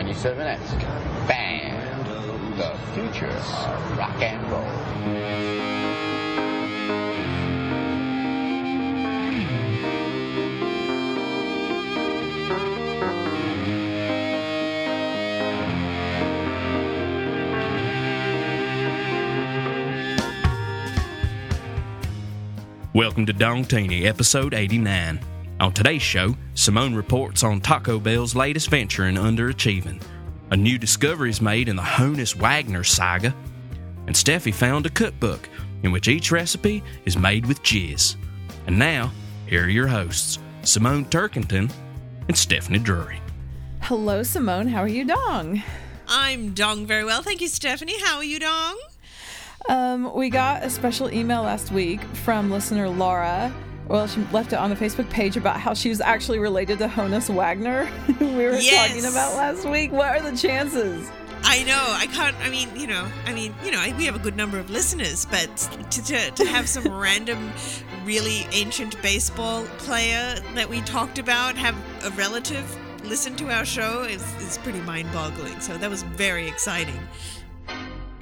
97X. 0.00 1.28
Band, 1.28 2.06
the 2.56 2.74
future 2.94 3.26
of 3.26 3.98
rock 3.98 4.22
and 4.22 4.50
roll. 4.50 4.64
Welcome 22.94 23.26
to 23.26 23.34
Dong 23.34 23.66
Teeny, 23.66 24.06
episode 24.06 24.54
89. 24.54 25.29
On 25.60 25.70
today's 25.70 26.00
show, 26.00 26.34
Simone 26.54 26.94
reports 26.94 27.44
on 27.44 27.60
Taco 27.60 28.00
Bell's 28.00 28.34
latest 28.34 28.70
venture 28.70 29.08
in 29.08 29.16
underachieving. 29.16 30.00
A 30.52 30.56
new 30.56 30.78
discovery 30.78 31.28
is 31.28 31.42
made 31.42 31.68
in 31.68 31.76
the 31.76 31.82
Honus 31.82 32.34
Wagner 32.34 32.82
saga. 32.82 33.34
And 34.06 34.16
Steffi 34.16 34.54
found 34.54 34.86
a 34.86 34.90
cookbook 34.90 35.50
in 35.82 35.92
which 35.92 36.08
each 36.08 36.32
recipe 36.32 36.82
is 37.04 37.18
made 37.18 37.44
with 37.44 37.62
jizz. 37.62 38.16
And 38.66 38.78
now, 38.78 39.12
here 39.46 39.64
are 39.64 39.68
your 39.68 39.86
hosts, 39.86 40.38
Simone 40.62 41.04
Turkington 41.04 41.70
and 42.28 42.38
Stephanie 42.38 42.78
Drury. 42.78 43.20
Hello, 43.82 44.22
Simone. 44.22 44.66
How 44.66 44.80
are 44.80 44.88
you, 44.88 45.04
Dong? 45.04 45.62
I'm 46.08 46.54
Dong 46.54 46.86
very 46.86 47.04
well. 47.04 47.20
Thank 47.20 47.42
you, 47.42 47.48
Stephanie. 47.48 48.00
How 48.00 48.16
are 48.16 48.24
you, 48.24 48.38
Dong? 48.38 48.80
Um, 49.68 50.14
we 50.14 50.30
got 50.30 50.62
a 50.62 50.70
special 50.70 51.12
email 51.12 51.42
last 51.42 51.70
week 51.70 52.00
from 52.00 52.50
listener 52.50 52.88
Laura. 52.88 53.52
Well, 53.90 54.06
she 54.06 54.20
left 54.32 54.52
it 54.52 54.56
on 54.56 54.70
the 54.70 54.76
Facebook 54.76 55.10
page 55.10 55.36
about 55.36 55.58
how 55.60 55.74
she 55.74 55.88
was 55.88 56.00
actually 56.00 56.38
related 56.38 56.78
to 56.78 56.86
Honus 56.86 57.28
Wagner. 57.28 57.86
who 57.86 58.26
we 58.36 58.44
were 58.44 58.52
Yes. 58.52 58.88
talking 58.88 59.04
about 59.04 59.34
last 59.36 59.68
week. 59.68 59.90
What 59.90 60.08
are 60.16 60.22
the 60.30 60.36
chances? 60.36 61.10
I 61.42 61.64
know. 61.64 61.84
I 61.88 62.06
can't. 62.06 62.36
I 62.44 62.50
mean, 62.50 62.68
you 62.76 62.86
know. 62.86 63.04
I 63.26 63.32
mean, 63.34 63.52
you 63.64 63.72
know. 63.72 63.80
I- 63.80 63.92
We 63.98 64.04
have 64.04 64.14
a 64.14 64.20
good 64.20 64.36
number 64.36 64.58
of 64.60 64.70
listeners, 64.70 65.26
but 65.26 65.48
to 65.90 66.04
to, 66.04 66.30
to 66.30 66.44
have 66.44 66.68
some 66.68 66.86
random, 67.08 67.50
really 68.04 68.46
ancient 68.52 69.00
baseball 69.02 69.64
player 69.78 70.36
that 70.54 70.68
we 70.68 70.82
talked 70.82 71.18
about 71.18 71.56
have 71.56 71.74
a 72.04 72.10
relative 72.10 72.64
listen 73.04 73.34
to 73.36 73.50
our 73.50 73.64
show 73.64 74.02
is 74.04 74.22
is 74.40 74.58
pretty 74.58 74.80
mind-boggling. 74.82 75.58
So 75.60 75.76
that 75.78 75.90
was 75.90 76.02
very 76.04 76.46
exciting. 76.46 77.00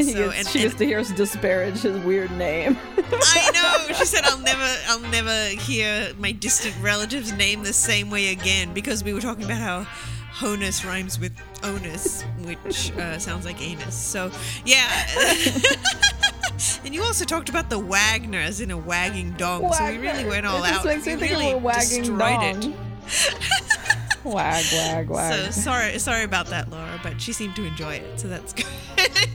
So, 0.00 0.30
and- 0.30 0.46
she 0.46 0.60
and- 0.60 0.68
gets 0.68 0.74
to 0.76 0.86
hear 0.86 0.98
us 1.00 1.10
disparage 1.10 1.80
his 1.80 1.98
weird 2.04 2.30
name. 2.32 2.76
I 2.96 3.50
know. 3.52 3.94
She 3.94 4.04
said, 4.04 4.24
"I'll 4.24 4.38
never, 4.38 4.76
I'll 4.86 5.00
never 5.10 5.46
hear 5.60 6.12
my 6.18 6.30
distant 6.32 6.76
relative's 6.80 7.32
name 7.32 7.62
the 7.64 7.72
same 7.72 8.08
way 8.10 8.28
again," 8.28 8.72
because 8.74 9.02
we 9.02 9.12
were 9.12 9.20
talking 9.20 9.44
about 9.44 9.58
how 9.58 9.86
honus 10.32 10.84
rhymes 10.86 11.18
with 11.18 11.32
onus, 11.64 12.22
which 12.44 12.92
uh, 12.92 13.18
sounds 13.18 13.44
like 13.44 13.60
anus. 13.60 13.94
So, 13.96 14.30
yeah. 14.64 14.88
and 16.84 16.94
you 16.94 17.02
also 17.02 17.24
talked 17.24 17.48
about 17.48 17.68
the 17.68 17.78
Wagner, 17.78 18.38
as 18.38 18.60
in 18.60 18.70
a 18.70 18.78
wagging 18.78 19.32
dong. 19.32 19.72
So 19.72 19.84
we 19.84 19.98
really 19.98 20.24
went 20.24 20.46
all 20.46 20.62
it 20.62 20.70
out. 20.72 20.84
makes 20.84 21.06
me 21.06 21.14
We 21.14 21.20
think 21.20 21.32
really 21.32 21.50
of 21.50 21.56
a 21.56 21.58
wagging 21.58 22.02
destroyed 22.02 22.62
dong. 22.62 22.74
wag, 24.24 24.64
wag, 24.72 25.08
wag. 25.08 25.32
So 25.52 25.60
sorry, 25.60 25.98
sorry 25.98 26.24
about 26.24 26.46
that, 26.46 26.70
Laura, 26.70 26.98
but 27.02 27.20
she 27.20 27.32
seemed 27.32 27.56
to 27.56 27.64
enjoy 27.64 27.94
it, 27.94 28.20
so 28.20 28.28
that's 28.28 28.52
good. 28.52 28.66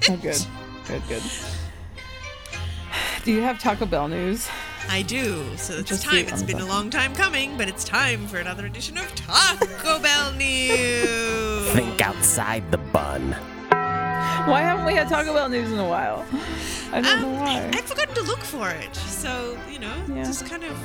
oh, 0.09 0.17
good, 0.17 0.45
good, 0.87 1.01
good. 1.07 1.23
Do 3.23 3.31
you 3.31 3.41
have 3.41 3.59
Taco 3.59 3.85
Bell 3.85 4.07
news? 4.09 4.49
I 4.89 5.01
do. 5.01 5.45
So 5.55 5.75
it's 5.75 5.87
Just 5.89 6.03
time. 6.03 6.25
It's 6.27 6.43
been 6.43 6.59
a 6.59 6.65
long 6.65 6.89
time 6.89 7.15
coming, 7.15 7.57
but 7.57 7.69
it's 7.69 7.85
time 7.85 8.27
for 8.27 8.37
another 8.37 8.65
edition 8.65 8.97
of 8.97 9.15
Taco 9.15 9.97
Bell 10.01 10.33
News. 10.33 11.69
Think 11.71 12.01
outside 12.01 12.69
the 12.69 12.77
bun. 12.77 13.31
Why 13.71 14.59
haven't 14.59 14.85
we 14.85 14.93
had 14.93 15.07
Taco 15.07 15.33
Bell 15.33 15.47
news 15.47 15.71
in 15.71 15.79
a 15.79 15.87
while? 15.87 16.25
I 16.91 16.99
don't 16.99 17.21
know 17.21 17.29
Um, 17.29 17.39
why. 17.39 17.69
I'd 17.73 17.85
forgotten 17.85 18.13
to 18.15 18.23
look 18.23 18.41
for 18.41 18.69
it, 18.69 18.93
so 18.95 19.57
you 19.71 19.79
know, 19.79 19.93
Yeah. 20.09 20.23
just 20.25 20.45
kind 20.47 20.65
of, 20.65 20.77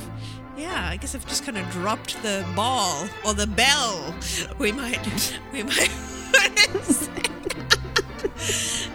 yeah. 0.58 0.88
I 0.90 0.96
guess 0.96 1.14
I've 1.14 1.26
just 1.26 1.44
kind 1.44 1.56
of 1.56 1.68
dropped 1.70 2.20
the 2.22 2.46
ball 2.54 3.08
or 3.24 3.34
the 3.34 3.46
bell. 3.46 4.14
We 4.58 4.72
might, 4.72 5.38
we 5.52 5.62
might. 5.62 5.90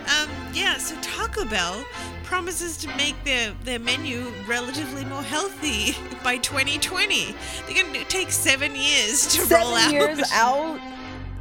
um, 0.08 0.30
yeah. 0.54 0.78
So 0.78 0.96
Taco 1.02 1.46
Bell 1.46 1.84
promises 2.24 2.78
to 2.78 2.88
make 2.98 3.16
their 3.24 3.54
their 3.64 3.80
menu 3.80 4.32
relatively 4.48 5.06
more 5.06 5.24
healthy 5.24 5.96
by 6.24 6.38
2020. 6.38 7.36
They're 7.66 7.84
going 7.84 7.94
to 7.94 8.04
take 8.06 8.32
seven 8.32 8.76
years 8.76 9.28
to 9.36 9.42
roll 9.54 9.76
Seven 9.76 9.94
years 9.94 10.32
out. 10.34 10.80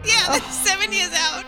Yeah, 0.05 0.27
they're 0.29 0.41
seven 0.51 0.93
years 0.93 1.13
out. 1.15 1.45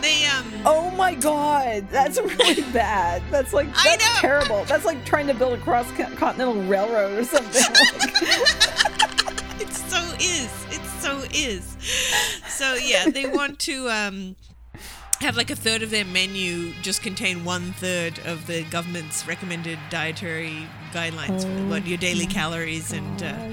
They 0.00 0.24
um. 0.26 0.52
Oh 0.66 0.90
my 0.96 1.14
god, 1.14 1.88
that's 1.90 2.18
really 2.18 2.62
bad. 2.72 3.22
That's 3.30 3.52
like 3.52 3.72
that's 3.74 4.20
terrible. 4.20 4.64
That's 4.64 4.84
like 4.84 5.04
trying 5.04 5.26
to 5.28 5.34
build 5.34 5.54
a 5.58 5.62
cross 5.62 5.90
continental 5.92 6.60
railroad 6.64 7.18
or 7.18 7.24
something. 7.24 7.62
Like, 9.24 9.60
It 9.60 9.72
so 9.72 9.98
is. 10.18 10.50
It 10.70 10.84
so 11.00 11.22
is. 11.32 11.76
So 12.48 12.74
yeah, 12.74 13.08
they 13.08 13.26
want 13.28 13.58
to 13.60 13.88
um, 13.90 14.36
have 15.20 15.36
like 15.36 15.50
a 15.50 15.56
third 15.56 15.82
of 15.82 15.90
their 15.90 16.04
menu 16.04 16.72
just 16.82 17.02
contain 17.02 17.44
one 17.44 17.72
third 17.74 18.18
of 18.26 18.46
the 18.46 18.64
government's 18.64 19.26
recommended 19.28 19.78
dietary 19.90 20.66
guidelines 20.92 21.42
for 21.42 21.70
what 21.70 21.86
your 21.86 21.98
daily 21.98 22.26
calories 22.26 22.92
and 22.92 23.22
uh, 23.22 23.52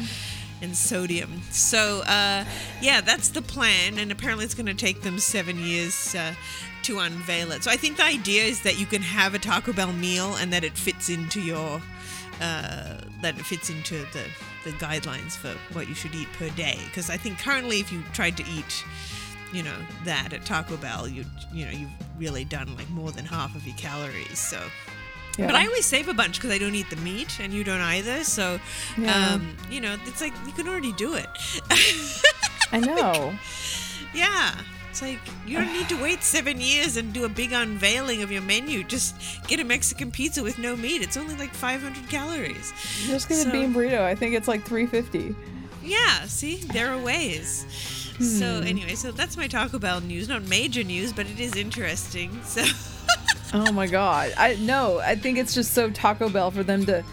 and 0.62 0.76
sodium. 0.76 1.42
So 1.52 2.02
uh, 2.02 2.46
yeah, 2.82 3.02
that's 3.02 3.30
the 3.30 3.42
plan, 3.42 3.98
and 3.98 4.12
apparently 4.12 4.46
it's 4.46 4.56
going 4.56 4.66
to 4.66 4.74
take 4.74 5.02
them 5.02 5.20
seven 5.20 5.60
years. 5.60 6.16
Uh, 6.16 6.34
to 6.82 7.00
unveil 7.00 7.52
it. 7.52 7.64
So 7.64 7.72
I 7.72 7.76
think 7.76 7.98
the 7.98 8.06
idea 8.06 8.44
is 8.44 8.62
that 8.64 8.80
you 8.80 8.86
can 8.86 9.02
have 9.02 9.34
a 9.34 9.40
Taco 9.40 9.74
Bell 9.74 9.92
meal 9.92 10.36
and 10.36 10.54
that 10.54 10.64
it 10.64 10.78
fits 10.78 11.10
into 11.10 11.42
your 11.42 11.82
uh, 12.42 12.98
that 13.22 13.38
it 13.38 13.46
fits 13.46 13.70
into 13.70 14.00
the, 14.14 14.24
the 14.64 14.72
guidelines 14.78 15.36
for 15.36 15.50
what 15.74 15.90
you 15.90 15.96
should 15.96 16.16
eat 16.16 16.32
per 16.34 16.50
day. 16.52 16.80
Because 16.86 17.10
I 17.10 17.18
think 17.18 17.38
currently, 17.40 17.80
if 17.80 17.92
you 17.92 18.02
tried 18.14 18.38
to 18.38 18.44
eat, 18.50 18.86
you 19.52 19.62
know, 19.62 19.76
that 20.06 20.32
at 20.32 20.46
Taco 20.46 20.78
Bell, 20.78 21.08
you 21.08 21.26
you 21.54 21.66
know 21.66 21.72
you've 21.72 21.92
really 22.18 22.46
done 22.46 22.76
like 22.76 22.90
more 22.90 23.12
than 23.12 23.26
half 23.26 23.56
of 23.56 23.66
your 23.68 23.76
calories. 23.76 24.40
So, 24.40 24.62
yeah. 25.38 25.46
but 25.48 25.56
I 25.56 25.66
always 25.68 25.86
save 25.86 26.08
a 26.08 26.14
bunch 26.14 26.36
because 26.36 26.52
I 26.52 26.58
don't 26.58 26.76
eat 26.76 26.90
the 26.90 26.96
meat, 26.98 27.40
and 27.40 27.54
you 27.54 27.64
don't 27.64 27.82
either. 27.82 28.24
So, 28.24 28.60
Yeah. 28.98 29.34
um, 29.34 29.56
you 29.70 29.82
know, 29.82 29.96
it's 30.06 30.22
like 30.22 30.34
you 30.46 30.52
can 30.54 30.68
already 30.68 30.94
do 30.94 31.14
it. 31.16 31.28
I 32.72 32.80
know. 32.80 33.34
yeah. 34.14 34.56
It's 34.90 35.04
like 35.04 35.20
you 35.46 35.56
don't 35.58 35.72
need 35.72 35.88
to 35.90 36.02
wait 36.02 36.24
seven 36.24 36.60
years 36.60 36.98
and 36.98 37.14
do 37.14 37.24
a 37.24 37.30
big 37.30 37.52
unveiling 37.54 38.24
of 38.24 38.32
your 38.32 38.42
menu. 38.42 38.84
Just 38.84 39.16
get 39.48 39.60
a 39.60 39.64
Mexican 39.64 40.10
pizza 40.10 40.42
with 40.42 40.58
no 40.58 40.76
meat. 40.76 41.04
It's 41.04 41.16
only 41.16 41.36
like 41.36 41.54
500 41.54 42.10
calories. 42.10 42.74
Just 43.06 43.30
get 43.30 43.38
So- 43.44 43.50
a 43.50 43.52
bean 43.52 43.72
burrito. 43.74 44.02
I 44.02 44.16
think 44.16 44.34
it's 44.36 44.48
like 44.48 44.66
three 44.66 44.88
fifty. 44.88 45.36
Yeah, 45.84 46.26
see, 46.26 46.58
there 46.74 46.90
are 46.92 46.98
ways. 46.98 48.09
So 48.20 48.60
hmm. 48.60 48.68
anyway, 48.68 48.96
so 48.96 49.12
that's 49.12 49.38
my 49.38 49.48
Taco 49.48 49.80
Bell 49.80 50.02
news. 50.02 50.28
Not 50.28 50.44
major 50.44 50.84
news, 50.84 51.14
but 51.14 51.26
it 51.28 51.40
is 51.40 51.56
interesting. 51.56 52.42
So 52.44 52.64
Oh 53.54 53.72
my 53.72 53.88
god. 53.88 54.34
I 54.38 54.56
no. 54.56 55.00
I 55.00 55.16
think 55.16 55.38
it's 55.38 55.54
just 55.54 55.74
so 55.74 55.90
Taco 55.90 56.30
Bell 56.30 56.52
for 56.52 56.64
them 56.64 56.86
to 56.86 57.04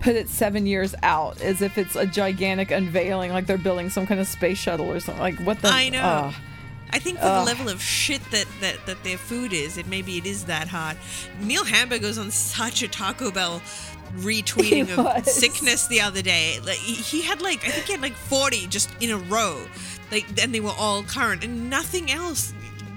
put 0.00 0.14
it 0.14 0.28
seven 0.28 0.66
years 0.66 0.94
out 1.02 1.40
as 1.40 1.62
if 1.62 1.78
it's 1.78 1.96
a 1.96 2.06
gigantic 2.06 2.70
unveiling, 2.70 3.32
like 3.32 3.46
they're 3.46 3.56
building 3.58 3.88
some 3.88 4.06
kind 4.06 4.20
of 4.20 4.26
space 4.26 4.58
shuttle 4.58 4.90
or 4.90 5.00
something. 5.00 5.22
Like 5.22 5.38
what 5.40 5.60
the? 5.62 5.68
I 5.68 5.88
know. 5.88 6.00
Ugh. 6.00 6.34
I 6.90 6.98
think 6.98 7.18
for 7.18 7.24
Ugh. 7.24 7.44
the 7.44 7.52
level 7.52 7.68
of 7.68 7.82
shit 7.82 8.22
that, 8.30 8.46
that 8.60 8.86
that 8.86 9.02
their 9.04 9.18
food 9.18 9.52
is, 9.52 9.78
it 9.78 9.86
maybe 9.86 10.18
it 10.18 10.26
is 10.26 10.44
that 10.44 10.68
hot. 10.68 10.96
Neil 11.40 11.64
Hamburger 11.64 12.06
was 12.06 12.18
on 12.18 12.30
such 12.30 12.82
a 12.82 12.88
Taco 12.88 13.30
Bell 13.30 13.60
retweeting 14.18 14.90
of 14.96 15.04
was. 15.04 15.34
sickness 15.34 15.86
the 15.86 16.00
other 16.00 16.22
day. 16.22 16.60
Like 16.60 16.76
he 16.76 16.94
he 16.94 17.22
had 17.22 17.40
like 17.40 17.66
I 17.66 17.70
think 17.70 17.86
he 17.86 17.92
had 17.92 18.02
like 18.02 18.14
40 18.14 18.66
just 18.66 18.90
in 19.00 19.10
a 19.10 19.18
row. 19.18 19.66
Like 20.10 20.26
and 20.42 20.54
they 20.54 20.60
were 20.60 20.74
all 20.78 21.02
current 21.02 21.42
and 21.44 21.68
nothing 21.70 22.10
else 22.10 22.52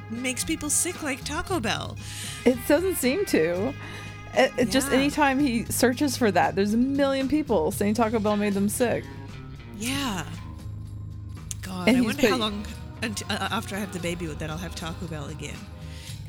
makes 0.09 0.43
people 0.43 0.69
sick 0.69 1.01
like 1.03 1.23
Taco 1.23 1.59
Bell. 1.59 1.97
It 2.45 2.57
doesn't 2.67 2.95
seem 2.95 3.25
to. 3.27 3.73
It, 4.33 4.51
it 4.57 4.69
Just 4.71 4.91
Yeah. 4.91 4.97
anytime 4.97 5.39
he 5.39 5.65
searches 5.65 6.15
for 6.17 6.31
that, 6.31 6.55
there's 6.55 6.73
a 6.73 6.77
million 6.77 7.27
people 7.27 7.71
saying 7.71 7.95
Taco 7.95 8.19
Bell 8.19 8.37
made 8.37 8.53
them 8.53 8.69
sick. 8.69 9.03
Yeah. 9.77 10.25
God, 11.61 11.87
And 11.87 11.97
I 11.97 12.01
wonder 12.01 12.27
how 12.29 12.37
long 12.37 12.65
until, 13.01 13.27
uh, 13.31 13.47
after 13.51 13.75
I 13.75 13.79
have 13.79 13.93
the 13.93 13.99
baby 13.99 14.27
with 14.27 14.39
that 14.39 14.49
I'll 14.49 14.57
have 14.57 14.75
Taco 14.75 15.07
Bell 15.07 15.25
again. 15.25 15.57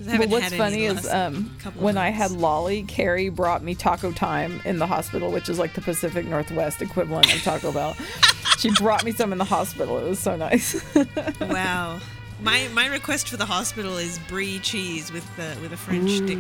But 0.01 0.29
what's 0.29 0.55
funny 0.55 0.87
is 0.87 1.07
um, 1.09 1.51
when 1.75 1.99
I 1.99 2.11
had. 2.11 2.31
Lolly, 2.31 2.85
Carrie 2.85 3.29
brought 3.29 3.63
me 3.63 3.75
Taco 3.75 4.13
Time 4.13 4.61
in 4.65 4.79
the 4.79 4.87
hospital, 4.87 5.31
which 5.31 5.49
is 5.49 5.59
like 5.59 5.75
the 5.75 5.81
Pacific 5.83 6.27
Northwest 6.27 6.81
equivalent 6.81 7.35
of 7.35 7.43
Taco 7.43 7.73
Bell. 7.73 7.95
she 8.59 8.71
brought 8.73 9.05
me 9.05 9.13
some 9.13 9.33
in 9.33 9.39
the 9.39 9.45
hospital. 9.45 9.99
It 9.99 10.09
was 10.09 10.19
so 10.19 10.37
nice. 10.37 10.81
Wow. 11.41 12.01
My 12.43 12.69
my 12.73 12.87
request 12.87 13.29
for 13.29 13.37
the 13.37 13.45
hospital 13.45 13.99
is 13.99 14.19
brie 14.27 14.61
cheese 14.61 15.13
with 15.13 15.25
the 15.37 15.59
with 15.61 15.73
a 15.73 15.77
French 15.77 16.11
stick. 16.11 16.39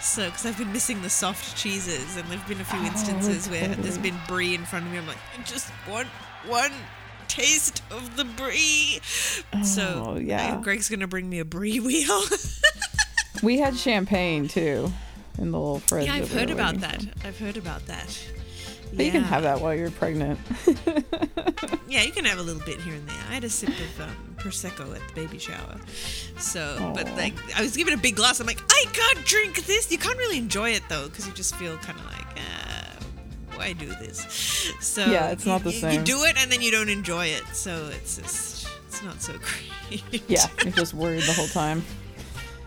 So 0.00 0.24
because 0.24 0.46
I've 0.46 0.58
been 0.58 0.72
missing 0.72 1.00
the 1.02 1.10
soft 1.10 1.56
cheeses, 1.56 2.16
and 2.16 2.28
there's 2.28 2.42
been 2.42 2.60
a 2.60 2.64
few 2.64 2.80
instances 2.80 3.48
where 3.48 3.68
there's 3.68 3.98
been 3.98 4.16
brie 4.26 4.54
in 4.54 4.64
front 4.64 4.86
of 4.86 4.92
me. 4.92 4.98
I'm 4.98 5.06
like, 5.06 5.18
I 5.38 5.42
just 5.42 5.70
want 5.88 6.08
one 6.46 6.72
taste 7.28 7.82
of 7.90 8.16
the 8.16 8.24
brie. 8.24 9.00
so 9.64 10.04
Oh, 10.06 10.18
yeah. 10.18 10.54
uh, 10.56 10.60
Greg's 10.60 10.88
gonna 10.88 11.06
bring 11.06 11.28
me 11.28 11.38
a 11.38 11.44
brie 11.44 11.80
wheel. 11.80 12.20
We 13.42 13.58
had 13.58 13.76
champagne 13.76 14.46
too 14.46 14.92
in 15.36 15.50
the 15.50 15.58
little 15.58 15.80
fridge. 15.80 16.06
yeah, 16.06 16.14
I've 16.14 16.32
heard 16.32 16.50
about 16.50 16.76
that. 16.80 17.04
I've 17.24 17.36
heard 17.40 17.56
about 17.56 17.84
that. 17.86 18.16
But 18.94 19.04
you 19.06 19.10
can 19.10 19.22
have 19.24 19.42
that 19.42 19.60
while 19.60 19.74
you're 19.74 19.90
pregnant. 19.90 20.38
Yeah, 21.88 22.04
you 22.04 22.12
can 22.12 22.24
have 22.24 22.38
a 22.38 22.42
little 22.42 22.62
bit 22.64 22.80
here 22.80 22.94
and 22.94 23.06
there. 23.06 23.16
I 23.28 23.34
had 23.34 23.44
a 23.44 23.50
sip 23.50 23.68
of 23.68 24.00
um, 24.00 24.16
prosecco 24.38 24.94
at 24.96 25.06
the 25.08 25.14
baby 25.14 25.38
shower, 25.38 25.78
so 26.38 26.90
but 26.94 27.06
like 27.18 27.34
I 27.54 27.60
was 27.60 27.76
given 27.76 27.92
a 27.92 27.98
big 27.98 28.16
glass. 28.16 28.40
I'm 28.40 28.46
like, 28.46 28.62
I 28.70 28.86
can't 28.94 29.26
drink 29.26 29.66
this. 29.66 29.92
You 29.92 29.98
can't 29.98 30.16
really 30.16 30.38
enjoy 30.38 30.70
it 30.70 30.84
though, 30.88 31.08
because 31.10 31.26
you 31.26 31.34
just 31.34 31.54
feel 31.56 31.76
kind 31.78 31.98
of 31.98 32.04
like, 32.06 32.38
uh, 32.38 32.81
why 33.62 33.72
do 33.72 33.86
this? 33.86 34.18
So 34.80 35.04
Yeah, 35.06 35.28
it's 35.30 35.46
not 35.46 35.62
the 35.62 35.72
you- 35.72 35.78
same. 35.80 36.00
You 36.00 36.04
do 36.04 36.24
it 36.24 36.36
and 36.36 36.50
then 36.50 36.60
you 36.62 36.70
don't 36.70 36.88
enjoy 36.88 37.26
it, 37.26 37.44
so 37.52 37.90
it's 37.92 38.16
just 38.16 38.66
it's 38.88 39.02
not 39.02 39.22
so 39.22 39.32
great. 39.90 40.22
yeah, 40.28 40.46
you're 40.64 40.72
just 40.72 40.94
worried 40.94 41.22
the 41.22 41.32
whole 41.32 41.46
time. 41.48 41.84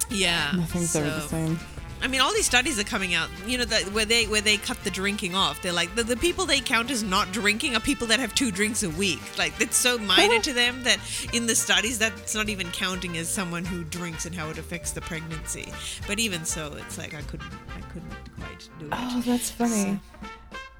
yeah. 0.09 0.51
Nothing's 0.55 0.95
ever 0.95 1.09
the 1.09 1.21
same. 1.21 1.59
I 2.01 2.07
mean, 2.07 2.21
all 2.21 2.33
these 2.33 2.45
studies 2.45 2.77
are 2.77 2.83
coming 2.83 3.13
out. 3.15 3.29
You 3.47 3.57
know 3.57 3.65
that 3.65 3.83
where 3.93 4.05
they 4.05 4.25
where 4.27 4.41
they 4.41 4.57
cut 4.57 4.77
the 4.83 4.91
drinking 4.91 5.33
off. 5.33 5.61
They're 5.61 5.73
like 5.73 5.95
the, 5.95 6.03
the 6.03 6.17
people 6.17 6.45
they 6.45 6.59
count 6.59 6.91
as 6.91 7.01
not 7.01 7.31
drinking 7.31 7.75
are 7.75 7.79
people 7.79 8.05
that 8.07 8.19
have 8.19 8.35
two 8.35 8.51
drinks 8.51 8.83
a 8.83 8.89
week. 8.91 9.21
Like 9.37 9.53
it's 9.59 9.77
so 9.77 9.97
minor 9.97 10.39
to 10.41 10.53
them 10.53 10.83
that 10.83 10.99
in 11.33 11.47
the 11.47 11.55
studies 11.55 11.97
that's 11.97 12.35
not 12.35 12.49
even 12.49 12.69
counting 12.71 13.17
as 13.17 13.27
someone 13.29 13.65
who 13.65 13.83
drinks 13.85 14.25
and 14.25 14.35
how 14.35 14.49
it 14.49 14.57
affects 14.57 14.91
the 14.91 15.01
pregnancy. 15.01 15.71
But 16.05 16.19
even 16.19 16.45
so, 16.45 16.73
it's 16.77 16.97
like 16.97 17.13
I 17.15 17.21
couldn't 17.23 17.51
I 17.75 17.81
couldn't 17.91 18.11
quite 18.39 18.69
do 18.79 18.85
it. 18.87 18.91
Oh, 18.93 19.23
that's 19.25 19.49
funny. 19.51 19.99
So, 20.21 20.27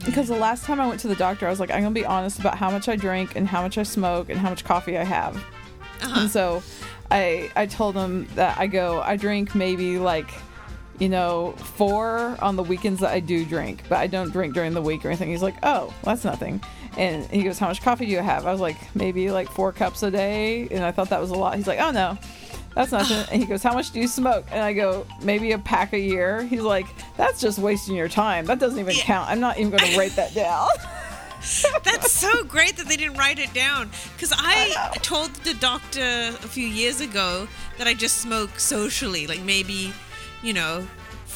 Because 0.04 0.28
the 0.28 0.36
last 0.36 0.66
time 0.66 0.82
I 0.82 0.88
went 0.88 1.00
to 1.02 1.08
the 1.08 1.16
doctor, 1.16 1.48
I 1.48 1.50
was 1.50 1.60
like, 1.60 1.72
I'm 1.72 1.82
gonna 1.82 1.96
be 1.96 2.06
honest 2.06 2.40
about 2.40 2.58
how 2.58 2.70
much 2.70 2.90
I 2.90 2.96
drink 2.96 3.36
and 3.36 3.48
how 3.48 3.62
much 3.62 3.78
I 3.78 3.84
smoke 3.84 4.30
and 4.30 4.38
how 4.40 4.50
much 4.50 4.64
coffee 4.64 4.98
I 4.98 5.04
have. 5.04 5.36
uh-huh. 5.38 6.22
And 6.22 6.30
so, 6.30 6.62
I 7.12 7.50
I 7.56 7.66
told 7.66 7.96
him 7.96 8.28
that 8.36 8.58
I 8.58 8.68
go 8.68 9.02
I 9.02 9.16
drink 9.16 9.56
maybe 9.56 9.98
like, 9.98 10.30
you 11.00 11.08
know, 11.08 11.54
four 11.58 12.36
on 12.42 12.56
the 12.56 12.64
weekends 12.64 13.00
that 13.02 13.12
I 13.12 13.20
do 13.20 13.46
drink, 13.46 13.84
but 13.90 13.98
I 14.00 14.08
don't 14.08 14.32
drink 14.32 14.54
during 14.54 14.74
the 14.74 14.82
week 14.82 15.06
or 15.06 15.10
anything. 15.10 15.30
He's 15.30 15.44
like, 15.44 15.56
oh, 15.64 15.94
that's 16.04 16.24
nothing. 16.24 16.62
And 16.98 17.26
he 17.26 17.44
goes, 17.44 17.60
how 17.60 17.68
much 17.68 17.82
coffee 17.82 18.06
do 18.06 18.12
you 18.12 18.20
have? 18.20 18.46
I 18.46 18.52
was 18.52 18.62
like, 18.62 18.78
maybe 18.96 19.30
like 19.30 19.50
four 19.50 19.72
cups 19.74 20.02
a 20.04 20.10
day, 20.12 20.68
and 20.72 20.84
I 20.84 20.92
thought 20.92 21.10
that 21.10 21.20
was 21.22 21.30
a 21.30 21.36
lot. 21.36 21.56
He's 21.56 21.68
like, 21.68 21.80
oh 21.80 21.92
no. 21.92 22.18
That's 22.76 22.92
nothing. 22.92 23.26
And 23.32 23.42
he 23.42 23.48
goes, 23.48 23.64
How 23.64 23.74
much 23.74 23.92
do 23.92 24.00
you 24.00 24.08
smoke? 24.08 24.46
And 24.52 24.62
I 24.62 24.74
go, 24.74 25.08
Maybe 25.24 25.54
a 25.54 25.58
pack 25.58 25.94
a 25.94 26.00
year. 26.00 26.44
He's 26.44 26.62
like, 26.62 26.86
That's 27.18 27.42
just 27.42 27.58
wasting 27.58 27.96
your 27.96 28.10
time. 28.10 28.46
That 28.46 28.60
doesn't 28.60 28.78
even 28.80 28.96
Yeah. 28.96 29.04
count. 29.04 29.30
I'm 29.30 29.40
not 29.40 29.58
even 29.58 29.72
going 29.72 29.92
to 29.92 29.98
write 29.98 30.16
that 30.18 30.34
down. 30.36 30.70
That's 31.84 32.12
so 32.12 32.44
great 32.44 32.76
that 32.78 32.88
they 32.88 32.98
didn't 32.98 33.18
write 33.18 33.40
it 33.40 33.54
down. 33.54 33.92
Because 34.14 34.34
I, 34.36 34.94
told 35.02 35.34
the 35.36 35.54
doctor 35.56 36.02
a 36.02 36.32
few 36.48 36.66
years 36.68 37.02
ago 37.02 37.48
that 37.78 37.88
I 37.88 37.94
just 37.94 38.18
smoke 38.18 38.60
socially, 38.60 39.28
like 39.28 39.42
maybe, 39.42 39.94
you 40.42 40.54
know, 40.54 40.88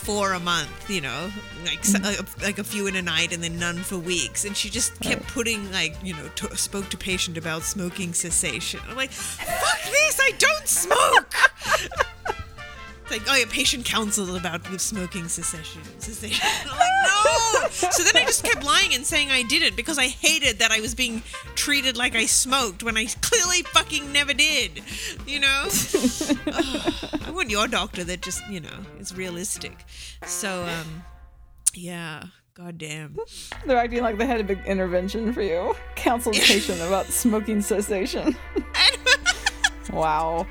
four 0.10 0.34
a 0.34 0.40
month, 0.40 0.90
you 0.90 1.02
know, 1.02 1.30
like 1.64 1.82
Mm-hmm. 1.82 2.42
like 2.42 2.58
a 2.58 2.64
few 2.64 2.88
in 2.88 2.96
a 2.96 3.02
night 3.02 3.32
and 3.32 3.44
then 3.44 3.60
none 3.60 3.78
for 3.78 3.98
weeks. 4.00 4.44
And 4.44 4.58
she 4.58 4.68
just 4.70 5.00
kept 5.02 5.28
putting 5.28 5.72
like, 5.72 5.96
you 6.04 6.14
know, 6.16 6.28
to, 6.38 6.58
spoke 6.58 6.90
to 6.90 6.98
patient 6.98 7.38
about 7.38 7.62
smoking 7.62 8.14
cessation. 8.14 8.80
I'm 8.90 8.96
like, 8.96 9.12
fuck 9.12 9.84
this, 9.92 10.20
I 10.20 10.32
don't 10.40 10.68
smoke. 10.68 11.36
It's 13.10 13.28
like, 13.28 13.34
oh 13.34 13.40
yeah, 13.40 13.46
patient 13.50 13.86
counsel 13.86 14.36
about 14.36 14.70
with 14.70 14.82
smoking 14.82 15.28
cessation. 15.28 15.82
Cessation. 15.98 16.48
I'm 16.70 16.78
like, 16.78 16.90
no. 17.06 17.70
So 17.70 18.04
then 18.04 18.18
I 18.18 18.24
just 18.26 18.44
kept 18.44 18.64
lying 18.64 18.94
and 18.94 19.04
saying 19.04 19.32
I 19.32 19.42
didn't 19.42 19.76
because 19.76 19.98
I 19.98 20.08
hated 20.08 20.60
that 20.60 20.70
I 20.70 20.80
was 20.80 20.94
being 20.94 21.24
treated 21.56 21.98
like 21.98 22.16
I 22.16 22.28
smoked 22.28 22.84
when 22.84 22.98
I 22.98 23.06
clearly 23.22 23.64
fucking 23.64 24.12
never 24.12 24.34
did. 24.34 24.84
You 25.26 25.40
know? 25.40 25.64
Ugh. 25.66 26.94
I 27.26 27.32
want 27.32 27.50
your 27.50 27.68
doctor 27.68 28.04
that 28.04 28.22
just, 28.22 28.48
you 28.48 28.60
know, 28.60 28.78
is 29.00 29.16
realistic. 29.16 29.86
So, 30.28 30.66
um, 30.66 31.04
yeah. 31.74 32.26
God 32.54 32.78
damn. 32.78 33.18
They're 33.66 33.78
acting 33.78 34.04
like 34.04 34.20
they 34.20 34.28
had 34.28 34.40
a 34.40 34.44
big 34.44 34.60
intervention 34.68 35.34
for 35.34 35.42
you. 35.42 35.76
Consultation 35.96 36.80
about 36.82 37.08
smoking 37.08 37.62
cessation. 37.62 38.36
wow. 39.92 40.46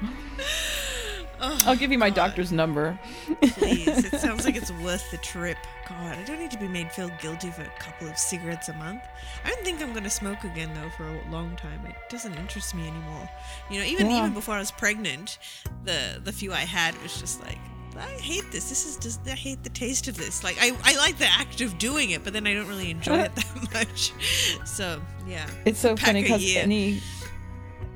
I'll 1.41 1.77
give 1.77 1.93
you 1.93 1.99
my 1.99 2.11
doctor's 2.11 2.53
number. 2.53 2.99
Please. 3.41 4.13
It 4.13 4.21
sounds 4.21 4.45
like 4.45 4.57
it's 4.57 4.73
worth 4.73 5.11
the 5.11 5.19
trip. 5.19 5.57
God, 5.89 6.19
I 6.19 6.23
don't 6.25 6.39
need 6.39 6.51
to 6.51 6.59
be 6.59 6.69
made 6.69 6.93
feel 6.93 7.11
guilty 7.21 7.51
for 7.51 7.63
a 7.63 7.73
couple 7.79 8.09
of 8.09 8.19
cigarettes 8.19 8.69
a 8.69 8.75
month. 8.75 9.03
I 9.45 9.49
don't 9.49 9.65
think 9.65 9.81
I'm 9.81 9.93
going 9.93 10.05
to 10.05 10.11
smoke 10.11 10.45
again 10.45 10.71
though 10.75 10.91
for 10.91 11.07
a 11.07 11.31
long 11.31 11.57
time. 11.57 11.85
It 11.87 11.97
doesn't 12.09 12.35
interest 12.35 12.75
me 12.75 12.83
anymore. 12.89 13.29
You 13.71 13.79
know, 13.81 13.85
even 13.87 14.11
Yeah. 14.11 14.19
even 14.19 14.35
before 14.35 14.55
I 14.55 14.59
was 14.59 14.71
pregnant, 14.71 15.39
the 15.85 16.21
the 16.23 16.33
few 16.33 16.53
I 16.53 16.61
had 16.61 17.01
was 17.03 17.19
just 17.19 17.41
like 17.43 17.59
I 17.97 18.11
hate 18.21 18.51
this. 18.53 18.69
This 18.69 18.87
is 18.87 18.97
just 18.97 19.21
I 19.27 19.31
hate 19.31 19.63
the 19.65 19.71
taste 19.71 20.09
of 20.09 20.17
this. 20.17 20.45
Like 20.45 20.57
I, 20.61 20.73
I 20.85 20.97
like 20.97 21.19
the 21.19 21.27
act 21.27 21.61
of 21.61 21.79
doing 21.79 22.11
it, 22.11 22.23
but 22.23 22.33
then 22.33 22.47
I 22.47 22.55
don't 22.55 22.69
really 22.69 22.91
enjoy 22.91 23.15
uh-huh. 23.15 23.25
it 23.25 23.35
that 23.35 23.75
much. 23.75 24.13
So 24.67 25.01
yeah. 25.27 25.49
It's 25.65 25.81
so 25.81 25.97
funny 25.97 26.23
because 26.23 26.45
any 26.57 27.01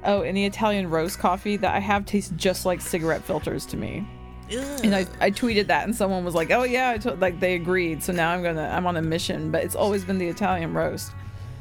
oh 0.04 0.22
any 0.22 0.44
Italian 0.46 0.90
roast 0.90 1.18
coffee 1.18 1.56
that 1.58 1.74
I 1.74 1.78
have 1.80 2.04
tastes 2.06 2.32
just 2.36 2.64
like 2.66 2.80
cigarette 2.80 3.22
filters 3.22 3.66
to 3.66 3.76
me. 3.76 4.06
And 4.82 4.94
I, 4.94 5.06
I 5.20 5.30
tweeted 5.30 5.68
that 5.68 5.84
and 5.84 5.96
someone 5.96 6.24
was 6.26 6.34
like, 6.34 6.50
"Oh 6.50 6.62
yeah," 6.64 6.90
I 6.90 6.98
told 6.98 7.20
like 7.20 7.40
they 7.40 7.54
agreed. 7.54 8.02
So 8.02 8.12
now 8.12 8.30
I'm 8.32 8.42
gonna 8.42 8.68
I'm 8.68 8.86
on 8.86 8.96
a 8.98 9.02
mission, 9.02 9.50
but 9.50 9.64
it's 9.64 9.74
always 9.74 10.04
been 10.04 10.18
the 10.18 10.28
Italian 10.28 10.74
roast. 10.74 11.12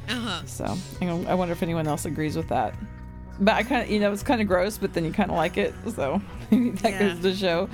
Uh-huh. 0.09 0.41
So 0.45 0.77
I 1.01 1.33
wonder 1.35 1.53
if 1.53 1.63
anyone 1.63 1.88
else 1.88 2.03
agrees 2.05 2.35
with 2.35 2.49
that. 2.49 2.73
But 3.39 3.55
I 3.55 3.63
kind 3.63 3.83
of 3.83 3.89
you 3.89 3.99
know 4.01 4.11
it's 4.11 4.23
kind 4.23 4.41
of 4.41 4.47
gross, 4.47 4.77
but 4.77 4.93
then 4.93 5.05
you 5.05 5.13
kind 5.13 5.31
of 5.31 5.38
like 5.38 5.57
it. 5.57 5.73
So 5.95 6.21
maybe 6.51 6.71
that 6.71 6.91
Yeah. 6.91 6.99
goes 7.13 7.19
to 7.21 7.33
show 7.33 7.69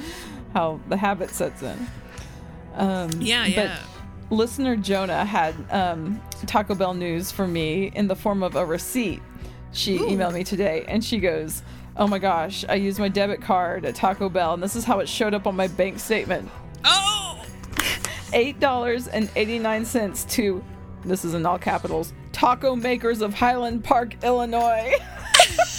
how 0.54 0.80
the 0.88 0.98
habit 0.98 1.32
sets 1.32 1.64
in. 1.64 1.88
Um, 2.76 3.10
Yeah, 3.20 3.44
but 3.46 3.52
yeah. 3.54 3.80
listener 4.30 4.76
Jonah 4.76 5.26
had 5.26 5.56
um, 5.72 6.22
Taco 6.46 6.76
Bell 6.76 6.94
news 6.94 7.32
for 7.32 7.48
me 7.48 7.92
in 7.96 8.08
the 8.08 8.16
form 8.16 8.44
of 8.44 8.56
a 8.56 8.64
receipt. 8.64 9.22
She 9.78 10.00
emailed 10.00 10.34
me 10.34 10.44
today 10.44 10.86
and 10.88 11.04
she 11.04 11.20
goes, 11.20 11.62
Oh 11.96 12.08
my 12.08 12.18
gosh, 12.18 12.66
I 12.68 12.74
used 12.76 12.98
my 13.00 13.10
debit 13.10 13.42
card 13.42 13.86
at 13.86 13.94
Taco 13.96 14.28
Bell 14.28 14.56
and 14.56 14.64
this 14.64 14.76
is 14.76 14.84
how 14.84 15.00
it 15.00 15.08
showed 15.08 15.34
up 15.36 15.46
on 15.46 15.56
my 15.56 15.68
bank 15.68 16.00
statement 16.00 16.50
Oh. 16.84 17.40
$8.89 18.34 20.30
to, 20.32 20.64
this 21.06 21.24
is 21.24 21.34
in 21.36 21.46
all 21.46 21.60
capitals, 21.60 22.14
Taco 22.32 22.76
Makers 22.76 23.22
of 23.22 23.34
Highland 23.36 23.84
Park, 23.84 24.16
Illinois. 24.24 24.94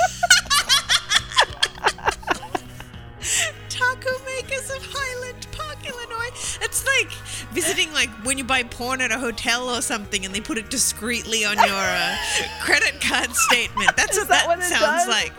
like 7.98 8.10
when 8.24 8.38
you 8.38 8.44
buy 8.44 8.62
porn 8.62 9.00
at 9.00 9.10
a 9.10 9.18
hotel 9.18 9.68
or 9.68 9.82
something, 9.82 10.24
and 10.24 10.34
they 10.34 10.40
put 10.40 10.56
it 10.56 10.70
discreetly 10.70 11.44
on 11.44 11.56
your 11.56 11.66
uh, 11.66 12.16
credit 12.60 13.00
card 13.00 13.34
statement. 13.34 13.96
That's 13.96 14.16
what 14.16 14.28
that 14.28 14.46
that, 14.46 14.46
what 14.46 14.62
sounds 14.62 15.04
does? 15.04 15.08
like. 15.08 15.32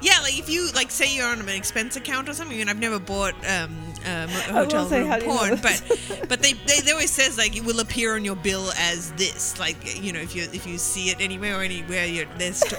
Yeah, 0.00 0.20
like 0.20 0.38
if 0.38 0.48
you 0.48 0.70
like 0.74 0.92
say 0.92 1.14
you're 1.14 1.26
on 1.26 1.40
an 1.40 1.48
expense 1.48 1.96
account 1.96 2.28
or 2.28 2.34
something, 2.34 2.60
and 2.60 2.70
I've 2.70 2.78
never 2.78 3.00
bought 3.00 3.34
um, 3.48 3.85
um, 4.06 4.28
hotel 4.28 4.88
room 4.88 5.06
how 5.06 5.18
do 5.18 5.24
you 5.24 5.30
know 5.32 5.36
porn, 5.36 5.58
but 5.62 5.82
but 6.28 6.42
they, 6.42 6.52
they 6.52 6.80
they 6.80 6.92
always 6.92 7.10
says 7.10 7.36
like 7.36 7.56
it 7.56 7.64
will 7.64 7.80
appear 7.80 8.14
on 8.14 8.24
your 8.24 8.36
bill 8.36 8.70
as 8.78 9.12
this. 9.12 9.58
Like 9.58 10.00
you 10.02 10.12
know 10.12 10.20
if 10.20 10.34
you 10.34 10.42
if 10.52 10.66
you 10.66 10.78
see 10.78 11.10
it 11.10 11.20
anywhere 11.20 11.58
or 11.58 11.62
anywhere 11.62 12.06
you're 12.06 12.26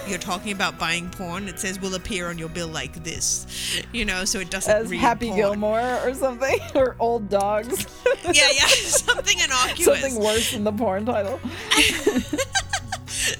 you're 0.06 0.18
talking 0.18 0.52
about 0.52 0.78
buying 0.78 1.10
porn, 1.10 1.48
it 1.48 1.58
says 1.58 1.80
will 1.80 1.94
appear 1.94 2.28
on 2.28 2.38
your 2.38 2.48
bill 2.48 2.68
like 2.68 3.04
this. 3.04 3.46
You 3.92 4.04
know, 4.04 4.24
so 4.24 4.38
it 4.38 4.50
doesn't 4.50 4.74
As 4.74 4.90
read 4.90 5.00
Happy 5.00 5.28
porn. 5.28 5.38
Gilmore 5.38 6.00
or 6.04 6.14
something, 6.14 6.58
or 6.74 6.96
Old 6.98 7.28
Dogs. 7.28 7.86
Yeah, 8.24 8.32
yeah, 8.32 8.66
something 8.66 9.38
innocuous. 9.38 10.00
something 10.00 10.22
worse 10.22 10.52
than 10.52 10.64
the 10.64 10.72
porn 10.72 11.06
title. 11.06 11.40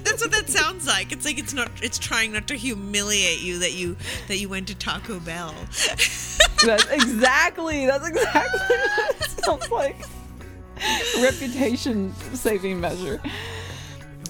That's 0.03 0.23
what 0.23 0.33
that 0.33 0.49
sounds 0.49 0.87
like. 0.87 1.13
It's 1.13 1.25
like 1.25 1.39
it's 1.39 1.55
not. 1.55 1.71
It's 1.83 1.99
trying 1.99 2.33
not 2.33 2.47
to 2.49 2.55
humiliate 2.55 3.41
you 3.41 3.59
that 3.61 3.73
you 3.73 3.97
that 4.29 4.39
you 4.39 4.49
went 4.49 4.69
to 4.69 4.75
Taco 4.75 5.21
Bell. 5.21 5.55
That's 6.65 6.87
exactly. 6.91 7.87
That's 7.87 8.09
exactly 8.09 8.77
what 8.77 9.21
it 9.21 9.31
sounds 9.45 9.71
like. 9.71 9.97
Reputation 11.21 12.15
saving 12.35 12.81
measure. 12.81 13.21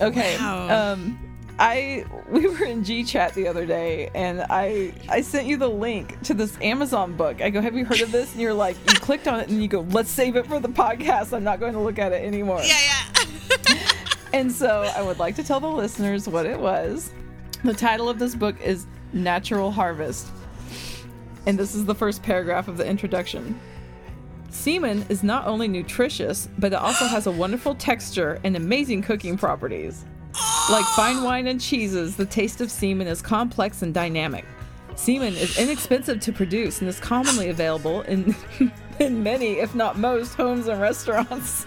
Okay. 0.01 0.37
Wow. 0.39 0.93
Um, 0.93 1.19
I 1.59 2.05
we 2.31 2.47
were 2.47 2.65
in 2.65 2.85
G 2.85 3.03
chat 3.03 3.35
the 3.35 3.49
other 3.49 3.67
day, 3.67 4.11
and 4.15 4.45
I 4.49 4.93
I 5.09 5.23
sent 5.23 5.47
you 5.47 5.57
the 5.57 5.69
link 5.69 6.21
to 6.23 6.35
this 6.35 6.57
Amazon 6.61 7.17
book. 7.17 7.41
I 7.41 7.51
go, 7.51 7.61
have 7.61 7.75
you 7.75 7.85
heard 7.85 8.01
of 8.01 8.13
this? 8.13 8.33
And 8.33 8.41
you're 8.41 8.55
like, 8.55 8.77
you 8.89 9.01
clicked 9.01 9.27
on 9.27 9.41
it, 9.41 9.49
and 9.49 9.61
you 9.61 9.69
go, 9.69 9.81
let's 9.91 10.11
save 10.11 10.37
it 10.37 10.47
for 10.47 10.61
the 10.61 10.69
podcast. 10.69 11.33
I'm 11.33 11.45
not 11.45 11.59
going 11.59 11.73
to 11.73 11.81
look 11.81 11.99
at 11.99 12.13
it 12.13 12.23
anymore. 12.25 12.61
yeah, 12.63 12.79
yeah. 12.79 13.79
And 14.33 14.53
so 14.53 14.83
I 14.95 15.03
would 15.03 15.19
like 15.19 15.37
to 15.37 15.45
tell 15.45 15.61
the 15.61 15.69
listeners 15.69 16.29
what 16.29 16.47
it 16.47 16.59
was. 16.59 17.13
The 17.65 17.75
title 17.75 18.09
of 18.09 18.19
this 18.19 18.35
book 18.35 18.61
is 18.61 18.87
Natural 19.13 19.71
Harvest. 19.71 20.29
And 21.47 21.59
this 21.59 21.75
is 21.75 21.87
the 21.87 21.95
first 21.95 22.23
paragraph 22.23 22.69
of 22.69 22.77
the 22.77 22.87
introduction. 22.87 23.59
Semen 24.51 25.05
is 25.09 25.23
not 25.23 25.47
only 25.47 25.69
nutritious, 25.69 26.49
but 26.59 26.73
it 26.73 26.79
also 26.79 27.07
has 27.07 27.27
a 27.27 27.31
wonderful 27.31 27.75
texture 27.75 28.41
and 28.45 28.57
amazing 28.57 29.03
cooking 29.03 29.37
properties. 29.37 30.05
Like 30.71 30.85
fine 30.87 31.23
wine 31.23 31.47
and 31.47 31.61
cheeses, 31.61 32.17
the 32.17 32.27
taste 32.27 32.61
of 32.61 32.71
semen 32.71 33.07
is 33.07 33.23
complex 33.23 33.83
and 33.83 33.95
dynamic. 33.95 34.45
Semen 34.95 35.35
is 35.35 35.59
inexpensive 35.59 36.21
to 36.21 36.33
produce 36.33 36.81
and 36.81 36.89
is 36.89 37.01
commonly 37.01 37.49
available 37.49 38.03
in 38.03 38.35
in 38.99 39.23
many, 39.23 39.61
if 39.61 39.75
not 39.75 39.99
most, 39.99 40.35
homes 40.35 40.67
and 40.69 40.81
restaurants. 40.81 41.67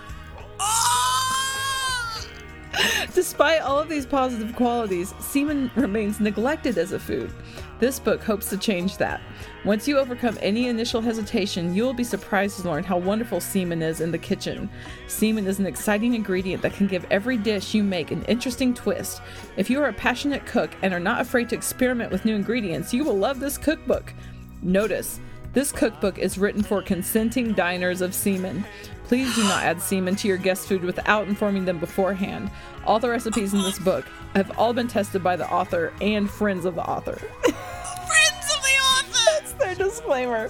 Despite 3.32 3.62
all 3.62 3.80
of 3.80 3.88
these 3.88 4.06
positive 4.06 4.54
qualities, 4.58 5.14
semen 5.22 5.72
remains 5.78 6.20
neglected 6.20 6.78
as 6.78 6.92
a 6.92 7.00
food. 7.00 7.32
This 7.80 7.98
book 7.98 8.22
hopes 8.22 8.50
to 8.50 8.58
change 8.58 8.98
that. 8.98 9.22
Once 9.64 9.88
you 9.88 9.98
overcome 9.98 10.38
any 10.42 10.68
initial 10.68 11.00
hesitation, 11.00 11.74
you 11.74 11.84
will 11.84 11.94
be 11.94 12.04
surprised 12.04 12.60
to 12.60 12.70
learn 12.70 12.84
how 12.84 12.98
wonderful 12.98 13.40
semen 13.40 13.82
is 13.82 14.02
in 14.02 14.12
the 14.12 14.18
kitchen. 14.18 14.70
Semen 15.08 15.48
is 15.48 15.60
an 15.60 15.66
exciting 15.66 16.14
ingredient 16.14 16.62
that 16.62 16.74
can 16.74 16.88
give 16.88 17.06
every 17.10 17.38
dish 17.38 17.74
you 17.74 17.86
make 17.86 18.12
an 18.12 18.26
interesting 18.26 18.74
twist. 18.74 19.22
If 19.56 19.70
you 19.70 19.82
are 19.82 19.88
a 19.88 19.94
passionate 19.94 20.46
cook 20.46 20.72
and 20.82 20.94
are 20.94 21.00
not 21.00 21.22
afraid 21.22 21.48
to 21.50 21.56
experiment 21.56 22.12
with 22.12 22.26
new 22.26 22.36
ingredients, 22.36 22.94
you 22.94 23.06
will 23.06 23.18
love 23.18 23.40
this 23.40 23.58
cookbook. 23.58 24.14
Notice, 24.62 25.22
this 25.54 25.72
cookbook 25.72 26.18
is 26.18 26.38
written 26.38 26.64
for 26.64 26.82
consenting 26.82 27.54
diners 27.54 28.02
of 28.02 28.14
semen. 28.14 28.66
Please 29.06 29.36
do 29.36 29.44
not 29.44 29.64
add 29.64 29.82
semen 29.82 30.16
to 30.16 30.28
your 30.28 30.38
guest 30.38 30.68
food 30.68 30.84
without 30.84 31.28
informing 31.28 31.66
them 31.66 31.80
beforehand. 31.80 32.50
All 32.86 33.00
the 33.00 33.10
recipes 33.10 33.54
in 33.54 33.62
this 33.62 33.78
book 33.78 34.06
have 34.34 34.58
all 34.58 34.72
been 34.74 34.88
tested 34.88 35.22
by 35.22 35.36
the 35.36 35.50
author 35.52 35.92
and 36.00 36.30
friends 36.30 36.64
of 36.64 36.76
the 36.76 36.90
author. 36.90 37.16
Friends 37.44 38.56
of 38.56 38.62
the 38.62 38.78
author. 38.82 39.32
That's 39.34 39.52
their 39.54 39.76
disclaimer. 39.76 40.50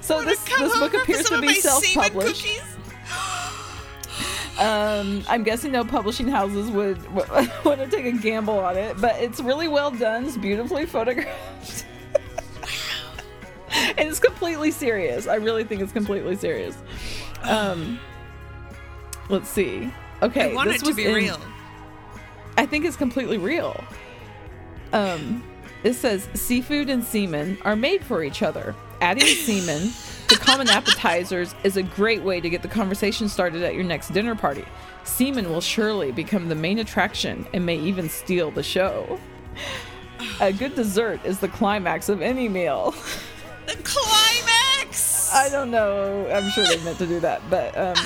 So 0.00 0.22
this 0.22 0.42
this 0.44 0.78
book 0.78 0.94
appears 0.94 1.24
to 1.26 1.40
be 1.40 1.54
semen 1.54 1.82
self-published. 1.82 2.42
cookies? 2.42 2.62
Um, 4.58 5.22
I'm 5.28 5.42
guessing 5.42 5.70
no 5.70 5.84
publishing 5.84 6.28
houses 6.28 6.70
would 6.70 6.96
want 7.14 7.78
to 7.78 7.88
take 7.90 8.06
a 8.06 8.12
gamble 8.12 8.58
on 8.58 8.78
it, 8.78 8.98
but 8.98 9.14
it's 9.16 9.38
really 9.38 9.68
well 9.68 9.90
done. 9.90 10.24
It's 10.24 10.38
beautifully 10.38 10.86
photographed. 10.86 11.84
and 13.76 13.98
it's 14.08 14.20
completely 14.20 14.70
serious. 14.70 15.26
I 15.26 15.36
really 15.36 15.64
think 15.64 15.82
it's 15.82 15.92
completely 15.92 16.36
serious. 16.36 16.76
Um, 17.42 17.98
let's 19.28 19.48
see. 19.48 19.92
Okay, 20.22 20.50
I 20.50 20.54
want 20.54 20.68
this 20.70 20.76
it 20.82 20.84
to 20.84 20.86
was 20.88 20.96
be 20.96 21.06
in- 21.06 21.14
real. 21.14 21.38
I 22.58 22.64
think 22.66 22.84
it's 22.84 22.96
completely 22.96 23.38
real. 23.38 23.82
Um, 24.92 25.42
it 25.84 25.94
says 25.94 26.28
seafood 26.34 26.88
and 26.88 27.04
semen 27.04 27.58
are 27.62 27.76
made 27.76 28.02
for 28.04 28.24
each 28.24 28.42
other. 28.42 28.74
Adding 29.00 29.26
semen 29.44 29.92
to 30.28 30.36
common 30.38 30.68
appetizers 30.68 31.54
is 31.64 31.76
a 31.76 31.82
great 31.82 32.22
way 32.22 32.40
to 32.40 32.48
get 32.48 32.62
the 32.62 32.68
conversation 32.68 33.28
started 33.28 33.62
at 33.62 33.74
your 33.74 33.84
next 33.84 34.08
dinner 34.12 34.34
party. 34.34 34.64
Semen 35.04 35.50
will 35.50 35.60
surely 35.60 36.10
become 36.12 36.48
the 36.48 36.54
main 36.54 36.78
attraction 36.78 37.46
and 37.52 37.64
may 37.64 37.76
even 37.76 38.08
steal 38.08 38.50
the 38.50 38.62
show. 38.62 39.20
A 40.40 40.52
good 40.52 40.74
dessert 40.74 41.20
is 41.24 41.38
the 41.40 41.48
climax 41.48 42.08
of 42.08 42.22
any 42.22 42.48
meal. 42.48 42.94
The 43.66 43.76
climax. 43.82 45.32
I 45.34 45.48
don't 45.48 45.70
know. 45.70 46.28
I'm 46.32 46.48
sure 46.50 46.64
they 46.64 46.82
meant 46.84 46.98
to 46.98 47.06
do 47.06 47.20
that, 47.20 47.42
but 47.50 47.76
um, 47.76 47.96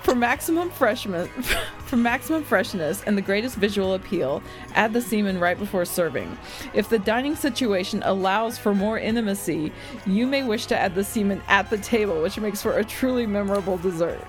for 0.00 0.14
maximum 0.14 0.70
freshness, 0.70 1.28
for 1.86 1.96
maximum 1.96 2.42
freshness 2.42 3.02
and 3.06 3.16
the 3.16 3.22
greatest 3.22 3.56
visual 3.56 3.94
appeal, 3.94 4.42
add 4.74 4.92
the 4.92 5.00
semen 5.02 5.38
right 5.38 5.58
before 5.58 5.84
serving. 5.84 6.36
If 6.74 6.88
the 6.88 6.98
dining 6.98 7.36
situation 7.36 8.02
allows 8.04 8.56
for 8.58 8.74
more 8.74 8.98
intimacy, 8.98 9.72
you 10.06 10.26
may 10.26 10.42
wish 10.42 10.66
to 10.66 10.78
add 10.78 10.94
the 10.94 11.04
semen 11.04 11.42
at 11.48 11.68
the 11.70 11.78
table, 11.78 12.22
which 12.22 12.38
makes 12.38 12.62
for 12.62 12.78
a 12.78 12.84
truly 12.84 13.26
memorable 13.26 13.76
dessert. 13.76 14.20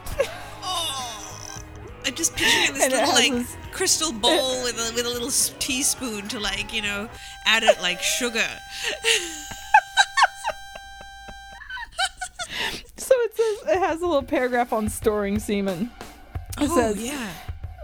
I'm 2.05 2.13
just 2.15 2.35
picturing 2.35 2.73
this 2.73 2.83
And 2.83 2.93
little 2.93 3.13
like 3.13 3.31
this- 3.31 3.55
crystal 3.71 4.11
bowl 4.11 4.61
with 4.63 4.75
a 4.77 4.93
with 4.93 5.05
a 5.05 5.09
little 5.09 5.31
teaspoon 5.57 6.27
to 6.27 6.39
like 6.39 6.71
you 6.73 6.81
know 6.81 7.09
add 7.45 7.63
it 7.63 7.81
like 7.81 8.01
sugar. 8.01 8.45
So 12.95 13.15
it 13.17 13.35
says 13.35 13.75
it 13.75 13.79
has 13.79 14.01
a 14.01 14.05
little 14.05 14.23
paragraph 14.23 14.71
on 14.71 14.87
storing 14.87 15.37
semen. 15.39 15.91
It 16.61 16.69
oh 16.69 16.75
says 16.75 17.03
yeah. 17.03 17.31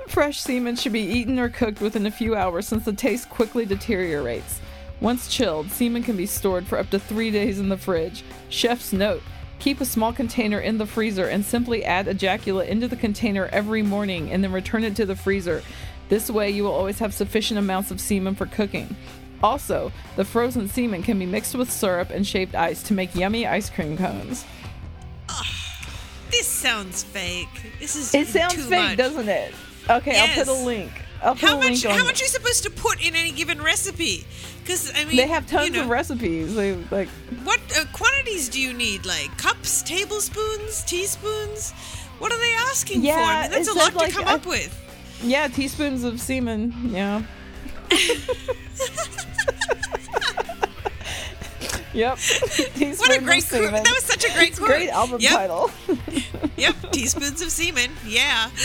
Fresh 0.08 0.40
semen 0.40 0.76
should 0.76 0.94
be 0.94 1.02
eaten 1.02 1.38
or 1.40 1.50
cooked 1.50 1.82
within 1.82 2.06
a 2.06 2.12
few 2.12 2.36
hours 2.36 2.68
since 2.68 2.86
the 2.86 2.94
taste 2.94 3.30
quickly 3.30 3.66
deteriorates. 3.66 4.62
Once 5.02 5.28
chilled, 5.28 5.70
semen 5.72 6.04
can 6.04 6.16
be 6.16 6.26
stored 6.26 6.68
for 6.68 6.78
up 6.78 6.90
to 6.92 7.00
three 7.00 7.32
days 7.32 7.60
in 7.60 7.70
the 7.70 7.78
fridge. 7.78 8.24
Chef's 8.50 8.94
note 8.94 9.22
keep 9.60 9.82
a 9.82 9.86
small 9.86 10.14
container 10.14 10.60
in 10.60 10.78
the 10.78 10.86
freezer 10.86 11.28
and 11.28 11.46
simply 11.46 11.84
add 11.84 12.08
ejaculate 12.08 12.70
into 12.70 12.88
the 12.88 12.96
container 12.96 13.50
every 13.52 13.82
morning 13.82 14.32
and 14.32 14.44
then 14.44 14.52
return 14.52 14.84
it 14.84 14.96
to 14.96 15.06
the 15.06 15.16
freezer. 15.16 15.62
This 16.08 16.30
way, 16.30 16.50
you 16.50 16.64
will 16.64 16.72
always 16.72 17.00
have 17.00 17.14
sufficient 17.14 17.60
amounts 17.60 17.92
of 17.92 18.02
semen 18.02 18.36
for 18.36 18.46
cooking. 18.48 18.96
Also, 19.44 19.92
the 20.16 20.26
frozen 20.26 20.68
semen 20.68 21.04
can 21.04 21.20
be 21.20 21.26
mixed 21.26 21.56
with 21.56 21.72
syrup 21.72 22.10
and 22.10 22.26
shaved 22.26 22.56
ice 22.56 22.82
to 22.84 22.94
make 22.94 23.16
yummy 23.16 23.46
ice 23.46 23.70
cream 23.70 23.96
cones. 23.96 24.44
This 26.32 26.48
sounds 26.48 27.04
fake. 27.04 27.48
This 27.80 27.96
is 27.96 28.14
It 28.14 28.28
sounds 28.28 28.54
fake, 28.68 28.70
much. 28.90 28.98
doesn't 28.98 29.28
it? 29.30 29.54
Okay, 29.90 30.20
I'll 30.20 30.36
put 30.46 30.48
a 30.48 30.54
link. 30.54 30.92
I'll 31.24 31.34
put 31.34 31.42
How 31.42 31.56
a 31.56 31.58
much? 31.58 31.70
link 31.84 31.86
on 31.86 31.98
How 31.98 32.06
much 32.06 32.22
are 32.22 32.24
you 32.26 32.30
supposed 32.30 32.64
to 32.64 32.70
put 32.70 33.06
in 33.06 33.16
any 33.16 33.32
given 33.32 33.62
recipe? 33.62 34.26
Because 34.62 34.92
I 34.96 35.06
mean, 35.06 35.16
They 35.18 35.28
have 35.28 35.48
tons 35.48 35.68
you 35.70 35.74
know, 35.74 35.82
of 35.84 35.90
recipes. 35.90 36.54
They 36.56 36.76
like 36.92 37.10
What 37.44 37.60
uh, 37.78 37.86
quantities 37.94 38.48
do 38.50 38.62
you 38.62 38.74
need? 38.74 39.06
Like 39.06 39.36
cups, 39.38 39.82
tablespoons, 39.82 40.84
teaspoons? 40.84 41.72
What 42.20 42.32
are 42.32 42.38
they 42.40 42.54
asking 42.70 43.02
for? 43.02 43.12
I 43.12 43.42
mean, 43.44 43.52
that's 43.52 43.68
a 43.70 43.74
lot 43.74 43.96
like, 43.96 44.10
to 44.12 44.16
come 44.20 44.28
I- 44.28 44.34
up 44.36 44.46
with. 44.46 44.76
Yeah, 45.24 45.48
teaspoons 45.48 46.04
of 46.04 46.22
semen. 46.22 46.74
Yeah. 46.92 47.24
yep. 51.94 52.18
teaspoons 52.18 53.00
What 53.00 53.16
a 53.16 53.22
great 53.22 53.48
quote! 53.48 53.64
semen. 53.64 53.84
That 53.84 53.94
was 53.94 54.04
such 54.04 54.26
a 54.26 54.34
great 54.34 54.50
It's 54.50 54.60
quote. 54.60 54.70
great 54.72 54.90
album 54.90 55.20
yep, 55.22 55.34
title. 55.34 55.72
Yep, 56.58 56.92
teaspoons 56.92 57.42
of 57.42 57.52
semen. 57.52 57.90
Yeah. 58.06 58.50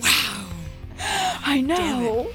wow. 0.00 0.46
I 1.44 1.60
know. 1.60 2.28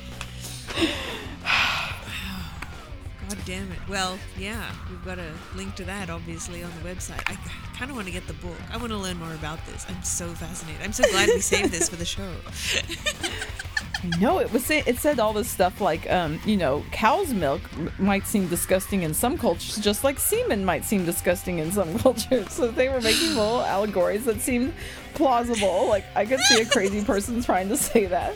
God 3.36 3.46
damn 3.46 3.72
it. 3.72 3.80
Well, 3.88 4.20
yeah, 4.38 4.72
we've 4.90 5.04
got 5.06 5.18
a 5.18 5.32
link 5.56 5.76
to 5.76 5.84
that 5.86 6.10
obviously 6.10 6.64
on 6.64 6.72
the 6.82 6.90
website. 6.90 7.22
I 7.28 7.36
kind 7.78 7.90
of 7.90 7.96
want 7.96 8.08
to 8.08 8.14
get 8.14 8.28
the 8.28 8.34
book. 8.34 8.58
I 8.72 8.78
want 8.78 8.92
to 8.92 8.98
learn 8.98 9.18
more 9.18 9.34
about 9.34 9.66
this. 9.68 9.86
I'm 9.88 10.04
so 10.04 10.28
fascinated. 10.30 10.82
I'm 10.82 10.94
so 10.94 11.04
glad 11.10 11.30
we 11.30 11.40
saved 11.40 11.72
this 11.72 11.90
for 11.90 11.96
the 11.96 12.06
show. 12.06 12.30
I 14.04 14.18
know 14.20 14.40
it 14.40 14.52
was. 14.52 14.70
It 14.70 14.98
said 14.98 15.20
all 15.20 15.32
this 15.32 15.50
stuff 15.50 15.80
like, 15.80 16.10
um, 16.12 16.42
you 16.46 16.58
know, 16.58 16.84
cow's 16.92 17.34
milk 17.34 17.62
might 18.00 18.26
seem 18.26 18.48
disgusting 18.48 19.04
in 19.04 19.14
some 19.14 19.38
cultures, 19.38 19.78
just 19.78 20.04
like 20.04 20.20
semen 20.20 20.66
might 20.66 20.84
seem 20.84 21.06
disgusting 21.06 21.60
in 21.60 21.72
some 21.72 21.98
cultures. 22.00 22.52
So 22.52 22.72
they 22.72 22.90
were 22.90 23.02
making 23.02 23.30
little 23.30 23.62
allegories 23.62 24.26
that 24.26 24.42
seemed 24.42 24.74
plausible. 25.14 25.88
Like 25.88 26.06
I 26.16 26.26
could 26.26 26.40
see 26.42 26.62
a 26.62 26.66
crazy 26.66 27.04
person 27.04 27.44
trying 27.44 27.70
to 27.70 27.78
say 27.78 28.08
that. 28.08 28.36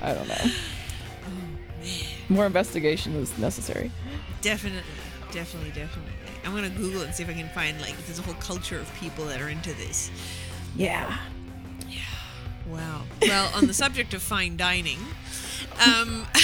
I 0.00 0.14
don't 0.14 0.28
know. 0.28 0.50
More 2.30 2.46
investigation 2.46 3.14
is 3.14 3.36
necessary. 3.38 3.90
Definitely, 4.40 4.82
definitely, 5.32 5.70
definitely. 5.70 6.12
I'm 6.44 6.54
gonna 6.54 6.70
Google 6.70 7.02
and 7.02 7.14
see 7.14 7.22
if 7.22 7.28
I 7.28 7.34
can 7.34 7.48
find 7.50 7.80
like 7.80 7.96
there's 8.06 8.18
a 8.18 8.22
whole 8.22 8.34
culture 8.34 8.78
of 8.78 8.92
people 8.94 9.24
that 9.26 9.40
are 9.40 9.48
into 9.48 9.74
this. 9.74 10.10
Yeah. 10.76 11.18
Yeah. 11.88 12.00
Wow. 12.68 13.02
Well, 13.22 13.50
on 13.54 13.66
the 13.66 13.74
subject 13.74 14.14
of 14.14 14.22
fine 14.22 14.56
dining, 14.56 14.98
um, 15.84 16.26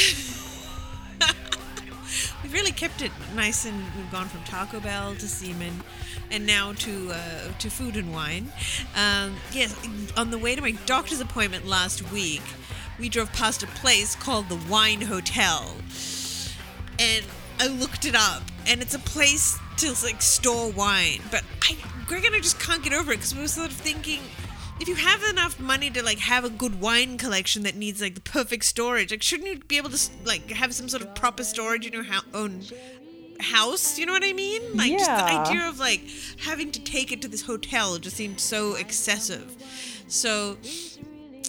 we've 2.42 2.52
really 2.52 2.72
kept 2.72 3.02
it 3.02 3.12
nice, 3.34 3.64
and 3.64 3.76
we've 3.96 4.10
gone 4.10 4.26
from 4.26 4.42
Taco 4.44 4.80
Bell 4.80 5.14
to 5.14 5.28
Semen, 5.28 5.82
and 6.30 6.46
now 6.46 6.72
to 6.74 7.12
uh, 7.12 7.52
to 7.58 7.70
food 7.70 7.96
and 7.96 8.12
wine. 8.12 8.52
Um, 8.96 9.36
yes, 9.52 9.76
on 10.16 10.30
the 10.30 10.38
way 10.38 10.54
to 10.54 10.60
my 10.60 10.72
doctor's 10.86 11.20
appointment 11.20 11.66
last 11.66 12.10
week, 12.10 12.42
we 12.98 13.08
drove 13.08 13.32
past 13.32 13.62
a 13.62 13.66
place 13.68 14.14
called 14.16 14.48
the 14.48 14.58
Wine 14.68 15.02
Hotel, 15.02 15.76
and 16.98 17.24
I 17.60 17.68
looked 17.68 18.04
it 18.04 18.14
up, 18.14 18.42
and 18.66 18.82
it's 18.82 18.94
a 18.94 18.98
place 18.98 19.58
to 19.78 19.94
like 20.04 20.22
store 20.22 20.70
wine. 20.72 21.20
But 21.30 21.44
I, 21.62 21.76
Greg 22.06 22.24
and 22.24 22.34
I 22.34 22.40
just 22.40 22.60
can't 22.60 22.82
get 22.82 22.92
over 22.92 23.12
it 23.12 23.16
because 23.16 23.34
we 23.34 23.40
were 23.42 23.48
sort 23.48 23.70
of 23.70 23.76
thinking, 23.76 24.20
if 24.80 24.88
you 24.88 24.94
have 24.96 25.22
enough 25.24 25.58
money 25.60 25.90
to 25.90 26.02
like 26.02 26.18
have 26.18 26.44
a 26.44 26.50
good 26.50 26.80
wine 26.80 27.16
collection 27.18 27.62
that 27.62 27.76
needs 27.76 28.00
like 28.02 28.14
the 28.14 28.20
perfect 28.20 28.64
storage, 28.64 29.10
like 29.10 29.22
shouldn't 29.22 29.48
you 29.48 29.58
be 29.60 29.76
able 29.76 29.90
to 29.90 30.10
like 30.24 30.50
have 30.50 30.74
some 30.74 30.88
sort 30.88 31.02
of 31.02 31.14
proper 31.14 31.44
storage 31.44 31.86
in 31.86 31.92
your 31.92 32.04
ho- 32.04 32.26
own 32.34 32.62
house? 33.40 33.98
You 33.98 34.06
know 34.06 34.12
what 34.12 34.24
I 34.24 34.32
mean? 34.32 34.76
Like 34.76 34.92
just 34.92 35.04
the 35.06 35.24
idea 35.24 35.68
of 35.68 35.78
like 35.78 36.02
having 36.40 36.72
to 36.72 36.82
take 36.82 37.12
it 37.12 37.22
to 37.22 37.28
this 37.28 37.42
hotel 37.42 37.98
just 37.98 38.16
seemed 38.16 38.40
so 38.40 38.74
excessive. 38.74 39.54
So 40.08 40.58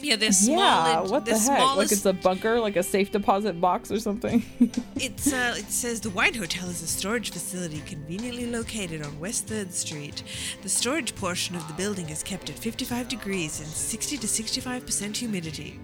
Yeah, 0.01 0.29
small. 0.31 0.57
Yeah, 0.57 1.01
what 1.01 1.25
the 1.25 1.31
the 1.31 1.39
heck? 1.39 1.75
Like 1.77 1.91
it's 1.91 2.05
a 2.05 2.13
bunker, 2.13 2.59
like 2.59 2.75
a 2.75 2.83
safe 2.83 3.11
deposit 3.11 3.59
box 3.59 3.91
or 3.91 3.99
something. 3.99 4.43
It's 4.97 5.31
uh, 5.33 5.55
it 5.57 5.69
says 5.71 5.99
the 6.01 6.09
Wine 6.09 6.33
Hotel 6.33 6.67
is 6.69 6.81
a 6.81 6.87
storage 6.87 7.31
facility 7.31 7.81
conveniently 7.85 8.45
located 8.49 9.03
on 9.03 9.19
West 9.19 9.47
Third 9.47 9.73
Street. 9.73 10.23
The 10.63 10.69
storage 10.69 11.15
portion 11.15 11.55
of 11.55 11.67
the 11.67 11.73
building 11.73 12.09
is 12.09 12.23
kept 12.23 12.49
at 12.49 12.57
55 12.57 13.07
degrees 13.09 13.59
and 13.59 13.67
60 13.69 14.17
to 14.17 14.27
65 14.27 14.85
percent 14.85 15.17
humidity. 15.17 15.79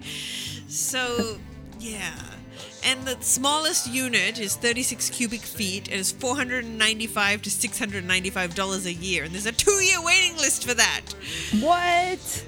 So, 0.68 1.38
yeah. 1.80 2.16
And 2.84 3.04
the 3.06 3.18
smallest 3.22 3.88
unit 3.92 4.40
is 4.40 4.56
36 4.56 5.10
cubic 5.12 5.42
feet 5.42 5.88
and 5.90 6.00
is 6.00 6.12
495 6.12 7.42
to 7.44 7.52
695 7.52 8.56
dollars 8.56 8.86
a 8.86 8.94
year. 8.94 9.24
And 9.26 9.34
there's 9.34 9.46
a 9.46 9.52
two-year 9.52 10.02
waiting 10.04 10.38
list 10.38 10.68
for 10.68 10.74
that. 10.74 11.02
what? 11.60 12.46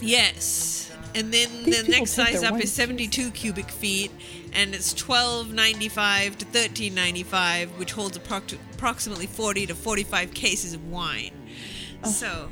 Yes. 0.00 0.90
And 1.18 1.34
then 1.34 1.64
These 1.64 1.82
the 1.82 1.90
next 1.90 2.12
size 2.12 2.44
up 2.44 2.60
is 2.60 2.72
72 2.72 3.32
cubic 3.32 3.68
feet, 3.70 4.12
and 4.52 4.72
it's 4.72 4.94
12.95 4.94 6.36
to 6.36 6.44
13.95, 6.44 7.76
which 7.76 7.92
holds 7.92 8.16
approximately 8.16 9.26
40 9.26 9.66
to 9.66 9.74
45 9.74 10.32
cases 10.32 10.74
of 10.74 10.88
wine. 10.88 11.32
So, 12.04 12.48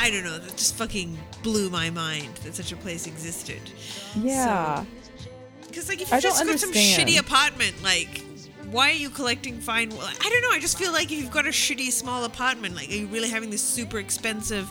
I 0.00 0.10
don't 0.10 0.24
know. 0.24 0.38
That 0.38 0.56
just 0.56 0.74
fucking 0.74 1.16
blew 1.44 1.70
my 1.70 1.90
mind 1.90 2.34
that 2.38 2.56
such 2.56 2.72
a 2.72 2.76
place 2.76 3.06
existed. 3.06 3.60
Yeah. 4.16 4.84
Because 5.66 5.88
like, 5.88 6.00
if 6.02 6.08
you 6.10 6.20
don't 6.20 6.22
just 6.22 6.44
got 6.44 6.58
some 6.58 6.72
shitty 6.72 7.20
apartment, 7.20 7.80
like. 7.84 8.24
Why 8.70 8.90
are 8.90 8.92
you 8.92 9.08
collecting 9.08 9.60
fine? 9.60 9.90
I 9.92 10.28
don't 10.28 10.42
know. 10.42 10.50
I 10.50 10.58
just 10.60 10.76
feel 10.76 10.92
like 10.92 11.10
if 11.10 11.12
you've 11.12 11.30
got 11.30 11.46
a 11.46 11.50
shitty 11.50 11.90
small 11.90 12.24
apartment, 12.24 12.76
like, 12.76 12.90
are 12.90 12.96
you 12.96 13.06
really 13.06 13.30
having 13.30 13.48
this 13.48 13.62
super 13.62 13.98
expensive, 13.98 14.70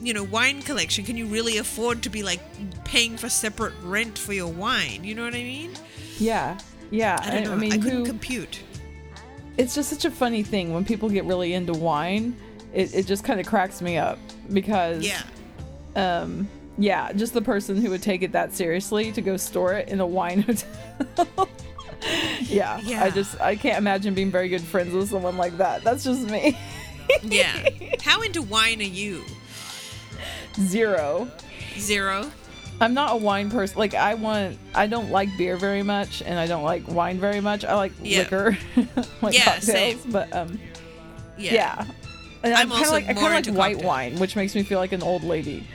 you 0.00 0.12
know, 0.14 0.24
wine 0.24 0.62
collection? 0.62 1.04
Can 1.04 1.16
you 1.16 1.26
really 1.26 1.58
afford 1.58 2.02
to 2.04 2.10
be 2.10 2.22
like 2.22 2.40
paying 2.84 3.16
for 3.16 3.28
separate 3.28 3.74
rent 3.82 4.18
for 4.18 4.32
your 4.32 4.48
wine? 4.48 5.04
You 5.04 5.14
know 5.14 5.24
what 5.24 5.34
I 5.34 5.42
mean? 5.42 5.72
yeah. 6.18 6.58
Yeah. 6.90 7.18
I 7.22 7.30
don't 7.30 7.44
know. 7.44 7.52
I, 7.52 7.56
mean, 7.56 7.70
couldn't 7.70 7.98
who, 7.98 8.04
compute. 8.04 8.60
it's 9.56 9.74
just 9.76 9.90
such 9.90 10.04
a 10.04 10.10
funny 10.10 10.42
thing 10.42 10.72
when 10.74 10.84
people 10.84 11.08
get 11.08 11.24
really 11.24 11.54
into 11.54 11.72
wine. 11.72 12.36
It, 12.72 12.94
it 12.94 13.06
just 13.06 13.22
kind 13.24 13.38
of 13.40 13.46
cracks 13.46 13.80
me 13.82 13.96
up 13.98 14.18
because 14.52 15.04
Yeah. 15.06 15.22
um 15.96 16.48
yeah 16.78 17.12
just 17.12 17.34
the 17.34 17.42
person 17.42 17.76
who 17.80 17.90
would 17.90 18.00
take 18.02 18.22
it 18.22 18.32
that 18.32 18.54
seriously 18.54 19.10
to 19.12 19.20
go 19.20 19.36
store 19.36 19.74
it 19.74 19.88
in 19.88 20.00
a 20.00 20.06
wine 20.06 20.42
hotel 21.16 21.48
yeah, 22.42 22.80
Yeah. 22.84 23.04
i 23.04 23.10
just 23.10 23.40
i 23.40 23.54
can't 23.56 23.76
imagine 23.76 24.14
being 24.14 24.30
very 24.30 24.48
good 24.48 24.62
friends 24.62 24.94
with 24.94 25.10
someone 25.10 25.36
like 25.36 25.56
that 25.58 25.82
that's 25.84 26.04
just 26.04 26.22
me 26.30 26.56
Yeah. 27.22 27.68
How 28.02 28.22
into 28.22 28.40
wine 28.40 28.78
are 28.80 28.84
you? 28.84 29.24
Zero 30.58 31.30
Zero. 31.78 32.30
i'm 32.80 32.94
not 32.94 33.12
a 33.12 33.16
wine 33.16 33.50
person 33.50 33.78
like 33.78 33.94
i 33.94 34.14
want 34.14 34.58
i 34.74 34.86
don't 34.86 35.10
like 35.10 35.28
beer 35.38 35.56
very 35.56 35.82
much 35.82 36.22
and 36.22 36.38
i 36.38 36.46
don't 36.46 36.64
like 36.64 36.86
wine 36.88 37.18
very 37.18 37.40
much 37.40 37.64
i 37.64 37.74
like 37.74 37.92
Yeah. 38.02 38.18
liquor 38.20 38.58
like 39.22 39.34
Yeah, 39.34 39.44
cocktails 39.44 39.64
same. 39.64 39.98
but 40.10 40.34
um 40.34 40.58
Yeah. 41.38 41.52
yeah, 41.54 41.84
And 42.42 42.54
I'm 42.54 42.70
i'm, 42.72 42.82
kind 42.82 42.84
of 42.86 42.90
like 42.92 43.04
i 43.08 43.14
kind 43.14 43.46
of 43.46 43.54
like 43.54 43.56
white 43.56 43.72
cocktails. 43.74 43.84
wine 43.84 44.18
which 44.18 44.36
makes 44.36 44.54
me 44.54 44.62
feel 44.62 44.78
like 44.78 44.92
an 44.92 45.02
old 45.02 45.22
lady 45.24 45.66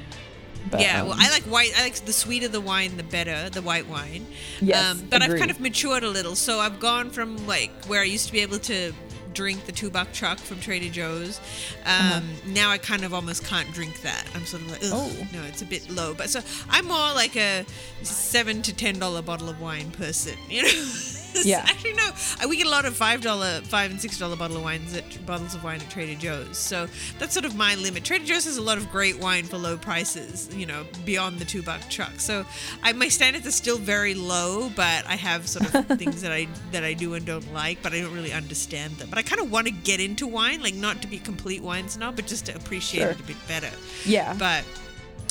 but, 0.72 0.80
yeah, 0.82 1.02
um, 1.04 1.10
well, 1.10 1.18
I 1.20 1.30
like 1.30 1.44
white. 1.44 1.78
I 1.78 1.84
like 1.84 1.94
the 1.94 2.12
sweeter 2.12 2.48
the 2.48 2.60
wine, 2.60 2.98
the 2.98 3.04
better. 3.04 3.52
The 3.52 3.62
white 3.62 3.88
wine. 3.88 4.26
Yes, 4.60 4.94
Um, 5.00 5.04
but 5.12 5.22
I've 5.22 5.38
kind 5.38 5.52
of 5.52 5.60
matured 5.60 6.04
a 6.04 6.10
little, 6.10 6.36
so 6.36 6.60
I've 6.60 6.80
gone 6.80 7.12
from 7.12 7.46
like 7.46 7.70
where 7.86 8.02
I 8.02 8.06
used 8.06 8.26
to 8.26 8.32
be 8.32 8.40
able 8.40 8.58
to 8.58 8.92
drink 9.36 9.66
the 9.66 9.72
two 9.72 9.90
buck 9.92 10.12
chuck 10.14 10.40
from 10.40 10.60
Trader 10.60 10.90
Joe's. 10.90 11.40
Um, 11.86 12.24
Now 12.48 12.72
I 12.72 12.78
kind 12.80 13.04
of 13.04 13.14
almost 13.14 13.46
can't 13.46 13.72
drink 13.74 14.02
that. 14.02 14.26
I'm 14.34 14.46
sort 14.46 14.64
of 14.64 14.72
like, 14.72 14.84
Uh-huh. 14.84 14.96
Oh. 15.12 15.28
no, 15.34 15.44
it's 15.44 15.62
a 15.62 15.66
bit 15.66 15.88
low. 15.92 16.14
But 16.16 16.30
so 16.30 16.42
I'm 16.70 16.86
more 16.86 17.14
like 17.14 17.36
a 17.36 17.66
seven 18.02 18.62
to 18.64 18.74
ten 18.74 18.98
dollar 18.98 19.22
bottle 19.22 19.50
of 19.50 19.62
wine 19.62 19.92
person. 19.92 20.36
You 20.50 20.64
know. 20.64 20.70
Yeah. 21.44 21.66
Actually, 21.68 21.94
no. 21.94 22.10
We 22.48 22.58
get 22.58 22.68
a 22.68 22.70
lot 22.70 22.86
of 22.86 22.96
five 22.96 23.22
dollar, 23.22 23.62
five 23.62 23.92
and 23.92 24.00
six 24.00 24.18
dollar 24.18 24.36
bottle 24.36 24.58
of 24.58 24.64
wines 24.64 24.96
at 24.96 25.26
bottles 25.26 25.56
of 25.56 25.64
wine 25.64 25.82
at 25.82 25.90
Trader 25.90 26.20
Joe's. 26.20 26.58
So 26.58 26.88
that's 27.20 27.34
sort 27.34 27.46
of 27.46 27.56
my 27.56 27.76
limit. 27.76 28.04
Trader 28.04 28.26
Joe's 28.26 28.46
has 28.46 28.58
a 28.58 28.62
lot 28.62 28.78
of 28.78 28.90
great 28.92 29.20
wine 29.20 29.44
for 29.46 29.58
low 29.58 29.76
prices. 29.78 30.50
You 30.56 30.66
know, 30.66 30.86
beyond 31.06 31.40
the 31.40 31.46
two 31.46 31.62
buck 31.62 31.82
chuck. 31.90 32.20
So 32.20 32.46
I, 32.84 32.94
my 32.94 33.10
standards 33.10 33.46
are 33.48 33.52
still 33.52 33.78
very 33.78 34.14
low, 34.14 34.70
but 34.76 35.06
I 35.08 35.16
have 35.16 35.48
sort 35.48 35.74
of 35.74 35.86
things 35.98 36.22
that 36.22 36.32
I 36.32 36.48
that 36.72 36.84
I 36.84 36.94
do 36.94 37.14
and 37.16 37.26
don't 37.26 37.54
like, 37.54 37.82
but 37.84 37.94
I 37.94 38.00
don't 38.02 38.14
really 38.14 38.34
understand 38.34 38.94
them. 38.98 39.10
But 39.10 39.18
I 39.20 39.24
kind 39.24 39.42
of 39.42 39.52
want 39.52 39.68
to 39.68 39.74
get 39.74 40.00
into 40.00 40.28
wine, 40.28 40.62
like 40.62 40.76
not 40.76 41.02
to 41.02 41.08
be 41.08 41.18
complete 41.20 41.62
wine 41.62 41.90
snob, 41.90 42.16
but 42.16 42.28
just 42.28 42.46
to 42.46 42.56
appreciate 42.56 43.02
Sure. 43.02 43.10
it 43.12 43.20
a 43.20 43.24
bit 43.24 43.38
better. 43.48 43.72
yeah 44.06 44.34
But 44.38 44.64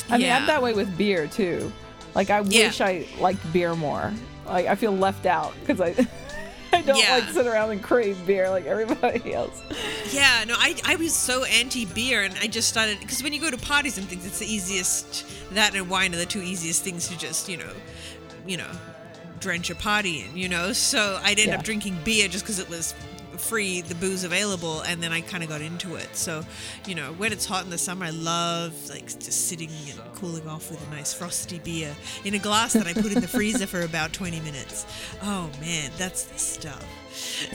I 0.09 0.17
mean, 0.17 0.31
I'm 0.31 0.45
that 0.47 0.61
way 0.61 0.73
with 0.73 0.95
beer 0.97 1.25
too. 1.27 1.71
Like, 2.13 2.29
I 2.29 2.41
Yeah. 2.41 2.67
wish 2.67 2.79
I 2.81 3.05
liked 3.19 3.39
beer 3.51 3.75
more. 3.75 4.13
Like, 4.45 4.67
I 4.67 4.75
feel 4.75 4.91
left 4.91 5.25
out 5.25 5.53
because 5.59 5.81
I, 5.81 5.95
I 6.73 6.81
don't 6.81 6.97
Yeah. 6.99 7.15
like 7.19 7.29
sit 7.29 7.47
around 7.47 7.71
and 7.71 7.81
crave 7.81 8.25
beer 8.27 8.49
like 8.49 8.65
everybody 8.65 9.33
else. 9.33 9.61
Yeah, 10.11 10.43
no, 10.47 10.55
I, 10.57 10.75
I 10.85 10.95
was 10.97 11.13
so 11.15 11.43
anti 11.45 11.85
beer, 11.85 12.23
and 12.23 12.35
I 12.41 12.47
just 12.47 12.67
started 12.69 12.99
because 12.99 13.23
when 13.23 13.33
you 13.33 13.41
go 13.41 13.49
to 13.51 13.57
parties 13.57 13.97
and 13.97 14.07
things, 14.07 14.25
it's 14.25 14.39
the 14.39 14.45
easiest. 14.51 15.25
That 15.53 15.75
and 15.75 15.89
wine 15.89 16.13
are 16.13 16.17
the 16.17 16.25
two 16.25 16.41
easiest 16.41 16.83
things 16.83 17.07
to 17.07 17.17
just 17.17 17.47
you 17.49 17.57
know, 17.57 17.71
you 18.47 18.57
know, 18.57 18.69
drench 19.39 19.69
a 19.69 19.75
party 19.75 20.25
in. 20.29 20.35
You 20.37 20.49
know, 20.49 20.73
so 20.73 21.19
I'd 21.23 21.39
end 21.39 21.49
Yeah. 21.49 21.57
up 21.57 21.63
drinking 21.63 21.97
beer 22.03 22.27
just 22.27 22.43
because 22.43 22.59
it 22.59 22.69
was 22.69 22.93
free, 23.37 23.81
the 23.81 23.95
booze 23.95 24.23
available, 24.23 24.81
and 24.81 25.01
then 25.01 25.11
I 25.11 25.21
kind 25.21 25.43
of 25.43 25.49
got 25.49 25.61
into 25.61 25.95
it. 25.95 26.15
So, 26.15 26.43
you 26.87 26.95
know, 26.95 27.13
when 27.13 27.31
it's 27.31 27.45
hot 27.45 27.63
in 27.63 27.69
the 27.69 27.77
summer, 27.77 28.05
I 28.05 28.11
love 28.11 28.73
like 28.89 29.05
just 29.05 29.47
sitting 29.47 29.69
and 29.89 30.13
cooling 30.15 30.47
off 30.47 30.69
with 30.69 30.85
a 30.87 30.91
nice 30.91 31.13
frosty 31.13 31.59
beer 31.59 31.95
in 32.23 32.33
a 32.33 32.39
glass 32.39 32.73
that 32.73 32.87
I 32.87 32.93
put 32.93 33.07
in 33.11 33.21
the 33.21 33.27
freezer 33.27 33.67
for 33.67 33.81
about 33.81 34.13
twenty 34.13 34.39
minutes. 34.41 34.85
Oh 35.23 35.49
man, 35.61 35.91
that's 35.97 36.23
the 36.23 36.39
stuff. 36.39 36.85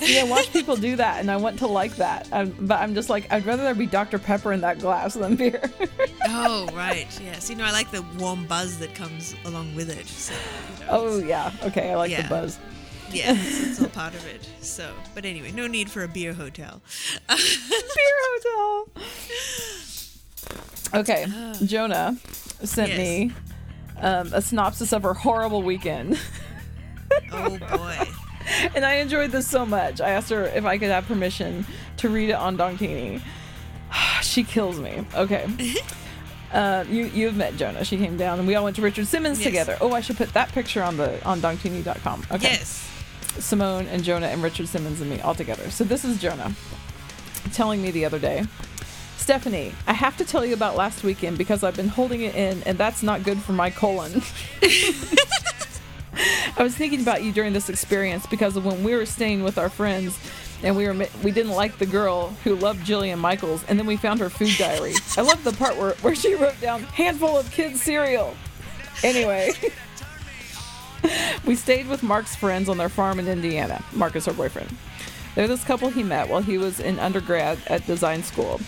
Yeah, 0.00 0.24
watch 0.24 0.50
people 0.52 0.76
do 0.76 0.96
that, 0.96 1.20
and 1.20 1.30
I 1.30 1.36
want 1.36 1.58
to 1.60 1.66
like 1.66 1.96
that. 1.96 2.28
Um, 2.32 2.54
but 2.60 2.80
I'm 2.80 2.94
just 2.94 3.10
like, 3.10 3.30
I'd 3.32 3.44
rather 3.44 3.62
there 3.62 3.74
be 3.74 3.86
Dr. 3.86 4.18
Pepper 4.18 4.52
in 4.52 4.60
that 4.62 4.78
glass 4.78 5.14
than 5.14 5.36
beer. 5.36 5.62
Oh, 6.32 6.68
right. 6.74 7.08
Yes. 7.20 7.50
You 7.50 7.56
know, 7.56 7.64
I 7.64 7.72
like 7.72 7.90
the 7.90 8.02
warm 8.18 8.46
buzz 8.46 8.78
that 8.78 8.94
comes 8.94 9.34
along 9.46 9.74
with 9.74 9.90
it. 9.90 10.06
So, 10.06 10.32
you 10.32 10.84
know, 10.84 10.86
oh, 10.90 11.18
yeah. 11.18 11.50
Okay, 11.64 11.90
I 11.90 11.96
like 11.96 12.16
the 12.16 12.28
buzz. 12.28 12.58
yeah, 13.14 13.32
it's, 13.36 13.66
it's 13.70 13.80
all 13.82 13.88
part 13.88 14.14
of 14.14 14.26
it. 14.26 14.48
So, 14.60 14.92
but 15.14 15.24
anyway, 15.24 15.52
no 15.52 15.66
need 15.66 15.90
for 15.90 16.02
a 16.04 16.08
beer 16.08 16.32
hotel. 16.32 16.80
Beer 17.28 18.16
hotel. 18.44 18.88
Okay, 20.94 21.26
Jonah 21.64 22.16
sent 22.64 22.90
Yes. 22.90 22.98
me 22.98 23.32
um, 24.00 24.30
a 24.32 24.42
synopsis 24.42 24.92
of 24.92 25.02
her 25.04 25.14
horrible 25.14 25.62
weekend. 25.62 26.18
Oh 27.32 27.58
boy. 27.58 28.08
and 28.74 28.84
I 28.84 28.94
enjoyed 28.94 29.30
this 29.30 29.46
so 29.46 29.64
much. 29.66 30.00
I 30.00 30.10
asked 30.10 30.30
her 30.30 30.44
if 30.46 30.64
I 30.64 30.78
could 30.78 30.90
have 30.90 31.06
permission 31.06 31.64
to 31.98 32.08
read 32.08 32.30
it 32.30 32.34
on 32.34 32.56
Donkini. 32.56 33.20
she 34.22 34.42
kills 34.42 34.78
me. 34.80 35.04
Okay. 35.14 35.46
Uh, 36.52 36.84
you 36.88 37.04
you've 37.06 37.36
met 37.36 37.56
Jonah. 37.56 37.84
She 37.84 37.96
came 37.96 38.16
down, 38.16 38.38
and 38.40 38.48
we 38.48 38.56
all 38.56 38.64
went 38.64 38.74
to 38.76 38.82
Richard 38.82 39.06
Simmons 39.06 39.38
Yes. 39.38 39.46
together. 39.46 39.76
Oh, 39.80 39.92
I 39.92 40.00
should 40.00 40.16
put 40.16 40.32
that 40.32 40.50
picture 40.50 40.82
on 40.82 40.96
the 40.96 41.24
on 41.24 41.40
Donkini.com. 41.40 42.26
Okay. 42.32 42.48
Yes. 42.48 42.88
Simone 43.38 43.86
and 43.86 44.02
Jonah 44.02 44.26
and 44.26 44.42
Richard 44.42 44.68
Simmons 44.68 45.00
and 45.00 45.08
me 45.10 45.20
all 45.20 45.34
together. 45.34 45.70
So 45.70 45.84
this 45.84 46.04
is 46.04 46.20
Jonah 46.20 46.54
telling 47.52 47.82
me 47.82 47.90
the 47.90 48.04
other 48.04 48.18
day. 48.18 48.44
Stephanie, 49.16 49.72
I 49.86 49.92
have 49.92 50.16
to 50.16 50.24
tell 50.24 50.44
you 50.44 50.54
about 50.54 50.76
last 50.76 51.04
weekend 51.04 51.38
because 51.38 51.62
I've 51.62 51.76
been 51.76 51.88
holding 51.88 52.22
it 52.22 52.34
in, 52.34 52.62
and 52.64 52.76
that's 52.78 53.02
not 53.02 53.22
good 53.22 53.38
for 53.38 53.52
my 53.52 53.70
colon. 53.70 54.22
I 56.56 56.62
was 56.62 56.74
thinking 56.74 57.00
about 57.00 57.22
you 57.22 57.30
during 57.32 57.52
this 57.52 57.68
experience 57.68 58.26
because 58.26 58.58
when 58.58 58.82
we 58.82 58.94
were 58.94 59.06
staying 59.06 59.42
with 59.42 59.56
our 59.56 59.68
friends 59.68 60.18
and 60.62 60.76
we 60.76 60.86
were 60.86 61.06
we 61.22 61.30
didn't 61.30 61.52
like 61.52 61.78
the 61.78 61.86
girl 61.86 62.30
who 62.44 62.54
loved 62.54 62.86
Jillian 62.86 63.18
Michaels 63.18 63.64
and 63.68 63.78
then 63.78 63.86
we 63.86 63.96
found 63.96 64.20
her 64.20 64.28
food 64.30 64.54
diary. 64.58 64.94
I 65.16 65.22
love 65.22 65.42
the 65.44 65.52
part 65.52 65.76
where, 65.76 65.92
where 66.02 66.14
she 66.14 66.34
wrote 66.34 66.60
down 66.60 66.82
handful 66.82 67.38
of 67.38 67.50
kids 67.50 67.80
cereal. 67.80 68.34
Anyway, 69.02 69.52
we 71.46 71.54
stayed 71.54 71.88
with 71.88 72.02
Mark's 72.02 72.36
friends 72.36 72.68
on 72.68 72.78
their 72.78 72.88
farm 72.88 73.18
in 73.18 73.28
Indiana. 73.28 73.82
Mark 73.92 74.16
is 74.16 74.26
her 74.26 74.32
boyfriend. 74.32 74.76
They're 75.34 75.48
this 75.48 75.64
couple 75.64 75.90
he 75.90 76.02
met 76.02 76.28
while 76.28 76.42
he 76.42 76.58
was 76.58 76.80
in 76.80 76.98
undergrad 76.98 77.58
at 77.66 77.86
design 77.86 78.22
school. 78.22 78.60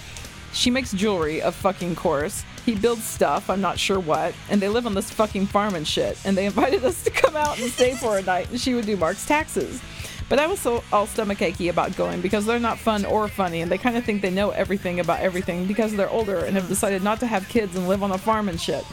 She 0.53 0.71
makes 0.71 0.93
jewelry, 0.93 1.41
of 1.41 1.55
fucking 1.55 1.97
course. 1.97 2.45
He 2.65 2.75
builds 2.75 3.05
stuff, 3.05 3.51
I'm 3.51 3.61
not 3.61 3.79
sure 3.79 3.99
what, 3.99 4.35
and 4.51 4.61
they 4.61 4.69
live 4.69 4.87
on 4.87 4.95
this 4.95 5.11
fucking 5.11 5.47
farm 5.47 5.75
and 5.75 5.87
shit. 5.87 6.19
And 6.25 6.37
they 6.37 6.47
invited 6.53 6.85
us 6.85 7.03
to 7.05 7.11
come 7.11 7.37
out 7.37 7.59
and 7.59 7.71
stay 7.71 7.95
for 7.95 8.19
a 8.19 8.23
night, 8.35 8.51
and 8.51 8.61
she 8.61 8.75
would 8.75 8.87
do 8.87 8.97
Mark's 8.97 9.27
taxes. 9.27 9.81
But 10.29 10.39
I 10.39 10.47
was 10.47 10.61
so 10.61 10.83
all 10.93 11.07
stomach 11.07 11.43
achy 11.43 11.69
about 11.69 11.95
going 11.97 12.21
because 12.21 12.47
they're 12.47 12.59
not 12.59 12.79
fun 12.79 13.05
or 13.05 13.29
funny, 13.29 13.61
and 13.61 13.71
they 13.71 13.79
kind 13.79 13.97
of 13.97 14.05
think 14.05 14.23
they 14.23 14.31
know 14.31 14.51
everything 14.51 15.01
about 15.01 15.21
everything 15.21 15.67
because 15.67 15.95
they're 15.95 16.09
older 16.09 16.39
and 16.39 16.57
have 16.57 16.69
decided 16.69 17.03
not 17.03 17.21
to 17.21 17.27
have 17.27 17.49
kids 17.49 17.77
and 17.77 17.89
live 17.89 18.03
on 18.03 18.13
a 18.13 18.19
farm 18.19 18.49
and 18.49 18.61
shit. 18.61 18.85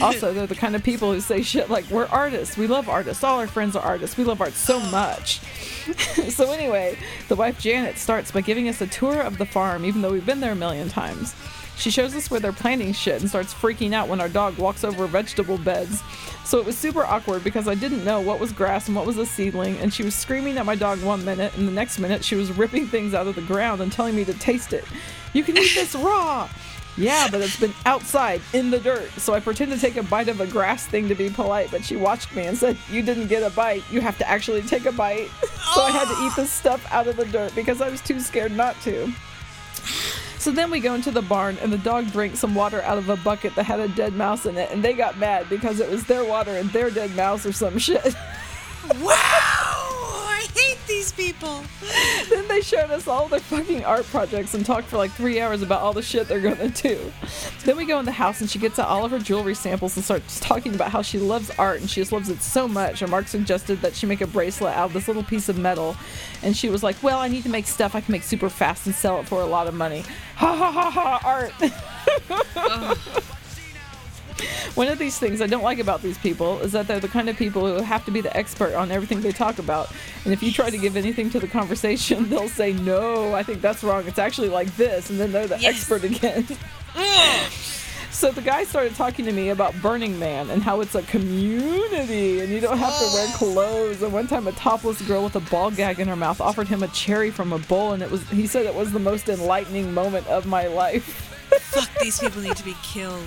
Also, 0.00 0.32
they're 0.32 0.46
the 0.46 0.54
kind 0.54 0.74
of 0.74 0.82
people 0.82 1.12
who 1.12 1.20
say 1.20 1.42
shit 1.42 1.68
like, 1.68 1.88
We're 1.90 2.06
artists. 2.06 2.56
We 2.56 2.66
love 2.66 2.88
artists. 2.88 3.22
All 3.22 3.38
our 3.38 3.46
friends 3.46 3.76
are 3.76 3.82
artists. 3.82 4.16
We 4.16 4.24
love 4.24 4.40
art 4.40 4.54
so 4.54 4.80
much. 4.80 5.40
so, 6.30 6.52
anyway, 6.52 6.96
the 7.28 7.36
wife 7.36 7.60
Janet 7.60 7.98
starts 7.98 8.30
by 8.30 8.40
giving 8.40 8.68
us 8.68 8.80
a 8.80 8.86
tour 8.86 9.20
of 9.20 9.38
the 9.38 9.46
farm, 9.46 9.84
even 9.84 10.02
though 10.02 10.12
we've 10.12 10.26
been 10.26 10.40
there 10.40 10.52
a 10.52 10.56
million 10.56 10.88
times. 10.88 11.34
She 11.76 11.90
shows 11.90 12.14
us 12.14 12.30
where 12.30 12.38
they're 12.38 12.52
planting 12.52 12.92
shit 12.92 13.20
and 13.20 13.28
starts 13.28 13.52
freaking 13.52 13.92
out 13.92 14.08
when 14.08 14.20
our 14.20 14.28
dog 14.28 14.56
walks 14.58 14.84
over 14.84 15.06
vegetable 15.06 15.58
beds. 15.58 16.00
So 16.44 16.58
it 16.58 16.66
was 16.66 16.76
super 16.76 17.04
awkward 17.04 17.42
because 17.44 17.66
I 17.66 17.74
didn't 17.74 18.04
know 18.04 18.20
what 18.20 18.40
was 18.40 18.52
grass 18.52 18.86
and 18.86 18.96
what 18.96 19.06
was 19.06 19.18
a 19.18 19.26
seedling, 19.26 19.78
and 19.78 19.92
she 19.92 20.02
was 20.02 20.14
screaming 20.14 20.58
at 20.58 20.66
my 20.66 20.74
dog 20.74 21.02
one 21.02 21.24
minute, 21.24 21.56
and 21.56 21.66
the 21.66 21.72
next 21.72 21.98
minute 21.98 22.24
she 22.24 22.34
was 22.34 22.52
ripping 22.52 22.86
things 22.86 23.14
out 23.14 23.26
of 23.26 23.34
the 23.34 23.42
ground 23.42 23.80
and 23.80 23.90
telling 23.90 24.14
me 24.14 24.24
to 24.24 24.34
taste 24.34 24.72
it. 24.72 24.84
You 25.32 25.42
can 25.42 25.56
eat 25.56 25.74
this 25.74 25.94
raw! 25.94 26.48
Yeah, 26.96 27.28
but 27.30 27.40
it's 27.40 27.58
been 27.58 27.72
outside 27.86 28.42
in 28.52 28.70
the 28.70 28.78
dirt. 28.78 29.10
So 29.12 29.32
I 29.32 29.40
pretended 29.40 29.76
to 29.76 29.80
take 29.80 29.96
a 29.96 30.02
bite 30.02 30.28
of 30.28 30.40
a 30.40 30.46
grass 30.46 30.86
thing 30.86 31.08
to 31.08 31.14
be 31.14 31.30
polite, 31.30 31.70
but 31.70 31.84
she 31.84 31.96
watched 31.96 32.34
me 32.34 32.46
and 32.46 32.56
said, 32.56 32.76
You 32.90 33.02
didn't 33.02 33.28
get 33.28 33.42
a 33.42 33.54
bite. 33.54 33.82
You 33.90 34.00
have 34.02 34.18
to 34.18 34.28
actually 34.28 34.62
take 34.62 34.84
a 34.84 34.92
bite. 34.92 35.28
so 35.74 35.82
I 35.82 35.90
had 35.90 36.08
to 36.08 36.26
eat 36.26 36.36
the 36.36 36.46
stuff 36.46 36.86
out 36.92 37.06
of 37.06 37.16
the 37.16 37.24
dirt 37.24 37.54
because 37.54 37.80
I 37.80 37.88
was 37.88 38.00
too 38.00 38.20
scared 38.20 38.52
not 38.52 38.78
to. 38.82 39.10
So 40.38 40.50
then 40.50 40.72
we 40.72 40.80
go 40.80 40.94
into 40.94 41.12
the 41.12 41.22
barn, 41.22 41.56
and 41.62 41.72
the 41.72 41.78
dog 41.78 42.10
drank 42.10 42.34
some 42.34 42.54
water 42.54 42.82
out 42.82 42.98
of 42.98 43.08
a 43.08 43.16
bucket 43.16 43.54
that 43.54 43.62
had 43.62 43.78
a 43.78 43.86
dead 43.86 44.14
mouse 44.14 44.44
in 44.44 44.56
it, 44.56 44.72
and 44.72 44.82
they 44.82 44.92
got 44.92 45.16
mad 45.16 45.48
because 45.48 45.78
it 45.78 45.88
was 45.88 46.04
their 46.04 46.24
water 46.24 46.50
and 46.50 46.68
their 46.70 46.90
dead 46.90 47.14
mouse 47.14 47.46
or 47.46 47.52
some 47.52 47.78
shit. 47.78 48.14
Wow! 49.00 49.51
These 50.92 51.12
people. 51.12 51.62
then 52.30 52.46
they 52.48 52.60
showed 52.60 52.90
us 52.90 53.08
all 53.08 53.26
their 53.26 53.40
fucking 53.40 53.82
art 53.82 54.04
projects 54.04 54.52
and 54.52 54.64
talked 54.64 54.88
for 54.88 54.98
like 54.98 55.10
three 55.12 55.40
hours 55.40 55.62
about 55.62 55.80
all 55.80 55.94
the 55.94 56.02
shit 56.02 56.28
they're 56.28 56.38
gonna 56.38 56.68
do. 56.68 57.10
Then 57.64 57.78
we 57.78 57.86
go 57.86 57.98
in 57.98 58.04
the 58.04 58.12
house 58.12 58.42
and 58.42 58.50
she 58.50 58.58
gets 58.58 58.78
out 58.78 58.88
all 58.88 59.02
of 59.06 59.10
her 59.10 59.18
jewelry 59.18 59.54
samples 59.54 59.96
and 59.96 60.04
starts 60.04 60.38
talking 60.38 60.74
about 60.74 60.90
how 60.90 61.00
she 61.00 61.18
loves 61.18 61.50
art 61.58 61.80
and 61.80 61.88
she 61.88 62.02
just 62.02 62.12
loves 62.12 62.28
it 62.28 62.42
so 62.42 62.68
much. 62.68 63.00
And 63.00 63.10
Mark 63.10 63.26
suggested 63.26 63.80
that 63.80 63.94
she 63.96 64.04
make 64.04 64.20
a 64.20 64.26
bracelet 64.26 64.76
out 64.76 64.88
of 64.88 64.92
this 64.92 65.08
little 65.08 65.24
piece 65.24 65.48
of 65.48 65.56
metal. 65.56 65.96
And 66.42 66.54
she 66.54 66.68
was 66.68 66.82
like, 66.82 67.02
Well, 67.02 67.20
I 67.20 67.28
need 67.28 67.44
to 67.44 67.48
make 67.48 67.66
stuff 67.66 67.94
I 67.94 68.02
can 68.02 68.12
make 68.12 68.22
super 68.22 68.50
fast 68.50 68.84
and 68.84 68.94
sell 68.94 69.18
it 69.18 69.26
for 69.26 69.40
a 69.40 69.46
lot 69.46 69.68
of 69.68 69.72
money. 69.72 70.04
Ha 70.36 70.54
ha 70.54 70.70
ha 70.70 70.90
ha, 70.90 71.20
art. 71.24 73.22
One 74.74 74.88
of 74.88 74.98
these 74.98 75.18
things 75.18 75.40
I 75.40 75.46
don't 75.46 75.62
like 75.62 75.78
about 75.78 76.02
these 76.02 76.18
people 76.18 76.60
is 76.60 76.72
that 76.72 76.86
they're 76.86 77.00
the 77.00 77.08
kind 77.08 77.28
of 77.28 77.36
people 77.36 77.66
who 77.66 77.82
have 77.82 78.04
to 78.06 78.10
be 78.10 78.20
the 78.20 78.34
expert 78.36 78.74
on 78.74 78.90
everything 78.90 79.20
they 79.20 79.32
talk 79.32 79.58
about. 79.58 79.90
And 80.24 80.32
if 80.32 80.42
you 80.42 80.52
try 80.52 80.70
to 80.70 80.78
give 80.78 80.96
anything 80.96 81.30
to 81.30 81.40
the 81.40 81.48
conversation, 81.48 82.28
they'll 82.30 82.48
say, 82.48 82.72
No, 82.72 83.34
I 83.34 83.42
think 83.42 83.60
that's 83.60 83.82
wrong. 83.84 84.06
It's 84.06 84.18
actually 84.18 84.48
like 84.48 84.74
this. 84.76 85.10
And 85.10 85.18
then 85.18 85.32
they're 85.32 85.46
the 85.46 85.58
Yes. 85.58 85.76
expert 85.76 86.04
again. 86.04 86.46
So 88.22 88.30
the 88.30 88.42
guy 88.42 88.62
started 88.62 88.94
talking 88.94 89.24
to 89.24 89.32
me 89.32 89.48
about 89.48 89.74
Burning 89.82 90.16
Man 90.16 90.50
and 90.50 90.62
how 90.62 90.80
it's 90.80 90.94
a 90.94 91.02
community 91.02 92.38
and 92.40 92.50
you 92.50 92.60
don't 92.60 92.78
have 92.78 92.96
to 92.96 93.04
wear 93.14 93.26
oh. 93.28 93.34
clothes. 93.36 94.02
And 94.02 94.12
one 94.12 94.28
time 94.28 94.46
a 94.46 94.52
topless 94.52 95.02
girl 95.02 95.24
with 95.24 95.34
a 95.34 95.40
ball 95.40 95.72
gag 95.72 95.98
in 95.98 96.06
her 96.06 96.14
mouth 96.14 96.40
offered 96.40 96.68
him 96.68 96.84
a 96.84 96.88
cherry 96.88 97.32
from 97.32 97.52
a 97.52 97.58
bowl 97.58 97.94
and 97.94 98.02
it 98.02 98.10
was 98.10 98.22
he 98.28 98.46
said 98.46 98.66
it 98.66 98.74
was 98.74 98.92
the 98.92 99.00
most 99.00 99.28
enlightening 99.28 99.92
moment 99.92 100.26
of 100.28 100.46
my 100.46 100.68
life. 100.68 101.04
Fuck, 101.60 101.88
these 102.00 102.20
people 102.20 102.42
need 102.42 102.54
to 102.56 102.64
be 102.64 102.76
killed. 102.84 103.24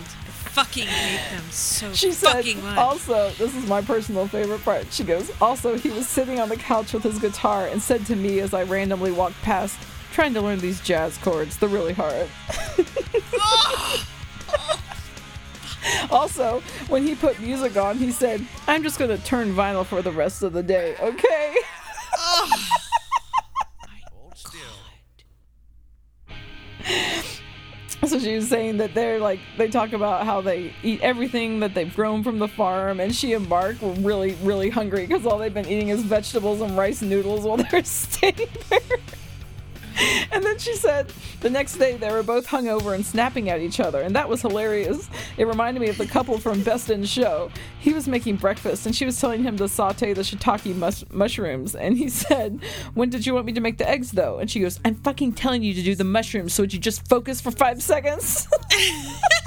Fucking 0.55 0.87
hate 0.87 1.35
them 1.35 1.43
so 1.51 1.91
She 1.93 2.11
said 2.13 2.31
fucking 2.33 2.61
much. 2.63 2.77
also, 2.77 3.29
this 3.31 3.53
is 3.55 3.67
my 3.67 3.81
personal 3.81 4.25
favorite 4.27 4.63
part. 4.63 4.91
She 4.91 5.03
goes, 5.03 5.29
also 5.41 5.77
he 5.77 5.89
was 5.89 6.07
sitting 6.07 6.39
on 6.39 6.47
the 6.47 6.55
couch 6.55 6.93
with 6.93 7.03
his 7.03 7.19
guitar 7.19 7.67
and 7.67 7.81
said 7.81 8.05
to 8.05 8.15
me 8.15 8.39
as 8.39 8.53
I 8.53 8.63
randomly 8.63 9.11
walked 9.11 9.41
past, 9.41 9.77
trying 10.13 10.33
to 10.33 10.41
learn 10.41 10.59
these 10.59 10.79
jazz 10.79 11.17
chords. 11.17 11.57
They're 11.57 11.67
really 11.69 11.93
hard. 11.93 12.27
Also, 16.09 16.61
when 16.87 17.05
he 17.05 17.13
put 17.13 17.39
music 17.39 17.77
on, 17.77 17.97
he 17.97 18.11
said, 18.11 18.43
I'm 18.67 18.81
just 18.81 18.97
going 18.97 19.15
to 19.15 19.23
turn 19.23 19.53
vinyl 19.53 19.85
for 19.85 20.01
the 20.01 20.11
rest 20.11 20.41
of 20.41 20.51
the 20.53 20.63
day, 20.63 20.95
okay? 20.99 21.55
She 28.19 28.36
was 28.36 28.47
saying 28.47 28.78
that 28.78 28.93
they're 28.93 29.19
like, 29.19 29.39
they 29.58 29.67
talk 29.67 29.93
about 29.93 30.25
how 30.25 30.41
they 30.41 30.73
eat 30.84 31.01
everything 31.01 31.60
that 31.60 31.73
they've 31.73 31.93
grown 31.95 32.23
from 32.23 32.39
the 32.39 32.47
farm, 32.47 32.99
and 32.99 33.15
she 33.15 33.34
and 33.34 33.47
Mark 33.47 33.82
were 33.82 33.91
really, 33.93 34.34
really 34.43 34.69
hungry 34.69 35.06
because 35.06 35.25
all 35.25 35.38
they've 35.38 35.54
been 35.54 35.67
eating 35.67 35.89
is 35.89 36.04
vegetables 36.04 36.62
and 36.62 36.78
rice 36.78 37.01
noodles 37.01 37.45
while 37.45 37.58
they're 37.58 37.84
staying 37.84 38.49
there. 38.69 38.80
And 40.31 40.43
then 40.43 40.58
she 40.58 40.75
said 40.75 41.12
the 41.39 41.49
next 41.49 41.77
day 41.77 41.95
they 41.95 42.12
were 42.12 42.23
both 42.23 42.47
hungover 42.47 42.93
and 42.93 43.05
snapping 43.05 43.49
at 43.49 43.62
each 43.62 43.79
other, 43.79 44.01
and 44.01 44.15
that 44.15 44.27
was 44.27 44.41
hilarious. 44.41 45.10
It 45.38 45.47
reminded 45.47 45.79
me 45.79 45.88
of 45.88 45.97
the 45.97 46.05
couple 46.05 46.38
from 46.38 46.62
Best 46.62 46.89
in 46.89 47.05
Show. 47.05 47.49
He 47.79 47.93
was 47.93 48.08
making 48.08 48.38
breakfast, 48.38 48.86
and 48.86 48.93
she 48.95 49.05
was 49.05 49.19
telling 49.19 49.43
him 49.43 49.55
to 49.58 49.69
saute 49.69 50.13
the 50.13 50.23
shiitake 50.23 50.75
mus- 50.75 51.05
mushrooms, 51.12 51.73
and 51.75 51.97
he 51.97 52.10
said, 52.10 52.60
"When 52.95 53.10
did 53.10 53.25
you 53.25 53.34
want 53.34 53.45
me 53.45 53.53
to 53.53 53.62
make 53.62 53.77
the 53.77 53.88
eggs, 53.89 54.12
though?" 54.12 54.39
And 54.39 54.51
she 54.51 54.60
goes, 54.60 54.79
"I'm 54.84 54.95
fucking 54.95 55.34
telling 55.34 55.63
you 55.63 55.73
to 55.73 55.84
do 55.84 55.95
the 55.95 56.03
mushrooms, 56.03 56.53
so 56.53 56.63
would 56.63 56.73
you 56.73 56.79
just 56.79 57.08
focus 57.08 57.39
for 57.39 57.51
five 57.51 57.81
seconds?" 57.81 58.47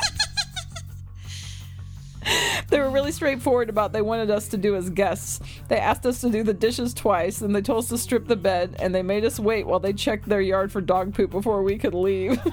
They 2.69 2.81
were 2.81 2.91
really 2.91 3.13
straightforward 3.13 3.71
about 3.71 3.93
they 3.95 4.03
wanted 4.03 4.31
us 4.31 4.49
to 4.49 4.59
do 4.59 4.77
as 4.77 4.91
guests. 4.91 5.41
They 5.69 5.79
asked 5.79 6.05
us 6.05 6.21
to 6.21 6.29
do 6.29 6.43
the 6.43 6.53
dishes 6.53 6.93
twice, 6.93 7.41
and 7.41 7.57
they 7.57 7.63
told 7.63 7.85
us 7.85 7.89
to 7.89 7.97
strip 7.97 8.27
the 8.27 8.37
bed, 8.37 8.77
and 8.79 8.95
they 8.95 9.03
made 9.03 9.25
us 9.25 9.41
wait 9.41 9.67
while 9.67 9.81
they 9.81 9.95
checked 9.95 10.29
their 10.29 10.43
yard 10.43 10.71
for 10.71 10.83
dog 10.83 11.15
poop 11.15 11.31
before 11.31 11.63
we 11.63 11.79
could 11.79 11.95
leave. 11.95 12.39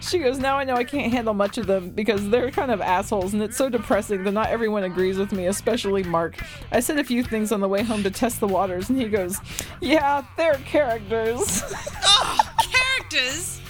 she 0.00 0.18
goes, 0.18 0.38
Now 0.38 0.58
I 0.58 0.64
know 0.64 0.74
I 0.74 0.84
can't 0.84 1.12
handle 1.12 1.34
much 1.34 1.58
of 1.58 1.66
them 1.66 1.90
because 1.90 2.28
they're 2.30 2.50
kind 2.50 2.70
of 2.70 2.80
assholes, 2.80 3.34
and 3.34 3.42
it's 3.42 3.56
so 3.56 3.68
depressing 3.68 4.24
that 4.24 4.32
not 4.32 4.48
everyone 4.48 4.84
agrees 4.84 5.18
with 5.18 5.32
me, 5.32 5.46
especially 5.46 6.02
Mark. 6.02 6.42
I 6.72 6.80
said 6.80 6.98
a 6.98 7.04
few 7.04 7.22
things 7.22 7.52
on 7.52 7.60
the 7.60 7.68
way 7.68 7.82
home 7.82 8.02
to 8.04 8.10
test 8.10 8.40
the 8.40 8.48
waters, 8.48 8.88
and 8.88 9.00
he 9.00 9.08
goes, 9.08 9.38
Yeah, 9.80 10.24
they're 10.36 10.54
characters. 10.64 11.62
oh, 12.04 12.38
characters. 12.62 13.60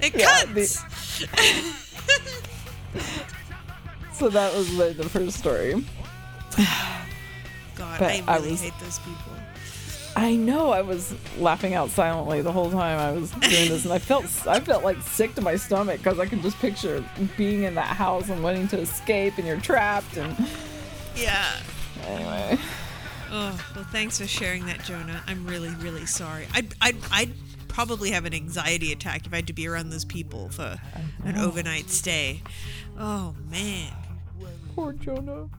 They're 0.00 0.10
Yeah, 0.14 0.26
cunts. 0.42 0.84
So 4.12 4.28
that 4.30 4.54
was 4.54 4.76
the, 4.76 4.94
the 4.96 5.08
first 5.08 5.38
story. 5.38 5.72
God, 7.76 7.98
But 7.98 8.02
I 8.10 8.22
I 8.26 8.36
really 8.36 8.52
was- 8.52 8.62
hate 8.62 8.72
those 8.80 8.98
people. 9.00 9.32
I 10.18 10.34
know 10.34 10.70
I 10.70 10.80
was 10.80 11.14
laughing 11.38 11.74
out 11.74 11.90
silently 11.90 12.40
the 12.40 12.50
whole 12.50 12.70
time 12.70 12.98
I 12.98 13.12
was 13.12 13.30
doing 13.32 13.68
this, 13.68 13.84
and 13.84 13.92
I 13.92 13.98
felt 13.98 14.24
I 14.46 14.60
felt 14.60 14.82
like 14.82 14.98
sick 15.02 15.34
to 15.34 15.42
my 15.42 15.56
stomach 15.56 15.98
because 15.98 16.18
I 16.18 16.24
could 16.24 16.40
just 16.40 16.58
picture 16.58 17.04
being 17.36 17.64
in 17.64 17.74
that 17.74 17.94
house 17.94 18.30
and 18.30 18.42
wanting 18.42 18.66
to 18.68 18.78
escape, 18.80 19.34
and 19.36 19.46
you're 19.46 19.60
trapped. 19.60 20.16
And 20.16 20.34
Yeah. 21.14 21.44
anyway, 22.06 22.58
Oh, 23.30 23.60
well, 23.74 23.84
thanks 23.92 24.18
for 24.18 24.26
sharing 24.26 24.64
that, 24.66 24.82
Jonah. 24.84 25.22
I'm 25.26 25.44
really, 25.46 25.68
really 25.80 26.06
sorry. 26.06 26.46
I'd, 26.54 26.72
I'd, 26.80 26.96
I'd 27.12 27.32
probably 27.76 28.10
have 28.10 28.24
an 28.24 28.32
anxiety 28.32 28.90
attack 28.90 29.26
if 29.26 29.32
I 29.34 29.36
had 29.36 29.46
to 29.48 29.52
be 29.52 29.68
around 29.68 29.90
those 29.90 30.06
people 30.06 30.48
for 30.48 30.78
an 31.26 31.36
overnight 31.36 31.90
stay. 31.90 32.40
Oh, 32.98 33.34
man. 33.50 33.92
poor 34.74 34.94
Jonah. 34.94 35.50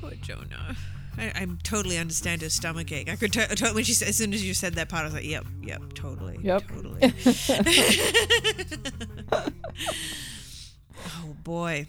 Poor 0.00 0.10
Jonah. 0.20 0.74
I, 1.16 1.26
I 1.26 1.46
totally 1.62 1.96
understand 1.96 2.42
her 2.42 2.48
stomach 2.50 2.90
ache. 2.90 3.08
I 3.08 3.14
could 3.14 3.32
t- 3.32 3.46
t- 3.54 3.72
when 3.72 3.84
she 3.84 3.92
as 4.04 4.16
soon 4.16 4.34
as 4.34 4.44
you 4.44 4.52
said 4.52 4.74
that 4.74 4.88
part, 4.88 5.02
I 5.02 5.04
was 5.04 5.14
like, 5.14 5.24
"Yep, 5.24 5.44
yep, 5.62 5.80
totally, 5.94 6.40
Yep. 6.42 6.64
totally." 6.66 7.14
oh 11.06 11.36
boy. 11.44 11.86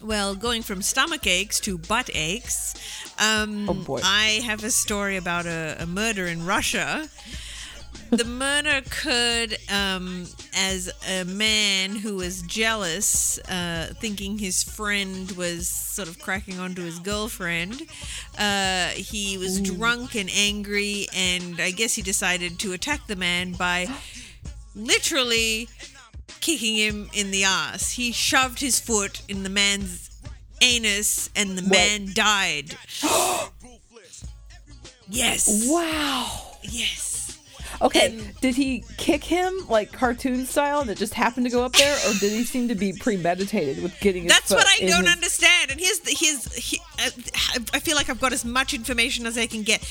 Well, 0.00 0.36
going 0.36 0.62
from 0.62 0.80
stomach 0.80 1.26
aches 1.26 1.58
to 1.60 1.76
butt 1.76 2.08
aches, 2.14 2.74
um, 3.18 3.68
Oh, 3.68 3.74
boy. 3.74 4.00
I 4.04 4.40
have 4.44 4.62
a 4.62 4.70
story 4.70 5.16
about 5.16 5.46
a, 5.46 5.76
a 5.80 5.86
murder 5.86 6.26
in 6.26 6.46
Russia. 6.46 7.08
The 8.10 8.24
murder 8.24 8.70
occurred 8.70 9.56
um, 9.72 10.26
as 10.52 10.90
a 11.08 11.24
man 11.24 11.94
who 11.94 12.16
was 12.16 12.42
jealous, 12.42 13.38
uh, 13.48 13.94
thinking 14.00 14.38
his 14.38 14.64
friend 14.64 15.30
was 15.32 15.68
sort 15.68 16.08
of 16.08 16.18
cracking 16.18 16.58
onto 16.58 16.82
his 16.82 16.98
girlfriend. 16.98 17.82
Uh, 18.36 18.88
he 18.88 19.38
was 19.38 19.60
drunk 19.60 20.16
and 20.16 20.28
angry, 20.34 21.06
and 21.14 21.60
I 21.60 21.70
guess 21.70 21.94
he 21.94 22.02
decided 22.02 22.58
to 22.60 22.72
attack 22.72 23.06
the 23.06 23.14
man 23.14 23.52
by 23.52 23.86
literally 24.74 25.68
kicking 26.40 26.74
him 26.74 27.10
in 27.14 27.30
the 27.30 27.44
ass. 27.44 27.92
He 27.92 28.10
shoved 28.10 28.60
his 28.60 28.80
foot 28.80 29.22
in 29.28 29.44
the 29.44 29.50
man's 29.50 30.10
anus, 30.60 31.30
and 31.36 31.56
the 31.56 31.62
man 31.62 32.08
died. 32.12 32.76
yes. 35.08 35.68
Wow. 35.68 36.56
Yes. 36.62 37.09
Okay, 37.82 38.06
And- 38.08 38.40
did 38.40 38.56
he 38.56 38.84
kick 38.98 39.24
him 39.24 39.66
like 39.68 39.90
cartoon 39.90 40.44
style, 40.44 40.80
and 40.80 40.90
it 40.90 40.98
just 40.98 41.14
happened 41.14 41.46
to 41.46 41.50
go 41.50 41.64
up 41.64 41.72
there, 41.72 41.96
or 42.06 42.12
did 42.14 42.30
he 42.32 42.44
seem 42.44 42.68
to 42.68 42.74
be 42.74 42.92
premeditated 42.92 43.82
with 43.82 43.98
getting 44.00 44.24
his 44.24 44.32
That's 44.32 44.50
what 44.50 44.66
I 44.66 44.86
don't 44.86 45.04
his- 45.04 45.12
understand. 45.14 45.70
And 45.70 45.80
here's 45.80 46.00
the 46.00 46.10
here's 46.14 46.52
he, 46.54 46.78
uh, 46.98 47.10
I 47.72 47.78
feel 47.80 47.96
like 47.96 48.10
I've 48.10 48.20
got 48.20 48.34
as 48.34 48.44
much 48.44 48.74
information 48.74 49.24
as 49.26 49.38
I 49.38 49.46
can 49.46 49.62
get. 49.62 49.82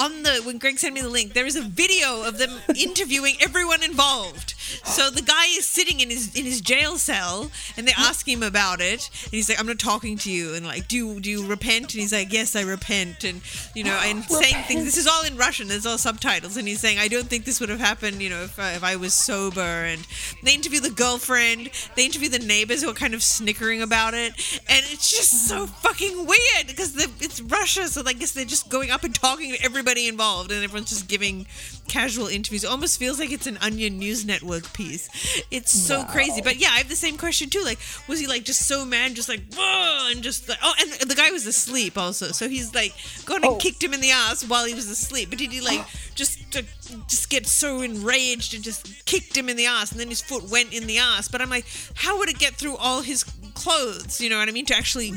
On 0.00 0.24
the 0.24 0.42
when 0.44 0.58
Greg 0.58 0.78
sent 0.78 0.92
me 0.94 1.00
the 1.02 1.08
link, 1.08 1.34
there 1.34 1.46
is 1.46 1.54
a 1.56 1.62
video 1.62 2.22
of 2.24 2.38
them 2.38 2.50
interviewing 2.76 3.36
everyone 3.40 3.82
involved. 3.84 4.54
So 4.84 5.10
the 5.10 5.22
guy 5.22 5.46
is 5.56 5.66
sitting 5.66 6.00
in 6.00 6.10
his 6.10 6.34
in 6.34 6.44
his 6.44 6.60
jail 6.60 6.98
cell, 6.98 7.50
and 7.76 7.86
they 7.86 7.92
ask 7.96 8.26
him 8.26 8.42
about 8.42 8.80
it, 8.80 9.10
and 9.24 9.32
he's 9.32 9.48
like, 9.48 9.58
"I'm 9.60 9.66
not 9.66 9.78
talking 9.78 10.18
to 10.18 10.30
you," 10.30 10.54
and 10.54 10.66
like, 10.66 10.88
"Do 10.88 10.96
you, 10.96 11.20
do 11.20 11.30
you 11.30 11.46
repent?" 11.46 11.94
And 11.94 12.00
he's 12.00 12.12
like, 12.12 12.32
"Yes, 12.32 12.56
I 12.56 12.62
repent," 12.62 13.24
and 13.24 13.40
you 13.74 13.84
know, 13.84 13.98
and 14.02 14.24
saying 14.42 14.64
things. 14.64 14.84
This 14.84 14.96
is 14.96 15.06
all 15.06 15.24
in 15.24 15.36
Russian. 15.36 15.68
There's 15.68 15.86
all 15.86 15.98
subtitles, 15.98 16.56
and 16.56 16.66
he's 16.68 16.80
saying, 16.80 16.98
"I 16.98 17.08
don't 17.08 17.26
think 17.26 17.44
this 17.44 17.60
would 17.60 17.68
have 17.68 17.80
happened, 17.80 18.22
you 18.22 18.30
know, 18.30 18.42
if 18.42 18.58
I, 18.58 18.72
if 18.72 18.84
I 18.84 18.96
was 18.96 19.14
sober." 19.14 19.60
And 19.60 20.06
they 20.42 20.54
interview 20.54 20.80
the 20.80 20.90
girlfriend, 20.90 21.70
they 21.94 22.04
interview 22.04 22.28
the 22.28 22.38
neighbors 22.38 22.82
who 22.82 22.90
are 22.90 22.94
kind 22.94 23.14
of 23.14 23.22
snickering 23.22 23.82
about 23.82 24.14
it, 24.14 24.32
and 24.68 24.84
it's 24.92 25.10
just 25.10 25.48
so 25.48 25.66
fucking 25.66 26.26
weird 26.26 26.66
because 26.66 26.96
it's 27.20 27.40
Russia, 27.40 27.88
so 27.88 28.02
I 28.06 28.12
guess 28.12 28.32
they're 28.32 28.44
just 28.44 28.68
going 28.68 28.90
up 28.90 29.04
and 29.04 29.14
talking 29.14 29.52
to 29.52 29.64
everybody 29.64 30.08
involved, 30.08 30.50
and 30.50 30.62
everyone's 30.62 30.90
just 30.90 31.08
giving 31.08 31.46
casual 31.88 32.26
interviews. 32.26 32.64
It 32.64 32.70
almost 32.70 32.98
feels 32.98 33.18
like 33.18 33.32
it's 33.32 33.46
an 33.46 33.58
Onion 33.58 33.98
News 33.98 34.24
Network 34.24 34.65
piece. 34.72 35.08
It's 35.50 35.72
so 35.72 36.00
Wow. 36.00 36.06
crazy. 36.06 36.40
But 36.42 36.56
yeah, 36.56 36.68
I 36.72 36.78
have 36.78 36.88
the 36.88 36.96
same 36.96 37.16
question 37.18 37.50
too. 37.50 37.62
Like, 37.64 37.78
was 38.08 38.18
he 38.20 38.26
like 38.26 38.44
just 38.44 38.66
so 38.66 38.84
mad, 38.84 39.14
just 39.14 39.28
like 39.28 39.42
whoa, 39.54 40.08
and 40.10 40.22
just 40.22 40.48
like 40.48 40.58
oh, 40.62 40.74
and 40.80 41.10
the 41.10 41.14
guy 41.14 41.30
was 41.30 41.46
asleep 41.46 41.96
also, 41.98 42.26
so 42.32 42.48
he's 42.48 42.74
like 42.74 42.94
gone 43.24 43.36
and 43.44 43.46
Oh. 43.46 43.56
kicked 43.56 43.82
him 43.82 43.94
in 43.94 44.00
the 44.00 44.10
ass 44.10 44.44
while 44.44 44.64
he 44.64 44.74
was 44.74 44.88
asleep. 44.88 45.30
But 45.30 45.38
did 45.38 45.52
he 45.52 45.60
like 45.60 45.84
just 46.14 46.56
uh, 46.56 46.62
just 47.08 47.30
get 47.30 47.46
so 47.46 47.80
enraged 47.82 48.54
and 48.54 48.62
just 48.64 49.04
kicked 49.06 49.36
him 49.36 49.48
in 49.48 49.56
the 49.56 49.66
ass, 49.66 49.90
and 49.92 50.00
then 50.00 50.08
his 50.08 50.20
foot 50.22 50.44
went 50.50 50.72
in 50.72 50.86
the 50.86 50.98
ass? 50.98 51.28
But 51.28 51.40
I'm 51.42 51.50
like, 51.50 51.66
how 51.94 52.18
would 52.18 52.28
it 52.28 52.38
get 52.38 52.54
through 52.54 52.76
all 52.76 53.02
his 53.02 53.24
clothes? 53.54 54.20
You 54.20 54.30
know 54.30 54.38
what 54.38 54.48
I 54.48 54.52
mean? 54.52 54.66
To 54.66 54.76
actually 54.76 55.12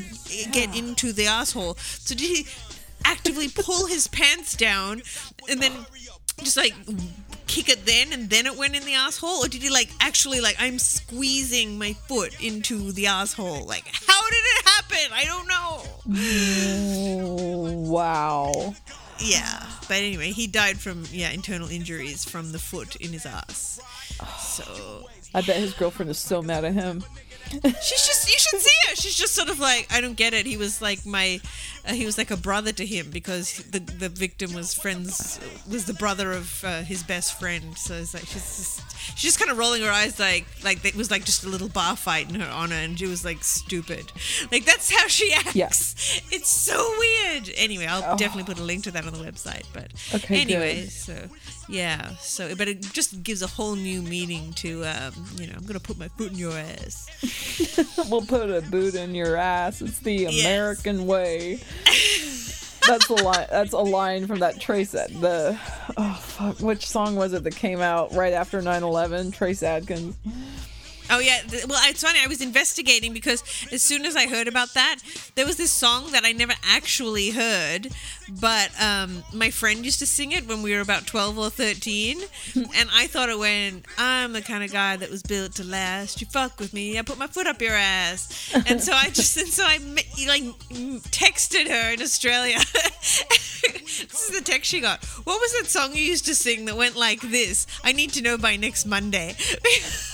get 0.52 0.74
into 0.76 1.12
the 1.12 1.26
asshole. 1.26 1.74
So 1.76 2.14
did 2.14 2.26
he 2.26 2.46
actively 3.04 3.48
pull 3.48 3.86
his 3.86 4.06
pants 4.08 4.54
down 4.54 5.00
and 5.48 5.60
then 5.62 5.72
just 6.42 6.56
like 6.56 6.74
kick 7.50 7.68
it 7.68 7.84
then 7.84 8.12
and 8.12 8.30
then 8.30 8.46
it 8.46 8.56
went 8.56 8.76
in 8.76 8.84
the 8.84 8.94
asshole? 8.94 9.44
Or 9.44 9.48
did 9.48 9.60
he 9.62 9.70
like 9.70 9.90
actually 10.00 10.40
like 10.40 10.56
i'm 10.60 10.78
squeezing 10.78 11.76
my 11.78 11.94
foot 12.08 12.40
into 12.40 12.92
the 12.92 13.08
asshole? 13.08 13.64
Like 13.66 13.86
how 14.06 14.22
did 14.30 14.44
it 14.54 14.64
happen? 14.68 15.12
I 15.12 15.24
don't 15.24 15.48
know. 15.48 15.82
Wow. 17.90 18.74
yeah. 19.18 19.66
But 19.88 19.96
anyway 19.96 20.30
he 20.30 20.46
died 20.46 20.78
from 20.78 21.04
yeah 21.10 21.30
internal 21.30 21.68
injuries 21.68 22.24
from 22.24 22.52
the 22.52 22.58
foot 22.60 22.94
in 22.96 23.10
his 23.12 23.26
ass. 23.26 23.80
So 24.38 25.08
I 25.34 25.40
bet 25.40 25.56
his 25.56 25.74
girlfriend 25.74 26.10
is 26.10 26.18
so 26.18 26.40
mad 26.42 26.64
at 26.64 26.74
him. 26.74 27.02
She's 27.50 28.06
just 28.06 28.28
you 28.28 28.38
should 28.38 28.60
see 28.60 28.88
her. 28.88 28.96
She's 28.96 29.16
just 29.16 29.34
sort 29.34 29.48
of 29.48 29.58
like 29.58 29.86
i 29.90 30.00
don't 30.00 30.16
get 30.16 30.34
it. 30.34 30.46
He 30.46 30.56
was 30.56 30.80
like 30.80 31.04
my 31.04 31.40
uh, 31.88 31.92
he 31.94 32.04
was 32.06 32.18
like 32.18 32.30
a 32.30 32.36
brother 32.36 32.72
to 32.72 32.84
him 32.86 33.10
because 33.10 33.58
the 33.70 33.78
the 33.80 34.08
victim 34.08 34.52
was 34.54 34.74
friends 34.74 35.40
was 35.70 35.86
the 35.86 35.94
brother 35.94 36.32
of 36.32 36.62
uh, 36.64 36.82
his 36.82 37.02
best 37.02 37.38
friend. 37.40 37.76
So 37.76 37.94
it's 37.94 38.14
like 38.14 38.24
she's 38.26 38.34
just 38.56 39.16
she's 39.16 39.22
just 39.22 39.38
kind 39.38 39.50
of 39.50 39.58
rolling 39.58 39.82
her 39.82 39.90
eyes 39.90 40.18
like 40.18 40.46
like 40.62 40.84
it 40.84 40.94
was 40.94 41.10
like 41.10 41.24
just 41.24 41.44
a 41.44 41.48
little 41.48 41.68
bar 41.68 41.96
fight 41.96 42.28
in 42.28 42.38
her 42.40 42.50
honor 42.50 42.76
and 42.76 42.98
she 42.98 43.06
was 43.06 43.24
like 43.24 43.42
stupid. 43.42 44.12
Like 44.52 44.64
that's 44.64 44.90
how 44.90 45.06
she 45.08 45.32
acts. 45.32 45.54
Yeah. 45.56 45.66
it's 46.30 46.48
so 46.50 46.78
weird. 46.98 47.50
Anyway 47.56 47.86
i'll 47.86 48.16
definitely 48.16 48.44
put 48.52 48.58
a 48.60 48.64
link 48.64 48.84
to 48.84 48.90
that 48.90 49.06
on 49.06 49.12
the 49.12 49.18
website 49.18 49.64
but 49.72 49.92
Okay, 50.14 50.40
anyway 50.40 50.82
good. 50.82 50.90
so 50.90 51.14
yeah 51.70 52.10
so 52.18 52.54
but 52.56 52.66
it 52.68 52.80
just 52.92 53.22
gives 53.22 53.42
a 53.42 53.46
whole 53.46 53.76
new 53.76 54.02
meaning 54.02 54.52
to 54.54 54.84
um 54.84 55.12
you 55.36 55.46
know 55.46 55.54
i'm 55.56 55.64
gonna 55.64 55.78
put 55.80 55.96
my 55.98 56.08
foot 56.08 56.32
in 56.32 56.38
your 56.38 56.52
ass 56.52 57.06
We'll 58.10 58.22
put 58.22 58.50
a 58.50 58.60
boot 58.62 58.94
in 58.94 59.14
your 59.14 59.36
ass. 59.36 59.80
It's 59.82 59.98
the 60.00 60.14
Yes. 60.14 60.40
American 60.40 61.06
way. 61.06 61.60
That's 62.86 63.08
a 63.08 63.14
line. 63.14 63.46
That's 63.50 63.72
a 63.72 63.78
line 63.78 64.26
from 64.26 64.40
that 64.40 64.58
Trace. 64.60 64.90
The 64.92 65.58
oh 65.96 66.14
fuck, 66.20 66.58
which 66.60 66.86
song 66.86 67.14
was 67.16 67.32
it 67.34 67.44
that 67.44 67.54
came 67.56 67.80
out 67.80 68.12
right 68.14 68.32
after 68.32 68.60
9/11? 68.62 69.32
Trace 69.34 69.62
Adkins. 69.62 70.16
Oh 71.10 71.18
yeah, 71.18 71.42
well 71.68 71.80
it's 71.84 72.02
funny. 72.02 72.20
I 72.22 72.28
was 72.28 72.40
investigating 72.40 73.12
because 73.12 73.42
as 73.72 73.82
soon 73.82 74.06
as 74.06 74.14
I 74.14 74.28
heard 74.28 74.46
about 74.46 74.74
that, 74.74 74.98
there 75.34 75.44
was 75.44 75.56
this 75.56 75.72
song 75.72 76.12
that 76.12 76.24
I 76.24 76.32
never 76.32 76.54
actually 76.62 77.30
heard, 77.30 77.88
but 78.40 78.70
um, 78.80 79.24
my 79.32 79.50
friend 79.50 79.84
used 79.84 79.98
to 79.98 80.06
sing 80.06 80.32
it 80.32 80.46
when 80.46 80.62
we 80.62 80.72
were 80.74 80.80
about 80.80 81.06
twelve 81.06 81.36
or 81.36 81.50
thirteen, 81.50 82.20
and 82.54 82.88
I 82.92 83.08
thought 83.08 83.28
it 83.28 83.38
went, 83.38 83.86
"I'm 83.98 84.32
the 84.32 84.42
kind 84.42 84.62
of 84.62 84.72
guy 84.72 84.96
that 84.96 85.10
was 85.10 85.22
built 85.22 85.54
to 85.56 85.64
last. 85.64 86.20
You 86.20 86.28
fuck 86.28 86.60
with 86.60 86.72
me, 86.72 86.98
I 86.98 87.02
put 87.02 87.18
my 87.18 87.26
foot 87.26 87.46
up 87.46 87.60
your 87.60 87.74
ass," 87.74 88.52
and 88.66 88.80
so 88.80 88.92
I 88.92 89.10
just 89.10 89.36
and 89.36 89.48
so 89.48 89.64
I 89.64 89.78
like 90.28 90.44
texted 91.10 91.68
her 91.68 91.92
in 91.92 92.02
Australia. 92.02 92.58
this 93.62 94.28
is 94.28 94.38
the 94.38 94.44
text 94.44 94.70
she 94.70 94.80
got. 94.80 95.04
What 95.24 95.40
was 95.40 95.52
that 95.58 95.66
song 95.66 95.94
you 95.94 96.02
used 96.02 96.26
to 96.26 96.34
sing 96.34 96.66
that 96.66 96.76
went 96.76 96.96
like 96.96 97.20
this? 97.20 97.66
I 97.82 97.92
need 97.92 98.12
to 98.12 98.22
know 98.22 98.38
by 98.38 98.56
next 98.56 98.86
Monday. 98.86 99.36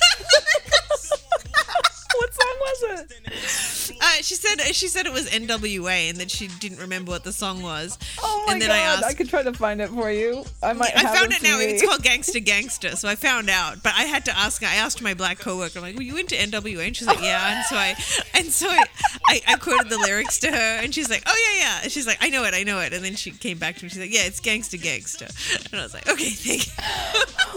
Was 2.82 3.90
it? 3.90 3.96
Uh, 4.00 4.22
she 4.22 4.34
said 4.34 4.60
she 4.74 4.88
said 4.88 5.06
it 5.06 5.12
was 5.12 5.28
NWA 5.30 6.10
and 6.10 6.18
that 6.18 6.30
she 6.30 6.48
didn't 6.48 6.78
remember 6.78 7.10
what 7.10 7.24
the 7.24 7.32
song 7.32 7.62
was. 7.62 7.98
Oh 8.22 8.44
my 8.46 8.52
and 8.52 8.62
then 8.62 8.68
god! 8.68 9.04
I 9.04 9.08
I, 9.08 9.14
could 9.14 9.28
try 9.28 9.42
to 9.42 9.52
find 9.52 9.80
it 9.80 9.90
for 9.90 10.10
you. 10.10 10.44
I 10.62 10.72
might. 10.72 10.96
I 10.96 11.14
found 11.14 11.32
it 11.32 11.42
now. 11.42 11.58
CD. 11.58 11.72
It's 11.72 11.84
called 11.84 12.02
Gangsta 12.02 12.44
Gangsta. 12.44 12.96
So 12.96 13.08
I 13.08 13.14
found 13.14 13.48
out, 13.48 13.82
but 13.82 13.92
I 13.96 14.02
had 14.02 14.24
to 14.26 14.36
ask. 14.36 14.62
I 14.62 14.74
asked 14.76 15.02
my 15.02 15.14
black 15.14 15.38
coworker. 15.38 15.78
I'm 15.78 15.82
like, 15.82 15.96
"Were 15.96 16.02
you 16.02 16.16
into 16.16 16.34
NWA?" 16.34 16.86
And 16.86 16.96
she's 16.96 17.06
like, 17.06 17.22
"Yeah." 17.22 17.56
And 17.56 17.64
so 17.66 17.76
I, 17.76 17.94
and 18.34 18.46
so 18.52 18.68
I, 18.68 18.84
I, 19.26 19.40
I 19.48 19.56
quoted 19.56 19.90
the 19.90 19.98
lyrics 19.98 20.38
to 20.40 20.50
her, 20.50 20.80
and 20.82 20.94
she's 20.94 21.10
like, 21.10 21.22
"Oh 21.26 21.52
yeah, 21.52 21.60
yeah." 21.60 21.80
And 21.84 21.92
she's 21.92 22.06
like, 22.06 22.18
"I 22.20 22.28
know 22.30 22.44
it, 22.44 22.54
I 22.54 22.62
know 22.62 22.80
it." 22.80 22.92
And 22.92 23.04
then 23.04 23.14
she 23.14 23.30
came 23.30 23.58
back 23.58 23.76
to 23.76 23.84
me. 23.84 23.88
She's 23.88 24.00
like, 24.00 24.12
"Yeah, 24.12 24.26
it's 24.26 24.40
Gangsta 24.40 24.78
Gangsta." 24.78 25.30
And 25.72 25.80
I 25.80 25.84
was 25.84 25.94
like, 25.94 26.08
"Okay, 26.08 26.30
thank 26.30 26.66
you." 26.66 26.72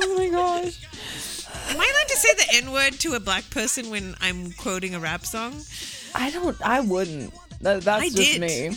Oh 0.02 0.18
my 0.18 0.30
gosh! 0.30 0.80
Am 1.70 1.80
I 1.80 1.92
allowed 1.94 2.08
to 2.08 2.18
say 2.18 2.34
the 2.34 2.66
N 2.66 2.72
word 2.72 2.94
to 3.02 3.14
a 3.14 3.20
black 3.20 3.50
person 3.50 3.90
when 3.90 4.16
I'm 4.22 4.52
quoting 4.54 4.96
a 4.96 5.00
rap 5.00 5.26
song? 5.26 5.62
I 6.16 6.32
don't. 6.32 6.60
I 6.62 6.82
wouldn't. 6.82 7.34
That, 7.62 7.82
that's 7.84 8.04
I 8.04 8.10
just 8.10 8.40
did. 8.40 8.42
me. 8.42 8.72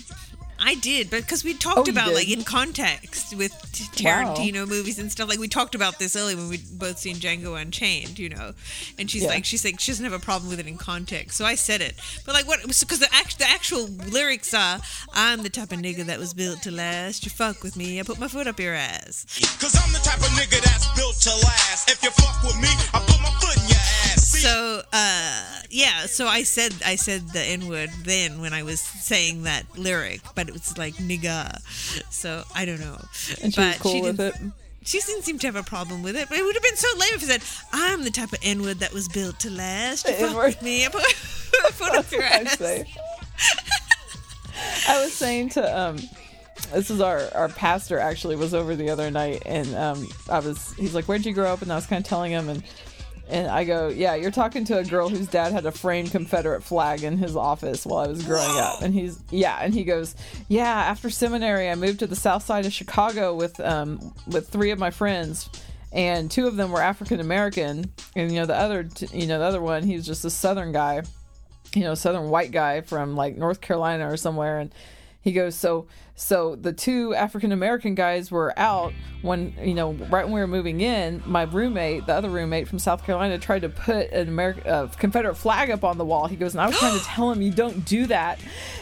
I 0.64 0.77
did, 0.77 1.11
but 1.11 1.22
because 1.22 1.42
we 1.42 1.55
talked 1.55 1.88
Oh, 1.88 1.90
about 1.90 2.14
like 2.14 2.29
in 2.31 2.44
context 2.44 3.35
with 3.37 3.53
t- 3.72 3.85
Wow. 4.05 4.35
Tarantino 4.37 4.66
movies 4.68 4.98
and 4.98 5.11
stuff. 5.11 5.29
Like 5.29 5.40
we 5.40 5.48
talked 5.48 5.75
about 5.75 5.98
this 5.98 6.14
earlier 6.14 6.37
when 6.37 6.48
we 6.48 6.59
both 6.72 6.98
seen 6.98 7.16
Django 7.16 7.61
Unchained, 7.61 8.18
you 8.18 8.29
know. 8.29 8.53
And 8.98 9.11
she's 9.11 9.22
Yeah. 9.22 9.29
like, 9.29 9.44
she's 9.44 9.64
like, 9.64 9.81
she 9.81 9.90
doesn't 9.90 10.05
have 10.05 10.12
a 10.12 10.18
problem 10.20 10.51
with 10.51 10.61
it 10.61 10.66
in 10.68 10.79
context. 10.79 11.37
So 11.37 11.44
I 11.44 11.57
said 11.57 11.81
it, 11.81 11.94
but 12.25 12.35
like 12.35 12.46
what? 12.46 12.61
Because 12.62 13.01
the 13.01 13.12
act, 13.12 13.38
the 13.38 13.48
actual 13.48 13.87
lyrics 13.88 14.55
are, 14.55 14.81
"I'm 15.12 15.42
the 15.42 15.51
type 15.51 15.72
of 15.72 15.79
nigga 15.81 16.05
that 16.07 16.18
was 16.20 16.33
built 16.33 16.62
to 16.62 16.70
last. 16.70 17.25
You 17.25 17.31
fuck 17.31 17.62
with 17.64 17.77
me, 17.77 17.98
I 17.98 18.05
put 18.05 18.18
my 18.20 18.29
foot 18.29 18.46
up 18.46 18.61
your 18.61 18.75
ass." 18.75 19.27
Cause 19.61 19.75
I'm 19.75 19.92
the 19.92 19.98
type 19.98 20.18
of 20.20 20.31
nigga 20.38 20.61
that's 20.62 20.87
built 20.96 21.16
to 21.22 21.31
last. 21.31 21.90
If 21.90 22.03
you 22.05 22.11
fuck 22.12 22.42
with 22.44 22.57
me, 22.61 22.68
I 22.94 23.01
put 23.01 23.20
my 23.20 23.31
foot 23.40 23.57
in 23.57 23.68
your 23.68 23.79
ass. 23.79 23.82
See? 23.82 23.82
So 24.40 24.83
uh, 24.92 25.45
yeah, 25.71 26.07
so 26.07 26.27
I 26.27 26.42
said 26.42 26.75
I 26.85 26.97
said 26.97 27.29
the 27.29 27.40
N 27.42 27.68
word 27.68 27.90
then 28.05 28.40
when 28.40 28.53
I 28.53 28.62
was 28.62 28.81
saying 28.81 29.45
that 29.45 29.64
lyric, 29.79 30.21
but 30.35 30.49
it 30.49 30.53
was 30.53 30.77
like 30.79 30.95
nigga. 30.95 31.61
So 32.11 32.45
I 32.55 32.64
don't 32.64 32.81
know. 32.81 32.99
And 33.42 33.53
she 33.55 33.61
was 33.61 33.79
cool 33.79 34.03
with 34.03 34.16
didn't- 34.18 34.47
it. 34.47 34.53
She 34.85 34.99
didn't 34.99 35.23
seem 35.23 35.38
to 35.38 35.47
have 35.47 35.55
a 35.55 35.62
problem 35.62 36.03
with 36.03 36.16
it, 36.16 36.29
but 36.29 36.37
it 36.38 36.42
would 36.45 36.57
have 36.57 36.62
been 36.64 36.75
so 36.77 36.88
lame 36.99 37.11
if 37.14 37.23
it 37.23 37.27
said, 37.40 37.42
"I'm 37.73 38.03
the 38.03 38.11
type 38.11 38.33
of 38.33 38.40
N 38.42 38.62
word 38.62 38.81
that 38.81 38.92
was 38.92 39.07
built 39.09 39.38
to 39.40 39.51
last." 39.51 40.09
You 40.09 40.14
fuck 40.14 40.37
with 40.37 40.61
me, 40.61 40.85
I 40.85 40.88
put, 40.90 41.03
I 41.05 41.71
put 41.79 41.95
up 41.95 42.11
your 42.11 42.25
ass. 42.25 42.61
I 44.88 45.01
was 45.03 45.12
saying 45.12 45.51
to 45.51 45.79
um 45.79 45.99
this 46.73 46.90
is 46.90 47.01
our 47.01 47.23
our 47.35 47.49
pastor 47.49 47.99
actually 47.99 48.37
was 48.37 48.55
over 48.55 48.75
the 48.77 48.90
other 48.90 49.11
night 49.11 49.42
and 49.47 49.73
um 49.77 50.09
I 50.29 50.38
was 50.40 50.73
he's 50.75 50.95
like 50.95 51.07
where'd 51.07 51.25
you 51.25 51.33
grow 51.33 51.53
up 51.53 51.62
and 51.62 51.73
I 51.73 51.77
was 51.77 51.87
kind 51.87 52.05
of 52.05 52.09
telling 52.09 52.33
him 52.33 52.49
and 52.49 52.62
and 53.29 53.49
I 53.49 53.65
go 53.65 53.89
yeah 53.89 54.15
you're 54.15 54.31
talking 54.31 54.65
to 54.67 54.79
a 54.79 54.85
girl 54.85 55.09
whose 55.09 55.27
dad 55.27 55.53
had 55.53 55.67
a 55.67 55.73
framed 55.73 56.11
Confederate 56.11 56.63
flag 56.63 57.03
in 57.03 57.19
his 57.19 57.37
office 57.37 57.87
while 57.87 58.05
I 58.05 58.09
was 58.09 58.25
growing 58.25 58.59
up. 58.59 58.83
And 58.83 58.93
he's 58.93 59.19
yeah 59.31 59.59
and 59.61 59.73
he 59.73 59.85
goes 59.85 60.15
yeah 60.49 60.65
after 60.65 61.11
seminary 61.11 61.69
I 61.71 61.75
moved 61.75 62.01
to 62.01 62.07
the 62.07 62.17
south 62.17 62.45
side 62.45 62.67
of 62.67 62.73
Chicago 62.73 63.35
with 63.35 63.59
um 63.61 64.15
with 64.27 64.49
three 64.49 64.71
of 64.71 64.79
my 64.79 64.91
friends 64.91 65.49
and 65.93 66.31
two 66.31 66.47
of 66.47 66.57
them 66.57 66.73
were 66.73 66.83
African 66.83 67.21
American 67.21 67.93
and 68.17 68.31
you 68.31 68.41
know 68.41 68.47
the 68.47 68.57
other 68.57 68.85
t- 68.85 69.09
you 69.13 69.27
know 69.27 69.39
the 69.39 69.45
other 69.45 69.61
one 69.63 69.83
he 69.83 69.95
was 69.95 70.07
just 70.07 70.25
a 70.25 70.31
southern 70.31 70.73
guy 70.73 71.03
you 71.75 71.83
know, 71.83 71.95
southern 71.95 72.31
white 72.31 72.51
guy 72.51 72.81
from 72.81 73.17
like 73.17 73.37
North 73.37 73.61
Carolina 73.61 74.11
or 74.11 74.17
somewhere 74.17 74.59
and 74.59 74.75
he 75.23 75.33
goes 75.33 75.55
so 75.55 75.87
so 76.15 76.57
the 76.57 76.73
two 76.73 77.15
African 77.15 77.53
American 77.53 77.95
guys 77.95 78.31
were 78.31 78.53
out 78.59 78.93
when 79.23 79.55
you 79.63 79.75
know 79.75 79.93
right 80.11 80.25
when 80.25 80.33
we 80.33 80.41
were 80.41 80.47
moving 80.47 80.81
in 80.81 81.23
my 81.25 81.43
roommate 81.43 82.07
the 82.07 82.13
other 82.13 82.29
roommate 82.29 82.69
from 82.69 82.79
South 82.79 83.05
Carolina 83.05 83.39
tried 83.39 83.63
to 83.63 83.69
put 83.69 84.11
an 84.11 84.29
American 84.29 84.67
uh, 84.67 84.87
Confederate 84.99 85.37
flag 85.37 85.71
up 85.71 85.85
on 85.85 85.97
the 85.97 86.05
wall. 86.05 86.27
He 86.27 86.37
goes 86.37 86.55
and 86.55 86.61
I 86.61 86.67
was 86.67 86.79
trying 86.79 86.99
to 86.99 87.05
tell 87.05 87.31
him 87.31 87.41
you 87.41 87.53
don't 87.53 87.85
do 87.85 88.07
that 88.07 88.39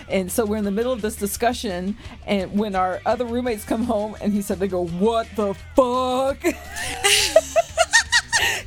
and 0.08 0.30
so 0.30 0.44
we're 0.44 0.56
in 0.56 0.64
the 0.64 0.70
middle 0.70 0.92
of 0.92 1.02
this 1.02 1.16
discussion 1.16 1.96
and 2.26 2.58
when 2.58 2.74
our 2.74 3.00
other 3.06 3.24
roommates 3.24 3.64
come 3.64 3.84
home 3.84 4.16
and 4.20 4.32
he 4.32 4.42
said 4.42 4.58
they 4.58 4.68
go 4.68 4.86
what 4.86 5.28
the 5.36 5.54
fuck? 5.76 6.42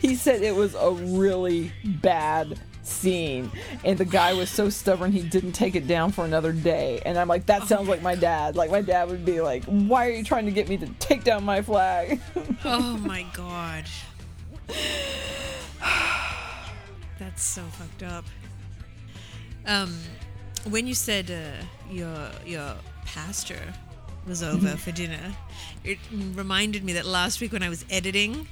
He 0.04 0.16
said 0.16 0.42
it 0.42 0.54
was 0.54 0.76
a 0.76 0.92
really 0.92 1.72
bad 1.86 2.60
scene. 2.84 3.52
And 3.84 3.98
the 3.98 4.06
guy 4.06 4.34
was 4.34 4.50
so 4.50 4.70
stubborn 4.70 5.12
he 5.12 5.22
didn't 5.22 5.54
take 5.54 5.76
it 5.76 5.88
down 5.88 6.12
for 6.12 6.26
another 6.26 6.52
day. 6.52 7.02
And 7.06 7.18
i'm 7.18 7.28
like 7.28 7.46
that 7.48 7.64
sounds 7.68 7.88
like 7.88 8.02
my 8.02 8.16
dad. 8.16 8.56
Like 8.56 8.72
my 8.72 8.82
dad 8.82 9.10
would 9.10 9.26
be 9.26 9.42
like 9.42 9.64
why 9.66 10.08
are 10.08 10.12
you 10.12 10.24
trying 10.24 10.46
to 10.46 10.52
get 10.52 10.70
me 10.70 10.78
to 10.78 10.88
take 11.00 11.24
down 11.24 11.44
my 11.44 11.62
flag? 11.62 12.20
Oh 12.66 12.98
my 12.98 13.26
god. 13.34 13.86
That's 17.20 17.44
so 17.44 17.62
fucked 17.64 18.04
up. 18.04 18.26
Um, 19.66 19.98
when 20.70 20.88
you 20.88 20.94
said 20.94 21.30
uh, 21.32 21.66
your 21.92 22.30
your 22.46 22.76
pastor 23.06 23.60
was 24.28 24.42
over 24.44 24.70
for 24.78 24.92
dinner, 24.92 25.36
it 25.84 25.98
reminded 26.34 26.84
me 26.84 26.94
that 26.94 27.06
last 27.06 27.42
week 27.42 27.52
when 27.52 27.64
I 27.64 27.70
was 27.70 27.86
editing, 27.90 28.48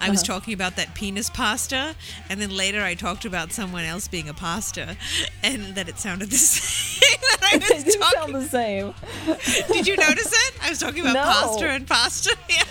I 0.00 0.10
was 0.10 0.22
uh-huh. 0.22 0.34
talking 0.34 0.54
about 0.54 0.76
that 0.76 0.94
penis 0.94 1.30
pasta, 1.30 1.94
and 2.28 2.40
then 2.40 2.50
later 2.50 2.82
I 2.82 2.94
talked 2.94 3.24
about 3.24 3.52
someone 3.52 3.84
else 3.84 4.08
being 4.08 4.28
a 4.28 4.34
pasta, 4.34 4.96
and 5.42 5.74
that 5.74 5.88
it 5.88 5.98
sounded 5.98 6.30
the 6.30 6.36
same. 6.36 7.18
that 7.20 7.38
I 7.52 7.56
was 7.84 7.94
sound 7.94 8.14
talking. 8.14 8.32
the 8.34 8.42
same. 8.44 8.94
Did 9.72 9.86
you 9.86 9.96
notice 9.96 10.32
it? 10.32 10.54
I 10.62 10.70
was 10.70 10.78
talking 10.78 11.00
about 11.00 11.14
No. 11.14 11.22
pasta 11.22 11.68
and 11.68 11.86
pasta. 11.86 12.36
Yeah. 12.48 12.62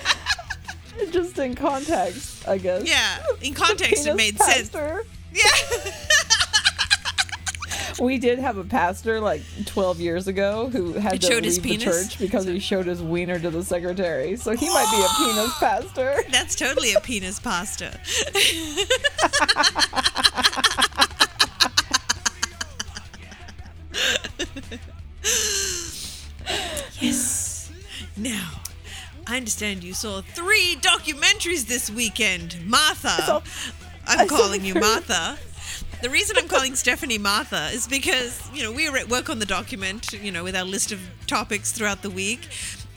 Just 1.12 1.38
in 1.40 1.56
context, 1.56 2.48
I 2.48 2.58
guess. 2.58 2.88
Yeah, 2.88 3.18
in 3.42 3.54
context, 3.54 4.08
it 4.08 4.16
made 4.16 4.40
sense. 4.40 4.72
Yeah. 5.34 5.44
We 8.00 8.18
did 8.18 8.40
have 8.40 8.58
a 8.58 8.64
pastor 8.64 9.20
like 9.22 9.42
12 9.66 10.00
years 10.02 10.28
ago 10.28 10.70
who 10.70 10.94
had 10.94 11.16
It 11.16 11.22
to 11.22 11.40
leave 11.40 11.64
the 11.64 11.78
church 11.78 12.20
because 12.20 12.46
he 12.46 12.60
showed 12.60 12.86
his 12.86 13.02
wiener 13.02 13.40
to 13.40 13.50
the 13.50 13.64
secretary. 13.64 14.36
So 14.36 14.52
he 14.52 14.68
might 14.70 14.90
be 14.92 15.02
a 15.02 15.08
penis 15.34 15.58
pastor. 15.60 16.16
That's 16.32 16.56
totally 16.56 16.94
a 16.94 17.00
penis 17.00 17.40
pasta. 17.40 18.00
yes. 27.00 27.72
Now, 28.18 28.62
I 29.28 29.38
understand 29.38 29.84
you 29.84 29.94
saw 29.94 30.22
three 30.22 30.78
documentaries 30.82 31.68
this 31.68 31.90
weekend. 31.90 32.58
Martha. 32.66 33.42
I'm 34.08 34.20
I 34.20 34.28
calling 34.28 34.64
you. 34.64 34.76
Martha. 34.76 35.38
The 36.06 36.12
reason 36.12 36.38
I'm 36.38 36.48
calling 36.48 36.76
Stephanie 36.76 37.18
Martha 37.18 37.70
is 37.74 37.88
because, 37.88 38.48
you 38.54 38.62
know, 38.62 38.72
we 38.72 38.88
were 38.88 38.96
at 38.96 39.10
work 39.10 39.28
on 39.28 39.40
the 39.40 39.46
document, 39.48 40.14
you 40.14 40.32
know, 40.32 40.44
with 40.44 40.56
our 40.56 40.64
list 40.64 40.92
of 40.92 41.00
topics 41.26 41.72
throughout 41.72 42.04
the 42.04 42.12
week. 42.12 42.48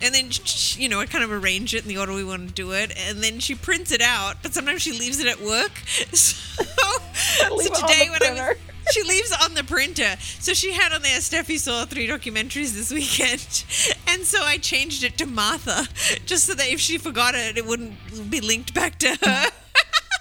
And 0.02 0.14
then, 0.14 0.28
you 0.76 0.90
know, 0.90 1.00
I 1.00 1.06
kind 1.06 1.24
of 1.24 1.32
arrange 1.32 1.74
it 1.74 1.84
in 1.84 1.88
the 1.88 1.96
order 1.96 2.12
we 2.12 2.22
want 2.22 2.48
to 2.48 2.54
do 2.54 2.72
it. 2.72 2.92
And 3.08 3.24
then 3.24 3.38
she 3.38 3.54
prints 3.54 3.92
it 3.92 4.02
out, 4.02 4.42
but 4.42 4.52
sometimes 4.52 4.82
she 4.82 4.92
leaves 4.92 5.20
it 5.20 5.26
at 5.26 5.40
work. 5.40 5.72
So, 6.12 7.56
so 7.62 7.74
today 7.86 8.10
when 8.10 8.22
I 8.22 8.32
was, 8.32 8.56
she 8.92 9.02
leaves 9.04 9.32
it 9.32 9.42
on 9.42 9.54
the 9.54 9.64
printer. 9.64 10.16
So 10.38 10.52
she 10.52 10.74
had 10.74 10.92
on 10.92 11.00
there, 11.00 11.18
Steffi 11.18 11.58
saw 11.58 11.86
three 11.86 12.08
documentaries 12.08 12.74
this 12.74 12.92
weekend. 12.92 13.64
And 14.06 14.26
so 14.26 14.42
I 14.42 14.58
changed 14.58 15.02
it 15.02 15.16
to 15.16 15.24
Martha, 15.24 15.88
just 16.26 16.44
so 16.44 16.52
that 16.52 16.68
if 16.68 16.78
she 16.78 16.98
forgot 16.98 17.34
it, 17.34 17.56
it 17.56 17.64
wouldn't 17.64 18.30
be 18.30 18.42
linked 18.42 18.74
back 18.74 18.98
to 18.98 19.16
her. 19.22 19.50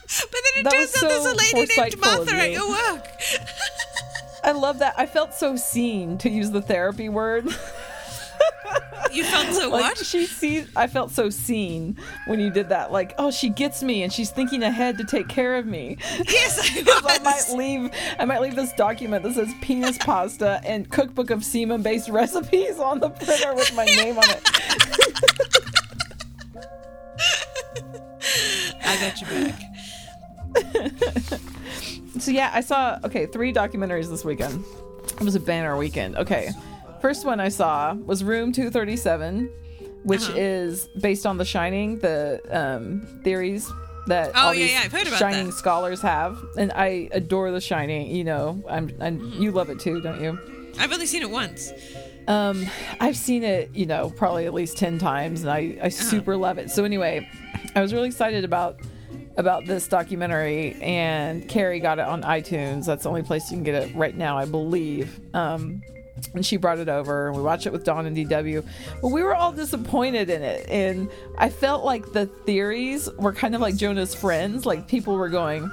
But 0.07 0.31
then 0.31 0.41
it 0.55 0.63
That 0.63 0.71
turns 0.71 1.03
out 1.03 1.09
there's 1.09 1.25
a 1.25 1.35
lady 1.35 1.73
named 1.75 1.99
Martha 1.99 2.35
at 2.35 2.51
your 2.51 2.69
work. 2.69 3.07
I 4.43 4.51
love 4.51 4.79
that. 4.79 4.93
I 4.97 5.05
felt 5.05 5.33
so 5.33 5.55
seen 5.55 6.17
to 6.19 6.29
use 6.29 6.51
the 6.51 6.61
therapy 6.61 7.09
word. 7.09 7.47
You 9.11 9.23
felt 9.23 9.53
so 9.53 9.69
like 9.73 9.81
what? 9.81 9.97
she 9.97 10.25
sees 10.25 10.67
I 10.75 10.87
felt 10.87 11.11
so 11.11 11.29
seen 11.29 11.97
when 12.25 12.39
you 12.39 12.49
did 12.49 12.69
that. 12.69 12.91
Like, 12.91 13.13
oh, 13.17 13.31
she 13.31 13.49
gets 13.49 13.83
me 13.83 14.03
and 14.03 14.11
she's 14.11 14.29
thinking 14.29 14.63
ahead 14.63 14.97
to 14.97 15.03
take 15.03 15.27
care 15.27 15.55
of 15.55 15.65
me. 15.65 15.97
Yes, 16.29 16.59
I 16.61 16.83
I 17.05 17.19
might 17.19 17.57
leave 17.57 17.91
I 18.19 18.25
might 18.25 18.41
leave 18.41 18.55
this 18.55 18.73
document 18.73 19.23
that 19.23 19.33
says 19.33 19.53
penis 19.61 19.97
pasta 19.97 20.61
and 20.63 20.89
cookbook 20.89 21.29
of 21.29 21.43
semen 21.43 21.81
based 21.81 22.09
recipes 22.09 22.79
on 22.79 22.99
the 22.99 23.09
printer 23.09 23.53
with 23.55 23.73
my 23.75 23.85
name 23.85 24.17
on 24.17 24.29
it. 24.29 24.41
I 28.85 28.97
got 28.99 29.21
you 29.21 29.27
back. 29.27 29.61
So 32.19 32.31
yeah, 32.31 32.49
I 32.53 32.61
saw 32.61 32.97
okay, 33.03 33.27
three 33.27 33.53
documentaries 33.53 34.09
this 34.09 34.25
weekend. 34.25 34.65
It 35.19 35.23
was 35.23 35.35
a 35.35 35.39
banner 35.39 35.77
weekend. 35.77 36.15
Okay. 36.15 36.51
First 36.99 37.25
one 37.25 37.39
I 37.39 37.49
saw 37.49 37.93
was 37.93 38.23
Room 38.23 38.51
237, 38.51 39.51
which 40.03 40.23
Uh-huh. 40.23 40.33
is 40.35 40.87
based 40.99 41.27
on 41.27 41.37
The 41.37 41.45
Shining, 41.45 41.99
the 41.99 42.41
um, 42.49 43.01
theories 43.23 43.71
that 44.07 44.31
Oh, 44.35 44.47
all 44.47 44.53
yeah, 44.53 44.59
these 44.63 44.71
yeah, 44.71 44.81
I've 44.85 44.91
heard 44.91 45.05
about 45.07 45.19
Shining 45.19 45.45
that. 45.47 45.53
scholars 45.53 46.01
have, 46.01 46.43
and 46.57 46.71
I 46.73 47.07
adore 47.11 47.51
The 47.51 47.61
Shining. 47.61 48.07
You 48.15 48.23
know, 48.23 48.63
I'm, 48.67 48.89
and 48.99 49.21
Mm-hmm. 49.21 49.41
you 49.43 49.51
love 49.51 49.69
it 49.69 49.79
too, 49.79 50.01
don't 50.01 50.19
you? 50.19 50.39
I've 50.79 50.91
only 50.91 51.05
seen 51.05 51.21
it 51.21 51.29
once. 51.29 51.71
Um, 52.27 52.65
I've 52.99 53.15
seen 53.17 53.43
it, 53.43 53.69
you 53.75 53.85
know, 53.85 54.09
probably 54.09 54.47
at 54.47 54.55
least 54.55 54.75
ten 54.77 54.97
times, 54.97 55.41
and 55.43 55.51
I, 55.51 55.67
Uh-huh. 55.77 55.85
I 55.85 55.89
super 55.89 56.35
love 56.35 56.57
it. 56.57 56.71
So 56.71 56.83
anyway, 56.83 57.29
I 57.75 57.81
was 57.81 57.93
really 57.93 58.07
excited 58.07 58.43
about 58.43 58.79
about 59.37 59.65
this 59.65 59.87
documentary, 59.87 60.75
and 60.81 61.47
Carrie 61.47 61.79
got 61.79 61.99
it 61.99 62.05
on 62.05 62.23
iTunes. 62.23 62.85
That's 62.85 63.03
the 63.03 63.09
only 63.09 63.23
place 63.23 63.49
you 63.51 63.57
can 63.57 63.63
get 63.63 63.75
it 63.75 63.95
right 63.95 64.15
now, 64.15 64.37
I 64.37 64.45
believe. 64.45 65.19
Um, 65.33 65.81
and 66.33 66.45
she 66.45 66.57
brought 66.57 66.79
it 66.79 66.89
over, 66.89 67.27
and 67.27 67.37
we 67.37 67.43
watched 67.43 67.67
it 67.67 67.71
with 67.71 67.83
Dawn 67.83 68.05
and 68.05 68.17
DW. 68.17 68.65
But 69.01 69.09
we 69.09 69.23
were 69.23 69.35
all 69.35 69.51
disappointed 69.51 70.29
in 70.29 70.41
it, 70.41 70.67
and 70.69 71.09
I 71.37 71.49
felt 71.49 71.85
like 71.85 72.11
the 72.13 72.25
theories 72.25 73.09
were 73.17 73.33
kind 73.33 73.55
of 73.55 73.61
like 73.61 73.75
Jonah's 73.75 74.15
friends. 74.15 74.65
Like 74.65 74.87
people 74.87 75.15
were 75.15 75.29
going. 75.29 75.71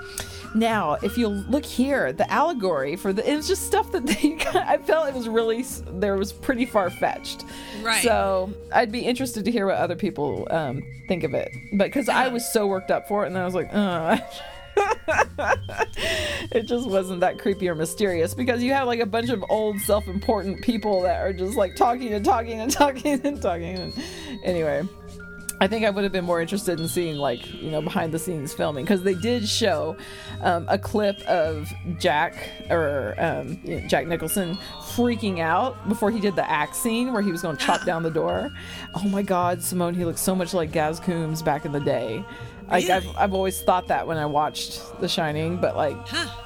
Now, 0.55 0.93
if 1.03 1.19
you 1.19 1.29
look 1.29 1.65
here, 1.65 2.13
the 2.13 2.31
allegory 2.31 2.95
for 2.95 3.13
the 3.13 3.29
it's 3.29 3.49
just 3.49 3.67
stuff 3.67 3.91
that 3.93 4.07
they 4.07 4.39
I 4.55 4.79
felt 4.79 5.09
it 5.09 5.15
was 5.15 5.29
really 5.29 5.65
there 5.89 6.17
was 6.17 6.33
pretty 6.33 6.65
far 6.65 6.91
fetched. 6.91 7.45
Right. 7.83 8.03
So 8.03 8.53
I'd 8.73 8.93
be 8.93 9.01
interested 9.01 9.45
to 9.45 9.51
hear 9.51 9.67
what 9.67 9.77
other 9.77 9.97
people 9.97 10.47
um, 10.51 10.83
think 11.09 11.25
of 11.25 11.35
it, 11.35 11.51
but 11.73 11.87
because 11.87 12.09
I 12.09 12.29
was 12.29 12.51
so 12.53 12.67
worked 12.67 12.91
up 12.91 13.09
for 13.09 13.25
it, 13.25 13.29
and 13.29 13.39
I 13.39 13.45
was 13.45 13.55
like, 13.55 13.69
uh 13.73 14.19
it 16.53 16.67
just 16.67 16.89
wasn't 16.89 17.21
that 17.21 17.39
creepy 17.39 17.69
or 17.69 17.75
mysterious 17.75 18.35
because 18.35 18.63
you 18.63 18.73
have 18.73 18.87
like 18.87 19.01
a 19.01 19.07
bunch 19.07 19.31
of 19.31 19.45
old 19.49 19.81
self-important 19.81 20.63
people 20.63 21.03
that 21.03 21.21
are 21.21 21.33
just 21.33 21.57
like 21.57 21.77
talking 21.77 22.13
and 22.13 22.25
talking 22.25 22.61
and 22.61 22.73
talking 22.81 23.21
and 23.25 23.41
talking. 23.41 23.77
And 23.77 23.95
anyway. 24.45 24.83
I 25.61 25.69
think 25.69 25.85
I 25.85 25.91
would 25.91 26.03
have 26.05 26.13
been 26.13 26.25
more 26.25 26.41
interested 26.41 26.81
in 26.81 26.89
seeing 26.89 27.17
like 27.17 27.53
you 27.55 27.71
know 27.71 27.81
behind 27.81 28.13
the 28.13 28.19
scenes 28.19 28.53
filming 28.53 28.85
because 28.85 29.03
they 29.03 29.15
did 29.15 29.49
show 29.49 29.97
um, 30.43 30.67
a 30.69 30.79
clip 30.79 31.21
of 31.23 31.73
Jack 31.99 32.51
or 32.71 33.15
um, 33.19 33.59
you 33.65 33.81
know, 33.81 33.87
Jack 33.87 34.07
Nicholson 34.07 34.59
freaking 34.95 35.39
out 35.39 35.89
before 35.89 36.11
he 36.11 36.21
did 36.21 36.37
the 36.37 36.49
axe 36.51 36.79
scene 36.79 37.13
where 37.13 37.23
he 37.23 37.31
was 37.31 37.43
going 37.43 37.57
to 37.57 37.65
chop 37.65 37.85
down 37.87 38.03
the 38.03 38.11
door. 38.11 38.53
Oh 38.95 39.09
my 39.09 39.23
God, 39.23 39.63
Simone, 39.63 39.95
he 39.95 40.05
looks 40.05 40.21
so 40.21 40.35
much 40.35 40.55
like 40.55 40.73
Gaz 40.73 41.01
Coombs 41.01 41.43
back 41.43 41.65
in 41.65 41.73
the 41.73 41.81
day. 41.81 42.25
Like 42.71 42.89
I've, 42.89 43.17
I've 43.17 43.35
always 43.35 43.61
thought 43.61 43.89
that 43.89 44.07
when 44.07 44.17
I 44.17 44.27
watched 44.27 45.01
The 45.01 45.09
Shining, 45.09 45.59
but 45.59 45.77
like 45.77 45.97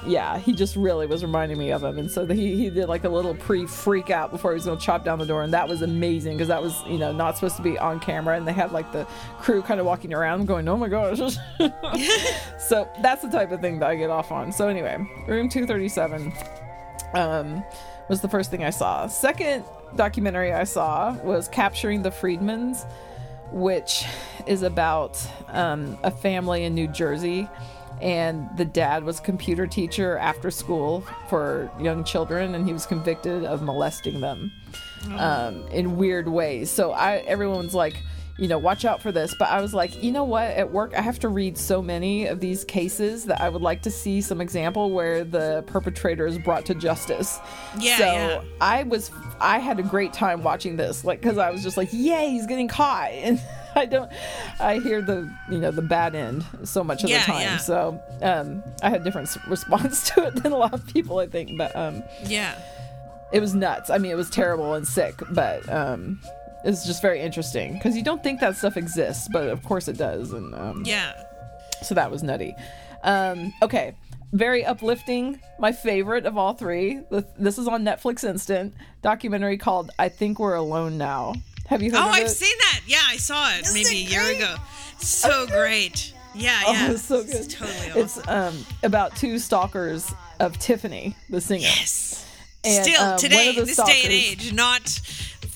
yeah, 0.06 0.38
he 0.38 0.52
just 0.52 0.76
really 0.76 1.06
was 1.06 1.22
reminding 1.22 1.58
me 1.58 1.70
of 1.70 1.82
him, 1.82 1.98
and 1.98 2.10
so 2.10 2.24
the, 2.24 2.34
he 2.34 2.56
he 2.56 2.70
did 2.70 2.88
like 2.88 3.04
a 3.04 3.08
little 3.08 3.34
pre 3.34 3.66
freak 3.66 4.10
out 4.10 4.30
before 4.30 4.50
he 4.52 4.54
was 4.54 4.64
going 4.64 4.78
to 4.78 4.84
chop 4.84 5.04
down 5.04 5.18
the 5.18 5.26
door, 5.26 5.42
and 5.42 5.52
that 5.52 5.68
was 5.68 5.82
amazing 5.82 6.36
because 6.36 6.48
that 6.48 6.62
was 6.62 6.82
you 6.86 6.98
know 6.98 7.12
not 7.12 7.36
supposed 7.36 7.56
to 7.56 7.62
be 7.62 7.78
on 7.78 8.00
camera, 8.00 8.36
and 8.36 8.46
they 8.46 8.52
had 8.52 8.72
like 8.72 8.90
the 8.92 9.04
crew 9.38 9.62
kind 9.62 9.78
of 9.78 9.86
walking 9.86 10.12
around 10.12 10.46
going, 10.46 10.66
oh 10.68 10.76
my 10.76 10.88
gosh, 10.88 11.18
so 12.58 12.88
that's 13.00 13.22
the 13.22 13.30
type 13.30 13.52
of 13.52 13.60
thing 13.60 13.78
that 13.78 13.88
I 13.88 13.94
get 13.94 14.10
off 14.10 14.32
on. 14.32 14.52
So 14.52 14.68
anyway, 14.68 14.98
Room 15.26 15.48
Two 15.48 15.66
Thirty 15.66 15.88
Seven 15.88 16.32
um, 17.14 17.64
was 18.08 18.20
the 18.20 18.28
first 18.28 18.50
thing 18.50 18.64
I 18.64 18.70
saw. 18.70 19.06
Second 19.06 19.64
documentary 19.96 20.52
I 20.52 20.64
saw 20.64 21.16
was 21.22 21.48
Capturing 21.48 22.02
the 22.02 22.10
Freedmans, 22.10 22.84
which 23.52 24.04
is 24.46 24.62
about 24.62 25.20
um, 25.48 25.98
a 26.02 26.10
family 26.10 26.64
in 26.64 26.74
New 26.74 26.88
Jersey. 26.88 27.48
And 28.00 28.48
the 28.56 28.64
dad 28.64 29.02
was 29.02 29.18
a 29.18 29.22
computer 29.22 29.66
teacher 29.66 30.16
after 30.18 30.50
school 30.52 31.04
for 31.28 31.68
young 31.80 32.04
children, 32.04 32.54
and 32.54 32.64
he 32.64 32.72
was 32.72 32.86
convicted 32.86 33.44
of 33.44 33.62
molesting 33.62 34.20
them 34.20 34.52
um, 35.16 35.66
in 35.68 35.96
weird 35.96 36.28
ways. 36.28 36.70
So 36.70 36.92
I, 36.92 37.16
everyone's 37.16 37.74
like, 37.74 38.02
you 38.38 38.46
know, 38.48 38.56
watch 38.58 38.84
out 38.84 39.02
for 39.02 39.10
this. 39.12 39.34
But 39.38 39.48
I 39.48 39.60
was 39.60 39.74
like, 39.74 40.02
you 40.02 40.12
know 40.12 40.24
what? 40.24 40.44
At 40.44 40.70
work, 40.72 40.94
I 40.96 41.00
have 41.02 41.18
to 41.20 41.28
read 41.28 41.58
so 41.58 41.82
many 41.82 42.26
of 42.26 42.38
these 42.40 42.64
cases 42.64 43.24
that 43.24 43.40
I 43.40 43.48
would 43.48 43.62
like 43.62 43.82
to 43.82 43.90
see 43.90 44.20
some 44.20 44.40
example 44.40 44.90
where 44.92 45.24
the 45.24 45.64
perpetrator 45.66 46.26
is 46.26 46.38
brought 46.38 46.64
to 46.66 46.74
justice. 46.74 47.38
Yeah, 47.78 47.96
So 47.98 48.04
yeah. 48.04 48.42
I 48.60 48.84
was, 48.84 49.10
I 49.40 49.58
had 49.58 49.78
a 49.78 49.82
great 49.82 50.12
time 50.12 50.42
watching 50.42 50.76
this, 50.76 51.04
like, 51.04 51.20
because 51.20 51.36
I 51.38 51.50
was 51.50 51.62
just 51.62 51.76
like, 51.76 51.88
yay, 51.92 52.30
he's 52.30 52.46
getting 52.46 52.68
caught. 52.68 53.10
And 53.12 53.40
I 53.76 53.86
don't, 53.86 54.10
I 54.58 54.78
hear 54.78 55.02
the, 55.02 55.32
you 55.50 55.58
know, 55.58 55.70
the 55.70 55.82
bad 55.82 56.14
end 56.16 56.44
so 56.64 56.82
much 56.82 57.04
of 57.04 57.10
Yeah, 57.10 57.20
the 57.20 57.26
time. 57.32 57.40
yeah. 57.42 57.56
So 57.58 58.00
um, 58.22 58.62
I 58.82 58.90
had 58.90 59.02
a 59.02 59.04
different 59.04 59.28
response 59.46 60.08
to 60.14 60.26
it 60.26 60.42
than 60.42 60.52
a 60.52 60.56
lot 60.56 60.72
of 60.72 60.84
people, 60.86 61.18
I 61.18 61.26
think. 61.26 61.56
But 61.56 61.76
um, 61.76 62.02
Yeah. 62.24 62.58
it 63.32 63.40
was 63.40 63.54
nuts. 63.54 63.90
I 63.90 63.98
mean, 63.98 64.10
it 64.10 64.16
was 64.16 64.30
terrible 64.30 64.74
and 64.74 64.86
sick, 64.88 65.14
but 65.30 65.68
um, 65.72 66.20
it's 66.64 66.84
just 66.86 67.02
very 67.02 67.20
interesting 67.20 67.74
because 67.74 67.96
you 67.96 68.02
don't 68.02 68.22
think 68.22 68.40
that 68.40 68.56
stuff 68.56 68.76
exists, 68.76 69.28
but 69.32 69.48
of 69.48 69.62
course 69.64 69.88
it 69.88 69.96
does. 69.96 70.32
And 70.32 70.54
um, 70.54 70.82
Yeah. 70.84 71.12
so 71.82 71.94
that 71.94 72.10
was 72.10 72.22
nutty. 72.22 72.54
Um, 73.04 73.52
okay, 73.62 73.94
very 74.32 74.64
uplifting. 74.64 75.40
My 75.58 75.72
favorite 75.72 76.26
of 76.26 76.36
all 76.36 76.52
three. 76.54 77.00
This 77.38 77.58
is 77.58 77.68
on 77.68 77.84
Netflix 77.84 78.24
Instant 78.28 78.74
documentary 79.02 79.56
called 79.56 79.90
"I 79.98 80.08
Think 80.08 80.38
We're 80.38 80.54
Alone 80.56 80.98
Now." 80.98 81.34
Have 81.68 81.82
you 81.82 81.90
heard 81.90 82.00
Oh, 82.00 82.08
of 82.08 82.14
I've 82.14 82.26
it? 82.26 82.30
seen 82.30 82.56
that. 82.58 82.80
Yeah, 82.86 83.02
I 83.08 83.16
saw 83.18 83.50
it 83.52 83.66
maybe 83.74 83.90
a 83.90 83.92
year 83.92 84.36
ago. 84.36 84.56
So 84.98 85.46
great. 85.46 86.12
Yeah, 86.34 86.60
Oh, 86.66 86.72
yeah. 86.72 86.90
it's 86.92 87.02
so 87.04 87.20
It's 87.20 87.46
good. 87.46 87.50
totally 87.50 87.90
awesome. 87.90 88.00
It's 88.00 88.28
um 88.28 88.66
about 88.82 89.14
two 89.16 89.38
stalkers 89.38 90.12
of 90.40 90.58
Tiffany, 90.58 91.14
the 91.30 91.40
singer. 91.40 91.62
yes. 91.62 92.24
And, 92.64 92.84
Still 92.84 93.02
um, 93.02 93.18
today, 93.18 93.50
of 93.50 93.56
the 93.56 93.62
this 93.64 93.76
day 93.76 94.00
and 94.04 94.12
age, 94.12 94.52
not 94.52 95.00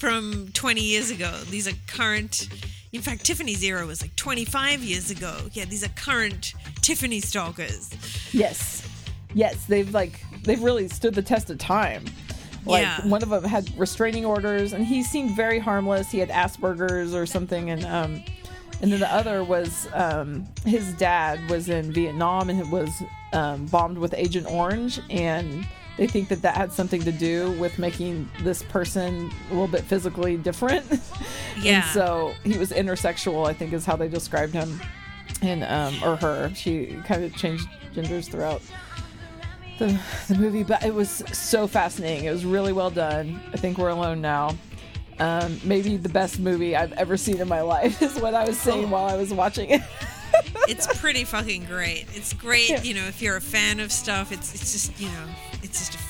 from 0.06 0.48
20 0.52 0.80
years 0.80 1.12
ago. 1.12 1.30
These 1.48 1.68
are 1.68 1.76
current. 1.86 2.48
In 2.92 3.00
fact, 3.00 3.24
Tiffany's 3.24 3.62
era 3.62 3.86
was 3.86 4.02
like 4.02 4.16
25 4.16 4.80
years 4.82 5.12
ago. 5.12 5.32
Yeah, 5.52 5.64
these 5.64 5.84
are 5.84 5.88
current 5.90 6.54
Tiffany 6.80 7.20
stalkers. 7.20 7.88
Yes, 8.32 8.82
yes, 9.32 9.64
they've 9.66 9.94
like 9.94 10.20
they've 10.42 10.60
really 10.60 10.88
stood 10.88 11.14
the 11.14 11.22
test 11.22 11.50
of 11.50 11.58
time. 11.58 12.04
Like 12.66 12.82
Yeah. 12.82 13.06
one 13.06 13.22
of 13.22 13.28
them 13.28 13.44
had 13.44 13.70
restraining 13.78 14.24
orders, 14.26 14.72
and 14.72 14.84
he 14.84 15.04
seemed 15.04 15.36
very 15.36 15.60
harmless. 15.60 16.10
He 16.10 16.18
had 16.18 16.30
Asperger's 16.30 17.14
or 17.14 17.24
something, 17.24 17.70
and 17.70 17.84
um, 17.84 18.24
and 18.80 18.90
then 18.92 18.98
the 18.98 19.14
other 19.14 19.44
was 19.44 19.86
um, 19.94 20.48
his 20.66 20.92
dad 20.94 21.48
was 21.48 21.68
in 21.68 21.92
Vietnam 21.92 22.50
and 22.50 22.72
was 22.72 22.90
um, 23.32 23.66
bombed 23.66 23.98
with 23.98 24.14
Agent 24.14 24.48
Orange, 24.50 24.98
and 25.10 25.64
they 25.96 26.06
think 26.06 26.28
that 26.28 26.42
that 26.42 26.56
had 26.56 26.72
something 26.72 27.02
to 27.02 27.12
do 27.12 27.52
with 27.60 27.78
making 27.78 28.28
this 28.42 28.62
person 28.62 29.30
a 29.48 29.52
little 29.52 29.68
bit 29.68 29.82
physically 29.84 30.36
different. 30.36 30.84
Yeah. 31.60 31.84
and 31.84 31.84
so 31.92 32.34
he 32.44 32.56
was 32.56 32.70
intersexual, 32.72 33.46
I 33.46 33.52
think 33.52 33.74
is 33.74 33.84
how 33.84 33.94
they 33.94 34.08
described 34.08 34.54
him, 34.54 34.80
and 35.42 35.62
um, 35.64 35.94
or 36.02 36.16
her. 36.16 36.50
She 36.54 36.98
kind 37.04 37.22
of 37.22 37.36
changed 37.36 37.68
genders 37.94 38.26
throughout 38.26 38.62
the, 39.78 40.00
the 40.28 40.34
movie, 40.34 40.62
but 40.62 40.82
it 40.82 40.94
was 40.94 41.22
so 41.32 41.66
fascinating. 41.66 42.24
It 42.24 42.32
was 42.32 42.44
really 42.44 42.72
well 42.72 42.90
done. 42.90 43.38
I 43.52 43.58
think 43.58 43.76
we're 43.78 43.90
alone 43.90 44.20
now. 44.22 44.56
Um, 45.18 45.60
maybe 45.62 45.96
the 45.98 46.08
best 46.08 46.40
movie 46.40 46.74
I've 46.74 46.92
ever 46.94 47.16
seen 47.16 47.38
in 47.40 47.48
my 47.48 47.60
life 47.60 48.00
is 48.02 48.18
what 48.18 48.34
I 48.34 48.46
was 48.46 48.58
saying 48.58 48.90
while 48.90 49.08
I 49.08 49.16
was 49.16 49.32
watching 49.32 49.70
it. 49.70 49.82
it's 50.68 50.86
pretty 51.00 51.24
fucking 51.24 51.66
great. 51.66 52.06
It's 52.14 52.32
great, 52.32 52.84
you 52.84 52.94
know, 52.94 53.04
if 53.04 53.20
you're 53.20 53.36
a 53.36 53.40
fan 53.40 53.78
of 53.78 53.92
stuff. 53.92 54.32
It's 54.32 54.54
it's 54.54 54.72
just 54.72 55.00
you 55.00 55.08
know, 55.08 55.26
it's 55.61 55.61
just 55.61 55.61
a 55.61 55.61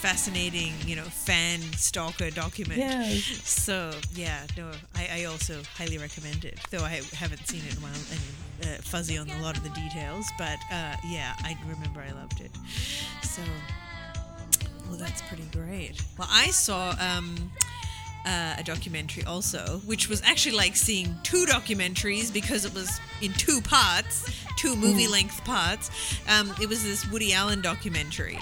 fascinating, 0.02 0.72
you 0.84 0.96
know, 0.96 1.04
fan 1.04 1.60
stalker 1.76 2.28
document. 2.28 2.80
Yeah. 2.80 3.04
So 3.44 3.92
yeah, 4.14 4.44
no, 4.56 4.72
I, 4.96 5.20
I 5.20 5.24
also 5.26 5.62
highly 5.76 5.96
recommend 5.96 6.44
it. 6.44 6.58
Though 6.70 6.82
I 6.82 7.00
haven't 7.14 7.46
seen 7.46 7.62
it 7.64 7.72
in 7.72 7.78
a 7.78 7.82
while 7.82 8.02
and 8.10 8.68
uh, 8.68 8.82
fuzzy 8.82 9.16
on 9.16 9.30
a 9.30 9.40
lot 9.40 9.56
of 9.56 9.62
the 9.62 9.70
details, 9.70 10.26
but 10.36 10.58
uh, 10.72 10.96
yeah, 11.08 11.34
I 11.44 11.56
remember 11.68 12.00
I 12.00 12.10
loved 12.20 12.40
it. 12.40 12.50
So, 13.22 13.42
well, 14.88 14.98
that's 14.98 15.22
pretty 15.22 15.46
great. 15.52 16.02
Well, 16.18 16.28
I 16.30 16.48
saw. 16.48 16.96
Um, 16.98 17.52
uh, 18.26 18.54
a 18.58 18.62
documentary 18.62 19.24
also, 19.24 19.80
which 19.84 20.08
was 20.08 20.22
actually 20.22 20.56
like 20.56 20.76
seeing 20.76 21.16
two 21.22 21.44
documentaries 21.46 22.32
because 22.32 22.64
it 22.64 22.72
was 22.74 23.00
in 23.20 23.32
two 23.32 23.60
parts, 23.60 24.24
two 24.56 24.76
movie 24.76 25.08
length 25.08 25.44
parts. 25.44 25.90
Um, 26.28 26.52
it 26.60 26.68
was 26.68 26.82
this 26.84 27.04
Woody 27.10 27.32
Allen 27.32 27.60
documentary. 27.60 28.38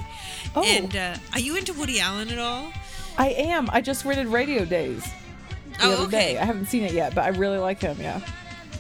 Oh. 0.55 0.63
And 0.65 0.95
uh, 0.97 1.17
are 1.33 1.41
you 1.41 1.57
into 1.57 1.73
Woody 1.73 2.01
Allen 2.01 2.29
at 2.31 2.39
all? 2.39 2.71
I 3.19 3.31
am. 3.31 3.69
I 3.73 3.81
just 3.81 4.05
rated 4.05 4.27
Radio 4.29 4.65
Days 4.65 5.05
the 5.05 5.87
Oh, 5.87 5.93
other 5.95 6.03
okay. 6.05 6.33
day. 6.35 6.39
I 6.39 6.45
haven't 6.45 6.67
seen 6.67 6.83
it 6.85 6.93
yet, 6.93 7.15
but 7.15 7.25
I 7.25 7.29
really 7.29 7.59
like 7.59 7.81
him. 7.81 7.97
Yeah. 8.01 8.21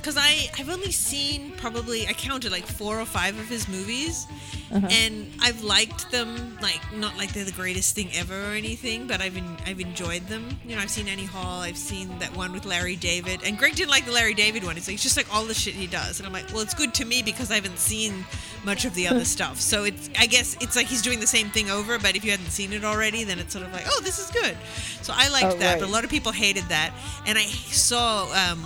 Because 0.00 0.16
I 0.16 0.48
I've 0.58 0.70
only 0.70 0.92
seen 0.92 1.52
probably 1.58 2.06
I 2.08 2.12
counted 2.14 2.50
like 2.50 2.66
four 2.66 2.98
or 2.98 3.04
five 3.04 3.38
of 3.38 3.46
his 3.48 3.68
movies, 3.68 4.26
Uh-huh. 4.72 4.86
and 4.90 5.30
I've 5.42 5.62
liked 5.62 6.10
them. 6.10 6.56
Like 6.62 6.80
not 6.94 7.16
like 7.18 7.32
they're 7.34 7.44
the 7.44 7.52
greatest 7.52 7.94
thing 7.94 8.08
ever 8.14 8.34
or 8.48 8.52
anything, 8.52 9.06
but 9.06 9.20
I've 9.20 9.36
en- 9.36 9.58
I've 9.66 9.78
enjoyed 9.80 10.26
them. 10.28 10.58
You 10.66 10.76
know, 10.76 10.82
I've 10.82 10.90
seen 10.90 11.06
Annie 11.08 11.26
Hall, 11.26 11.60
I've 11.60 11.76
seen 11.76 12.18
that 12.20 12.34
one 12.34 12.52
with 12.52 12.64
Larry 12.64 12.96
David, 12.96 13.40
and 13.44 13.58
Greg 13.58 13.74
didn't 13.76 13.90
like 13.90 14.06
the 14.06 14.12
Larry 14.12 14.32
David 14.34 14.64
one. 14.64 14.76
It's 14.78 14.86
like 14.88 14.94
it's 14.94 15.02
just 15.02 15.16
like 15.18 15.26
all 15.34 15.44
the 15.44 15.54
shit 15.54 15.74
he 15.74 15.86
does, 15.86 16.18
and 16.18 16.26
I'm 16.26 16.32
like, 16.32 16.48
well, 16.52 16.60
it's 16.62 16.74
good 16.74 16.94
to 16.94 17.04
me 17.04 17.22
because 17.22 17.50
I 17.50 17.56
haven't 17.56 17.78
seen 17.78 18.24
much 18.64 18.84
of 18.86 18.94
the 18.94 19.06
other 19.06 19.24
stuff. 19.36 19.60
So 19.60 19.84
it's 19.84 20.08
I 20.18 20.26
guess 20.26 20.56
it's 20.62 20.76
like 20.76 20.86
he's 20.86 21.02
doing 21.02 21.20
the 21.20 21.26
same 21.26 21.50
thing 21.50 21.68
over, 21.70 21.98
but 21.98 22.16
if 22.16 22.24
you 22.24 22.30
hadn't 22.30 22.50
seen 22.50 22.72
it 22.72 22.84
already, 22.84 23.22
then 23.24 23.38
it's 23.38 23.52
sort 23.52 23.66
of 23.66 23.72
like, 23.72 23.84
oh, 23.86 24.00
this 24.02 24.18
is 24.18 24.30
good. 24.30 24.56
So 25.02 25.12
I 25.14 25.28
liked 25.28 25.46
Oh, 25.56 25.58
that, 25.58 25.72
right. 25.72 25.80
but 25.80 25.88
a 25.88 25.92
lot 25.92 26.04
of 26.04 26.10
people 26.10 26.32
hated 26.32 26.64
that, 26.70 26.90
and 27.26 27.36
I 27.36 27.44
saw. 27.44 28.24
um 28.32 28.64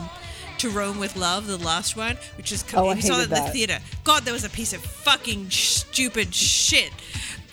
to 0.58 0.70
Rome 0.70 0.98
with 0.98 1.16
Love, 1.16 1.46
the 1.46 1.56
last 1.56 1.96
one, 1.96 2.16
which 2.36 2.52
is 2.52 2.64
Oh, 2.74 2.88
I 2.88 2.94
we 2.94 3.00
saw 3.00 3.20
it 3.20 3.24
in 3.24 3.30
the 3.30 3.40
theater. 3.52 3.78
God, 4.04 4.24
that 4.24 4.32
was 4.32 4.44
a 4.44 4.50
piece 4.50 4.72
of 4.72 4.80
fucking 4.82 5.50
stupid 5.50 6.34
shit. 6.34 6.92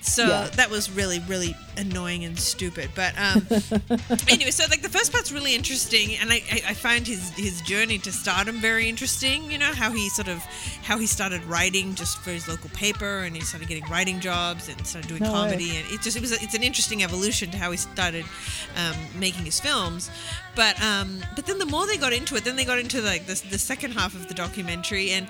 So 0.04 0.26
Yeah. 0.28 0.47
that 0.56 0.70
was 0.70 0.89
really, 0.91 1.20
really 1.28 1.56
annoying 1.78 2.26
and 2.26 2.38
stupid. 2.38 2.89
But 2.95 3.14
um, 3.18 3.45
anyway, 4.28 4.52
so 4.52 4.66
like 4.70 4.82
the 4.82 4.89
first 4.89 5.12
part's 5.12 5.32
really 5.32 5.54
interesting, 5.56 6.16
and 6.18 6.32
I, 6.32 6.41
I, 6.52 6.62
I 6.70 6.74
find 6.74 7.06
his 7.06 7.30
his 7.32 7.62
journey 7.62 7.97
to 7.99 8.12
stardom 8.12 8.60
very 8.60 8.89
interesting. 8.89 9.52
You 9.52 9.58
know 9.60 9.72
how 9.74 9.91
he 9.91 10.10
sort 10.10 10.28
of 10.28 10.39
how 10.84 10.97
he 10.97 11.06
started 11.08 11.43
writing 11.45 11.95
just 11.95 12.18
for 12.20 12.32
his 12.32 12.47
local 12.47 12.70
paper, 12.72 13.20
and 13.20 13.36
he 13.36 13.41
started 13.41 13.68
getting 13.68 13.86
writing 13.89 14.20
jobs 14.20 14.70
and 14.70 14.86
started 14.88 15.08
doing 15.08 15.22
No 15.22 15.28
way. 15.34 15.38
comedy, 15.39 15.78
and 15.78 15.86
it 15.91 16.02
just 16.02 16.18
it 16.18 16.22
was 16.22 16.32
a, 16.32 16.36
it's 16.43 16.56
an 16.56 16.64
interesting 16.64 17.04
evolution 17.04 17.52
to 17.52 17.58
how 17.58 17.72
he 17.72 17.78
started 17.78 18.26
um, 18.78 18.95
making 19.20 19.45
his 19.45 19.60
films. 19.60 20.10
But 20.56 20.82
um, 20.82 21.20
but 21.36 21.45
then 21.45 21.60
the 21.60 21.66
more 21.66 21.86
they 21.88 21.97
got 21.97 22.12
into 22.12 22.36
it, 22.36 22.43
then 22.43 22.56
they 22.56 22.66
got 22.66 22.80
into 22.80 23.02
like 23.02 23.26
the 23.28 23.41
the 23.49 23.60
second 23.60 23.91
half 23.91 24.16
of 24.16 24.28
the 24.28 24.34
documentary, 24.34 25.12
and 25.12 25.28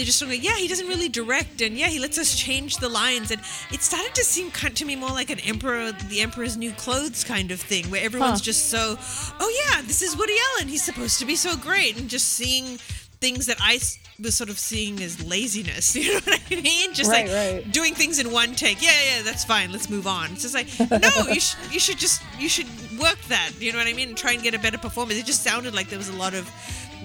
they 0.00 0.04
just 0.06 0.18
sort 0.18 0.30
of 0.32 0.38
yeah 0.42 0.56
he 0.56 0.66
doesn't 0.66 0.88
really 0.88 1.10
direct, 1.10 1.60
and 1.60 1.76
yeah 1.76 1.88
he 1.88 1.98
lets 1.98 2.16
us 2.18 2.34
change 2.34 2.78
the 2.78 2.88
lines, 2.88 3.30
and 3.30 3.40
it 3.70 3.82
started 3.82 4.14
to 4.14 4.24
seem 4.24 4.50
kind 4.50 4.74
to 4.76 4.84
me 4.86 4.96
more 4.96 5.10
like 5.10 5.28
an 5.28 5.40
emperor 5.40 5.92
the 6.08 6.22
emperor's 6.22 6.56
new 6.56 6.72
clothes 6.72 7.22
kind 7.22 7.50
of 7.50 7.60
thing, 7.60 7.84
where 7.90 8.02
everyone's 8.02 8.40
Huh. 8.40 8.44
just 8.44 8.70
so 8.70 8.96
oh 9.44 9.64
yeah 9.66 9.82
this 9.82 10.00
is 10.00 10.16
Woody 10.16 10.32
Allen 10.54 10.68
he's 10.68 10.82
supposed 10.82 11.18
to 11.18 11.26
be 11.26 11.36
so 11.36 11.54
great, 11.56 11.98
and 12.00 12.08
just 12.08 12.30
seeing 12.30 12.78
things 13.20 13.44
that 13.44 13.58
I 13.60 13.78
was 14.22 14.34
sort 14.34 14.48
of 14.48 14.58
seeing 14.58 15.02
as 15.02 15.22
laziness, 15.22 15.94
you 16.00 16.14
know 16.14 16.20
what 16.24 16.40
I 16.50 16.54
mean? 16.62 16.94
Just 16.94 17.10
Right, 17.10 17.26
like 17.28 17.34
right. 17.64 17.70
doing 17.72 17.94
things 17.94 18.18
in 18.18 18.30
one 18.32 18.54
take. 18.54 18.80
Yeah, 18.82 18.92
yeah, 19.16 19.22
that's 19.22 19.44
fine. 19.44 19.70
Let's 19.72 19.90
move 19.90 20.06
on. 20.06 20.30
It's 20.32 20.40
just 20.40 20.54
like, 20.54 20.68
no, 21.02 21.28
you 21.30 21.38
should, 21.40 21.58
you 21.70 21.78
should 21.78 21.98
just, 21.98 22.22
you 22.38 22.48
should 22.48 22.66
work 22.98 23.18
that. 23.28 23.50
You 23.60 23.72
know 23.72 23.78
what 23.78 23.86
I 23.88 23.92
mean? 23.92 24.08
And 24.08 24.16
try 24.16 24.32
and 24.32 24.42
get 24.42 24.54
a 24.54 24.58
better 24.58 24.78
performance. 24.78 25.18
It 25.20 25.26
just 25.26 25.42
sounded 25.42 25.74
like 25.74 25.90
there 25.90 25.98
was 25.98 26.08
a 26.08 26.16
lot 26.16 26.32
of 26.32 26.48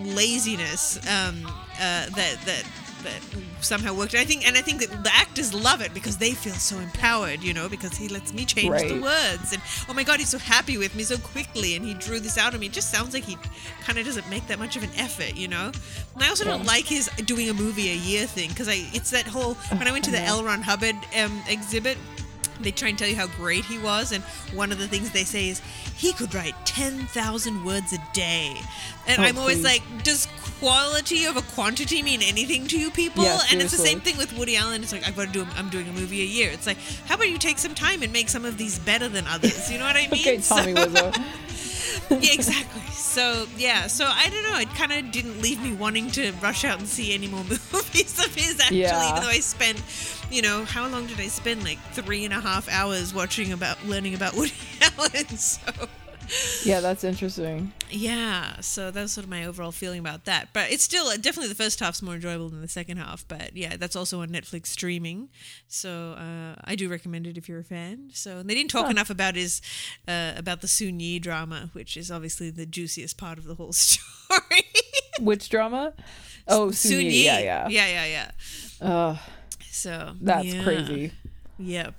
laziness 0.05 0.97
um, 1.07 1.45
uh, 1.45 2.07
that 2.15 2.37
that 2.45 2.63
that 3.05 3.21
somehow 3.61 3.93
worked. 3.93 4.15
I 4.15 4.25
think, 4.25 4.47
and 4.47 4.57
I 4.57 4.61
think 4.61 4.81
that 4.81 5.03
the 5.03 5.13
actors 5.13 5.53
love 5.53 5.81
it 5.81 5.93
because 5.93 6.17
they 6.17 6.31
feel 6.31 6.53
so 6.53 6.77
empowered. 6.79 7.41
You 7.43 7.53
know, 7.53 7.69
because 7.69 7.95
he 7.95 8.07
lets 8.09 8.33
me 8.33 8.45
change 8.45 8.81
the 8.81 8.99
words, 8.99 9.53
and 9.53 9.61
oh 9.89 9.93
my 9.93 10.03
god, 10.03 10.19
he's 10.19 10.29
so 10.29 10.37
happy 10.37 10.77
with 10.77 10.95
me 10.95 11.03
so 11.03 11.17
quickly, 11.17 11.75
and 11.75 11.85
he 11.85 11.93
drew 11.93 12.19
this 12.19 12.37
out 12.37 12.53
of 12.53 12.59
me. 12.59 12.67
It 12.67 12.73
just 12.73 12.91
sounds 12.91 13.13
like 13.13 13.23
he 13.23 13.37
kind 13.81 13.97
of 13.97 14.05
doesn't 14.05 14.29
make 14.29 14.45
that 14.47 14.59
much 14.59 14.75
of 14.75 14.83
an 14.83 14.91
effort. 14.97 15.35
You 15.35 15.47
know, 15.47 15.71
and 16.13 16.23
I 16.23 16.29
also 16.29 16.43
don't 16.43 16.65
like 16.65 16.85
his 16.85 17.09
doing 17.25 17.49
a 17.49 17.53
movie 17.53 17.91
a 17.91 17.95
year 17.95 18.25
thing 18.25 18.49
because 18.49 18.67
I 18.67 18.85
it's 18.93 19.11
that 19.11 19.25
whole 19.27 19.53
when 19.53 19.87
I 19.87 19.91
went 19.91 20.03
to 20.05 20.11
the 20.11 20.21
L. 20.21 20.43
Ron 20.43 20.61
Hubbard 20.61 20.95
um, 21.17 21.41
exhibit. 21.47 21.97
They 22.61 22.71
try 22.71 22.89
and 22.89 22.97
tell 22.97 23.07
you 23.07 23.15
how 23.15 23.27
great 23.27 23.65
he 23.65 23.77
was, 23.77 24.11
and 24.11 24.23
one 24.53 24.71
of 24.71 24.77
the 24.79 24.87
things 24.87 25.11
they 25.11 25.23
say 25.23 25.49
is 25.49 25.61
he 25.95 26.13
could 26.13 26.33
write 26.33 26.55
ten 26.65 27.05
thousand 27.07 27.63
words 27.65 27.93
a 27.93 27.97
day. 28.13 28.55
And 29.07 29.19
Oh, 29.21 29.23
I'm 29.23 29.37
always 29.37 29.57
please. 29.57 29.63
like, 29.65 30.03
does 30.03 30.27
quality 30.59 31.27
over 31.27 31.41
quantity 31.41 32.01
mean 32.01 32.21
anything 32.23 32.65
to 32.67 32.79
you 32.79 32.89
people? 32.91 33.23
Yeah, 33.23 33.39
and 33.51 33.61
it's 33.61 33.71
the 33.71 33.77
same 33.83 33.99
thing 34.01 34.17
with 34.17 34.35
Woody 34.37 34.55
Allen. 34.57 34.81
It's 34.83 34.91
like 34.91 35.07
I've 35.07 35.15
got 35.15 35.27
to 35.27 35.31
do. 35.31 35.47
I'm 35.57 35.69
doing 35.69 35.87
a 35.87 35.91
movie 35.93 36.21
a 36.21 36.25
year. 36.25 36.49
It's 36.51 36.65
like, 36.65 36.77
how 37.07 37.15
about 37.15 37.29
you 37.29 37.37
take 37.37 37.57
some 37.59 37.75
time 37.75 38.01
and 38.03 38.11
make 38.13 38.29
some 38.29 38.45
of 38.45 38.57
these 38.57 38.79
better 38.79 39.07
than 39.09 39.25
others? 39.27 39.71
You 39.71 39.77
know 39.77 39.85
what 39.85 39.95
I 39.95 40.07
mean? 40.11 40.21
Okay, 40.21 40.37
Tommy 40.37 40.73
So- 40.75 40.87
Wiseau. 40.87 41.25
Yeah, 42.09 42.33
exactly. 42.33 42.81
So 42.91 43.47
yeah, 43.57 43.87
so 43.87 44.05
I 44.05 44.29
don't 44.29 44.43
know. 44.51 44.59
It 44.59 44.69
kind 44.75 44.91
of 44.91 45.11
didn't 45.11 45.41
leave 45.41 45.61
me 45.61 45.73
wanting 45.73 46.09
to 46.11 46.31
rush 46.41 46.63
out 46.65 46.79
and 46.79 46.87
see 46.87 47.13
any 47.13 47.27
more 47.27 47.43
movies 47.73 48.19
of 48.25 48.33
his. 48.35 48.59
Actually, 48.59 48.79
Yeah. 48.81 49.09
even 49.11 49.21
though 49.23 49.29
I 49.29 49.39
spent, 49.39 49.81
you 50.31 50.41
know, 50.41 50.65
how 50.65 50.87
long 50.87 51.05
did 51.07 51.19
I 51.19 51.27
spend? 51.27 51.63
Like 51.63 51.79
three 51.93 52.25
and 52.25 52.33
a 52.33 52.39
half 52.41 52.67
hours 52.69 53.13
watching 53.13 53.51
about 53.53 53.83
learning 53.85 54.13
about 54.15 54.35
Woody 54.35 54.53
Allen. 54.97 55.27
So 55.37 55.59
Yeah, 56.63 56.79
that's 56.79 57.03
interesting. 57.03 57.71
yeah, 57.89 58.59
so 58.59 58.91
that's 58.91 59.13
sort 59.13 59.23
of 59.25 59.29
my 59.29 59.45
overall 59.45 59.71
feeling 59.71 59.99
about 59.99 60.25
that. 60.25 60.49
But 60.53 60.71
it's 60.71 60.83
still 60.83 61.05
definitely 61.17 61.49
the 61.49 61.55
first 61.55 61.79
half's 61.79 62.01
more 62.01 62.15
enjoyable 62.15 62.49
than 62.49 62.61
the 62.61 62.67
second 62.67 62.97
half. 62.97 63.25
But 63.27 63.55
yeah, 63.55 63.77
that's 63.77 63.95
also 63.95 64.21
on 64.21 64.29
Netflix 64.29 64.67
streaming, 64.67 65.29
so 65.67 66.13
uh, 66.13 66.59
I 66.63 66.75
do 66.75 66.89
recommend 66.89 67.27
it 67.27 67.37
if 67.37 67.47
you're 67.47 67.59
a 67.59 67.63
fan. 67.63 68.09
So 68.13 68.41
they 68.43 68.55
didn't 68.55 68.71
talk 68.71 68.89
enough 68.89 69.09
about 69.09 69.35
his 69.35 69.61
uh, 70.07 70.33
about 70.35 70.61
the 70.61 70.67
Soon 70.67 70.99
Yi 70.99 71.19
drama, 71.19 71.69
which 71.73 71.95
is 71.97 72.09
obviously 72.11 72.49
the 72.49 72.65
juiciest 72.65 73.17
part 73.17 73.37
of 73.37 73.45
the 73.45 73.55
whole 73.55 73.73
story. 73.73 74.63
Which 75.19 75.49
drama? 75.49 75.93
Oh, 76.47 76.71
Soon 76.71 77.01
Yi. 77.05 77.25
Yeah, 77.25 77.39
yeah. 77.39 77.67
yeah, 77.69 77.87
yeah, 77.87 78.05
yeah. 78.05 78.31
Ugh, 78.81 79.17
So 79.71 80.13
that's 80.21 80.45
yeah. 80.45 80.63
crazy. 80.63 81.11
Yep. 81.57 81.95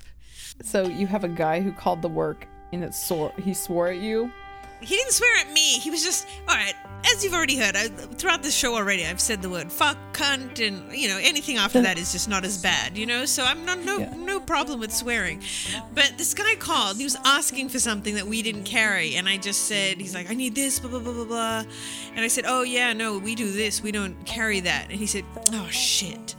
So 0.63 0.87
you 0.87 1.07
have 1.07 1.25
a 1.25 1.29
guy 1.29 1.61
who 1.61 1.73
called 1.73 2.03
the 2.03 2.09
work 2.09 2.47
and 2.73 2.85
it 2.85 2.95
swore 2.95 3.33
he 3.43 3.55
swore 3.55 3.89
at 3.89 3.99
you. 3.99 4.31
he 4.81 4.95
didn't 4.97 5.13
swear 5.13 5.39
at 5.41 5.53
me. 5.53 5.79
He 5.79 5.91
was 5.91 6.03
just 6.05 6.27
all 6.49 6.55
right. 6.55 6.75
As 7.15 7.23
you've 7.23 7.35
already 7.35 7.57
heard, 7.57 7.77
I, 7.77 7.87
throughout 7.89 8.43
this 8.43 8.55
show 8.57 8.75
already, 8.75 9.07
I've 9.07 9.21
said 9.21 9.41
the 9.41 9.49
word 9.49 9.71
fuck, 9.71 9.97
cunt, 10.13 10.67
and 10.67 10.93
you 10.93 11.07
know 11.09 11.19
anything 11.23 11.57
after 11.57 11.81
that 11.83 11.99
is 11.99 12.11
just 12.11 12.29
not 12.29 12.45
as 12.45 12.61
bad. 12.61 12.99
You 12.99 13.07
know, 13.07 13.27
so 13.27 13.45
I'm 13.45 13.65
not 13.65 13.79
no 13.79 13.99
Yeah. 13.99 14.13
no 14.17 14.41
problem 14.41 14.81
with 14.81 14.93
swearing. 14.93 15.41
But 15.95 16.15
this 16.19 16.35
guy 16.35 16.57
called. 16.57 16.97
He 16.97 17.05
was 17.05 17.17
asking 17.25 17.69
for 17.69 17.79
something 17.79 18.17
that 18.17 18.27
we 18.27 18.43
didn't 18.43 18.65
carry, 18.65 19.15
and 19.15 19.29
I 19.29 19.37
just 19.37 19.65
said, 19.67 19.99
he's 19.99 20.15
like, 20.17 20.31
I 20.31 20.35
need 20.35 20.55
this, 20.57 20.81
blah 20.81 20.91
blah 20.91 20.99
blah 21.01 21.13
blah 21.13 21.25
blah. 21.25 21.65
And 22.15 22.25
I 22.25 22.29
said, 22.29 22.45
oh 22.49 22.63
yeah, 22.63 22.93
no, 22.93 23.19
we 23.19 23.37
do 23.37 23.53
this. 23.53 23.83
We 23.83 23.93
don't 23.93 24.17
carry 24.27 24.61
that. 24.61 24.87
And 24.91 24.99
he 24.99 25.07
said, 25.07 25.25
oh 25.53 25.69
shit. 25.71 26.35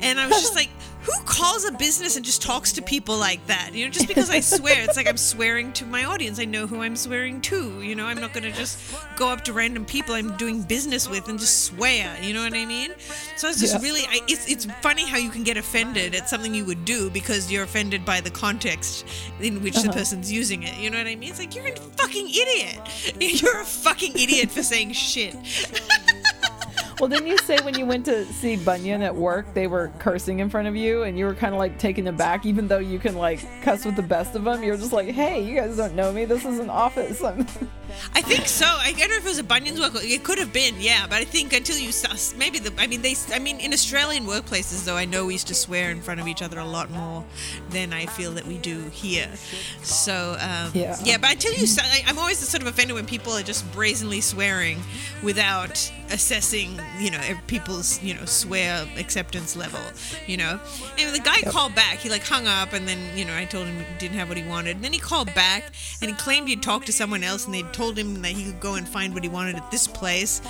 And 0.00 0.18
I 0.18 0.26
was 0.28 0.40
just 0.40 0.54
like, 0.62 0.70
who 1.06 1.22
calls 1.24 1.64
a 1.64 1.70
business 1.72 2.16
and 2.16 2.24
just 2.24 2.42
talks 2.42 2.72
to 2.72 2.82
people 2.82 3.16
like 3.16 3.46
that? 3.46 3.70
You 3.72 3.84
know, 3.84 3.90
just 3.92 4.08
because 4.08 4.28
I 4.28 4.40
swear, 4.40 4.82
it's 4.82 4.96
like 4.96 5.06
I'm 5.06 5.16
swearing 5.16 5.72
to 5.74 5.86
my 5.86 6.04
audience. 6.04 6.40
I 6.40 6.44
know 6.46 6.66
who 6.66 6.82
I'm 6.82 6.96
swearing 6.96 7.40
to. 7.42 7.80
You 7.80 7.94
know, 7.94 8.06
I'm 8.06 8.20
not 8.20 8.32
gonna 8.32 8.50
just 8.50 8.78
go 9.14 9.28
up 9.28 9.44
to 9.44 9.52
random 9.52 9.84
people 9.84 10.16
I'm 10.16 10.36
doing 10.36 10.62
business 10.62 11.08
with 11.08 11.28
and 11.28 11.38
just 11.38 11.64
swear. 11.64 12.16
You 12.20 12.34
know 12.34 12.42
what 12.42 12.54
I 12.54 12.66
mean? 12.66 12.92
So 13.36 13.48
it's 13.48 13.60
just 13.60 13.74
Yeah. 13.74 13.82
really, 13.82 14.02
I, 14.08 14.20
it's 14.26 14.50
it's 14.50 14.66
funny 14.82 15.06
how 15.06 15.16
you 15.16 15.30
can 15.30 15.44
get 15.44 15.56
offended 15.56 16.14
at 16.14 16.28
something 16.28 16.52
you 16.52 16.64
would 16.64 16.84
do 16.84 17.08
because 17.10 17.52
you're 17.52 17.64
offended 17.64 18.04
by 18.04 18.20
the 18.20 18.30
context 18.30 19.06
in 19.40 19.62
which 19.62 19.74
the 19.74 19.88
uh-huh. 19.88 19.92
person's 19.92 20.32
using 20.32 20.64
it. 20.64 20.76
You 20.76 20.90
know 20.90 20.98
what 20.98 21.06
I 21.06 21.14
mean? 21.14 21.30
It's 21.30 21.38
like 21.38 21.54
you're 21.54 21.68
a 21.68 21.76
fucking 21.76 22.28
idiot. 22.28 22.80
You're 23.42 23.60
a 23.60 23.64
fucking 23.64 24.12
idiot 24.18 24.50
for 24.50 24.62
saying 24.62 24.92
shit. 24.92 25.34
Well, 26.98 27.10
didn't 27.10 27.26
you 27.26 27.36
say 27.38 27.58
when 27.62 27.78
you 27.78 27.84
went 27.84 28.06
to 28.06 28.24
see 28.24 28.56
Bunyan 28.56 29.02
at 29.02 29.14
work, 29.14 29.52
they 29.52 29.66
were 29.66 29.92
cursing 29.98 30.38
in 30.38 30.48
front 30.48 30.66
of 30.66 30.74
you, 30.74 31.02
and 31.02 31.18
you 31.18 31.26
were 31.26 31.34
kind 31.34 31.52
of 31.54 31.58
like 31.58 31.78
taken 31.78 32.06
aback, 32.06 32.46
even 32.46 32.66
though 32.68 32.78
you 32.78 32.98
can 32.98 33.16
like 33.16 33.40
cuss 33.62 33.84
with 33.84 33.96
the 33.96 34.02
best 34.02 34.34
of 34.34 34.44
them. 34.44 34.62
You're 34.62 34.78
just 34.78 34.92
like, 34.94 35.08
"Hey, 35.08 35.42
you 35.44 35.54
guys 35.60 35.76
don't 35.76 35.94
know 35.94 36.10
me. 36.10 36.24
This 36.24 36.46
is 36.46 36.58
an 36.58 36.70
office." 36.70 37.22
I'm- 37.22 37.46
I 38.14 38.22
think 38.22 38.46
so. 38.46 38.66
I 38.66 38.92
don't 38.92 39.10
know 39.10 39.16
if 39.16 39.24
it 39.24 39.28
was 39.28 39.38
a 39.38 39.44
Bunyan's 39.44 39.80
work. 39.80 39.92
It 39.96 40.24
could 40.24 40.38
have 40.38 40.52
been, 40.52 40.74
yeah. 40.80 41.06
But 41.06 41.16
I 41.16 41.24
think 41.24 41.52
until 41.52 41.76
you 41.78 41.92
saw, 41.92 42.14
maybe 42.36 42.58
the. 42.58 42.72
I 42.78 42.86
mean, 42.86 43.02
they. 43.02 43.14
I 43.32 43.38
mean, 43.38 43.60
in 43.60 43.72
Australian 43.72 44.24
workplaces, 44.24 44.84
though, 44.84 44.96
I 44.96 45.04
know 45.04 45.26
we 45.26 45.34
used 45.34 45.48
to 45.48 45.54
swear 45.54 45.90
in 45.90 46.00
front 46.02 46.20
of 46.20 46.28
each 46.28 46.42
other 46.42 46.58
a 46.58 46.64
lot 46.64 46.90
more 46.90 47.24
than 47.70 47.92
I 47.92 48.06
feel 48.06 48.32
that 48.32 48.46
we 48.46 48.58
do 48.58 48.80
here. 48.90 49.28
So 49.82 50.36
um, 50.40 50.70
Yeah. 50.74 50.96
yeah. 51.02 51.18
But 51.18 51.32
until 51.32 51.52
you, 51.54 51.66
I, 51.78 52.02
I'm 52.06 52.18
always 52.18 52.38
sort 52.38 52.62
of 52.62 52.68
offended 52.68 52.94
when 52.94 53.06
people 53.06 53.32
are 53.32 53.42
just 53.42 53.70
brazenly 53.72 54.20
swearing 54.20 54.78
without 55.22 55.90
assessing, 56.10 56.78
you 57.00 57.10
know, 57.10 57.20
people's, 57.46 58.02
you 58.02 58.14
know, 58.14 58.24
swear 58.24 58.86
acceptance 58.96 59.56
level. 59.56 59.80
You 60.26 60.36
know, 60.36 60.60
and 60.98 61.14
the 61.14 61.20
guy 61.20 61.40
called 61.50 61.74
back. 61.74 61.98
He 61.98 62.08
like 62.10 62.22
hung 62.24 62.46
up, 62.46 62.72
and 62.72 62.86
then 62.86 63.16
you 63.16 63.24
know, 63.24 63.36
I 63.36 63.44
told 63.44 63.66
him 63.66 63.76
he 63.78 63.84
didn't 63.98 64.16
have 64.18 64.28
what 64.28 64.36
he 64.36 64.44
wanted. 64.44 64.76
And 64.76 64.84
then 64.84 64.92
he 64.92 64.98
called 64.98 65.32
back, 65.34 65.72
and 66.00 66.10
he 66.10 66.16
claimed 66.16 66.48
he'd 66.48 66.62
talked 66.62 66.86
to 66.86 66.92
someone 66.92 67.22
else, 67.22 67.44
and 67.46 67.54
they'd 67.54 67.72
told 67.76 67.98
him 67.98 68.22
that 68.22 68.32
he 68.32 68.44
could 68.44 68.60
go 68.60 68.74
and 68.74 68.88
find 68.88 69.12
what 69.12 69.22
he 69.22 69.28
wanted 69.28 69.56
at 69.56 69.70
this 69.70 69.86
place. 69.86 70.40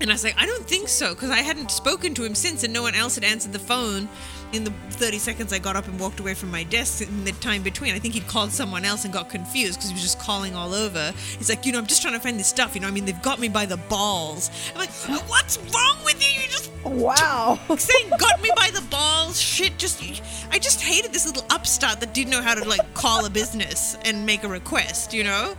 And 0.00 0.10
I 0.10 0.14
was 0.14 0.24
like, 0.24 0.36
I 0.38 0.46
don't 0.46 0.64
think 0.64 0.88
so, 0.88 1.12
because 1.12 1.30
I 1.30 1.38
hadn't 1.38 1.70
spoken 1.72 2.14
to 2.14 2.24
him 2.24 2.34
since, 2.34 2.62
and 2.62 2.72
no 2.72 2.82
one 2.82 2.94
else 2.94 3.16
had 3.16 3.24
answered 3.24 3.52
the 3.52 3.58
phone 3.58 4.08
in 4.52 4.64
the 4.64 4.70
30 4.92 5.18
seconds 5.18 5.52
I 5.52 5.58
got 5.58 5.76
up 5.76 5.86
and 5.88 5.98
walked 6.00 6.20
away 6.20 6.34
from 6.34 6.50
my 6.50 6.62
desk 6.62 7.02
in 7.02 7.24
the 7.24 7.32
time 7.32 7.62
between. 7.62 7.94
I 7.94 7.98
think 7.98 8.14
he'd 8.14 8.26
called 8.28 8.50
someone 8.50 8.84
else 8.84 9.04
and 9.04 9.12
got 9.12 9.28
confused 9.28 9.74
because 9.74 9.90
he 9.90 9.94
was 9.94 10.02
just 10.02 10.20
calling 10.20 10.54
all 10.54 10.72
over. 10.72 11.12
He's 11.36 11.50
like, 11.50 11.66
you 11.66 11.72
know, 11.72 11.78
I'm 11.78 11.86
just 11.86 12.00
trying 12.00 12.14
to 12.14 12.20
find 12.20 12.38
this 12.38 12.46
stuff. 12.46 12.74
You 12.74 12.80
know, 12.80 12.88
I 12.88 12.92
mean, 12.92 13.04
they've 13.04 13.22
got 13.22 13.40
me 13.40 13.48
by 13.48 13.66
the 13.66 13.76
balls. 13.76 14.50
I'm 14.72 14.80
like, 14.80 14.90
what's 15.28 15.58
wrong 15.74 15.98
with 16.04 16.22
you? 16.22 16.40
You 16.40 16.48
just 16.48 16.70
wow. 16.84 17.58
saying 17.76 18.10
got 18.18 18.40
me 18.40 18.50
by 18.56 18.70
the 18.72 18.80
balls 18.90 19.40
shit 19.40 19.76
just 19.78 20.02
i 20.50 20.58
just 20.58 20.80
hated 20.80 21.12
this 21.12 21.26
little 21.26 21.44
upstart 21.50 22.00
that 22.00 22.14
didn't 22.14 22.30
know 22.30 22.40
how 22.40 22.54
to 22.54 22.66
like 22.68 22.94
call 22.94 23.24
a 23.24 23.30
business 23.30 23.96
and 24.04 24.24
make 24.24 24.44
a 24.44 24.48
request 24.48 25.12
you 25.12 25.24
know 25.24 25.54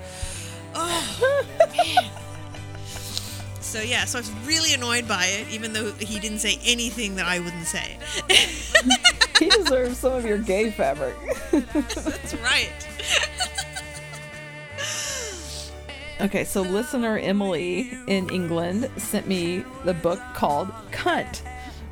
oh 0.79 1.45
man 1.77 2.11
so 3.59 3.81
yeah 3.81 4.05
so 4.05 4.17
i 4.17 4.21
was 4.21 4.31
really 4.45 4.73
annoyed 4.73 5.07
by 5.07 5.25
it 5.25 5.47
even 5.49 5.73
though 5.73 5.91
he 5.93 6.19
didn't 6.19 6.39
say 6.39 6.57
anything 6.65 7.15
that 7.15 7.25
i 7.25 7.37
wouldn't 7.39 7.67
say 7.67 7.97
he 9.39 9.49
deserves 9.49 9.97
some 9.99 10.13
of 10.13 10.25
your 10.25 10.39
gay 10.39 10.71
fabric. 10.71 11.15
that's 11.51 12.33
right 12.35 12.71
Okay, 16.21 16.43
so 16.43 16.63
listener 16.63 17.17
Emily 17.17 17.97
in 18.07 18.29
England 18.29 18.89
sent 18.97 19.25
me 19.25 19.63
the 19.85 19.93
book 19.93 20.19
called 20.33 20.69
Cunt, 20.91 21.41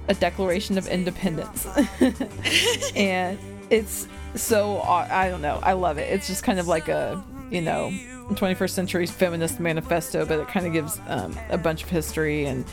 A 0.09 0.13
Declaration 0.13 0.77
of 0.77 0.85
Independence. 0.85 1.65
and 2.95 3.39
it's 3.69 4.05
so, 4.35 4.81
I 4.81 5.29
don't 5.29 5.41
know, 5.41 5.61
I 5.63 5.73
love 5.73 5.97
it. 5.97 6.11
It's 6.11 6.27
just 6.27 6.43
kind 6.43 6.59
of 6.59 6.67
like 6.67 6.89
a, 6.89 7.23
you 7.49 7.61
know, 7.61 7.89
21st 8.35 8.69
century 8.69 9.05
feminist 9.05 9.59
manifesto, 9.59 10.25
but 10.25 10.39
it 10.39 10.47
kind 10.47 10.65
of 10.65 10.73
gives 10.73 10.99
um, 11.07 11.37
a 11.49 11.57
bunch 11.57 11.83
of 11.83 11.89
history 11.89 12.45
and 12.45 12.65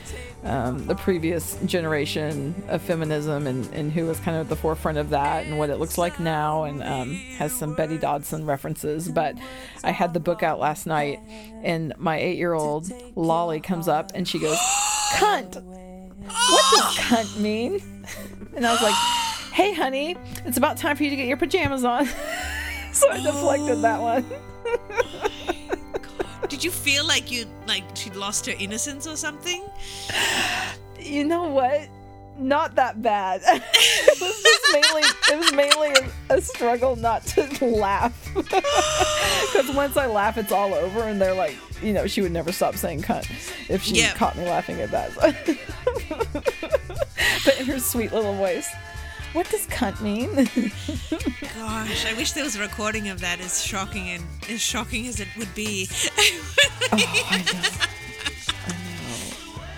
um, 0.43 0.85
the 0.87 0.95
previous 0.95 1.57
generation 1.65 2.55
of 2.69 2.83
feminism 2.83 3.47
and, 3.47 3.73
and 3.73 3.93
who 3.93 4.07
was 4.07 4.19
kind 4.21 4.37
of 4.37 4.43
at 4.43 4.49
the 4.49 4.57
forefront 4.57 4.99
of 4.99 5.11
that 5.11 5.47
and 5.47 5.59
what 5.59 5.71
it 5.71 5.77
looks 5.77 5.97
like 5.97 6.19
now 6.19 6.65
and 6.65 6.83
um, 6.83 7.15
has 7.39 7.53
some 7.53 7.75
Betty 7.75 7.99
Dodson 7.99 8.45
references. 8.45 9.09
But 9.09 9.37
I 9.85 9.93
had 9.93 10.13
the 10.13 10.21
book 10.21 10.43
out 10.43 10.59
last 10.59 10.87
night 10.87 11.21
and 11.63 11.93
my 11.99 12.19
eight 12.19 12.37
year 12.37 12.53
old 12.53 12.91
Lolly 13.17 13.61
comes 13.61 13.87
up 13.89 14.11
and 14.15 14.27
she 14.27 14.39
goes, 14.39 14.59
Cunt! 15.13 15.63
What 15.63 16.65
does 16.75 16.97
cunt 16.97 17.41
mean? 17.41 17.81
And 18.57 18.67
I 18.67 18.73
was 18.73 18.83
like, 18.83 18.95
Hey, 19.53 19.73
honey, 19.73 20.17
it's 20.45 20.57
about 20.57 20.79
time 20.79 20.97
for 20.97 21.05
you 21.05 21.11
to 21.11 21.17
get 21.17 21.29
your 21.29 21.37
pajamas 21.37 21.85
on. 21.85 22.07
so 22.93 23.09
I 23.09 23.21
deflected 23.21 23.83
that 23.83 24.01
one. 24.01 24.25
did 26.49 26.65
you 26.65 26.71
feel 26.71 27.05
like 27.07 27.31
you 27.31 27.45
like 27.67 27.85
she'd 27.95 28.17
lost 28.17 28.47
her 28.47 28.55
innocence 28.59 29.07
or 29.07 29.17
something 29.17 29.63
you 31.01 31.25
know 31.25 31.49
what? 31.49 31.89
Not 32.39 32.75
that 32.77 33.03
bad. 33.03 33.43
it 33.45 34.21
was 34.21 34.43
just 34.43 34.73
mainly 34.73 35.03
it 35.31 35.39
was 35.39 35.53
mainly 35.53 35.91
a, 36.31 36.37
a 36.37 36.41
struggle 36.41 36.97
not 36.97 37.23
to 37.29 37.65
laugh. 37.65 38.13
Because 39.53 39.71
once 39.77 39.97
I 39.97 40.07
laugh, 40.07 40.37
it's 40.39 40.51
all 40.51 40.75
over, 40.75 41.03
and 41.03 41.21
they're 41.21 41.35
like, 41.35 41.55
you 41.81 41.93
know, 41.93 42.09
she 42.09 42.21
would 42.23 42.33
never 42.33 42.51
stop 42.51 42.75
saying 42.77 43.03
"cunt" 43.03 43.29
if 43.71 43.83
she 43.85 43.95
Yeah. 44.01 44.15
caught 44.15 44.37
me 44.37 44.45
laughing 44.45 44.81
at 44.81 44.91
that. 44.91 45.13
but 47.45 47.61
in 47.61 47.67
her 47.67 47.79
sweet 47.79 48.13
little 48.13 48.35
voice, 48.35 48.69
what 49.35 49.49
does 49.51 49.67
"cunt" 49.67 50.01
mean? 50.01 50.35
gosh 51.59 52.07
i 52.07 52.15
wish 52.17 52.33
there 52.33 52.45
was 52.45 52.57
a 52.57 52.61
recording 52.61 53.09
of 53.09 53.21
that 53.21 53.41
as 53.41 53.63
shocking 53.63 54.09
and 54.09 54.25
as 54.49 54.61
shocking 54.61 55.07
as 55.07 55.21
it 55.21 55.29
would 55.37 55.55
be 55.55 55.87
oh, 56.93 57.27
I 57.31 57.39
know. 57.53 57.61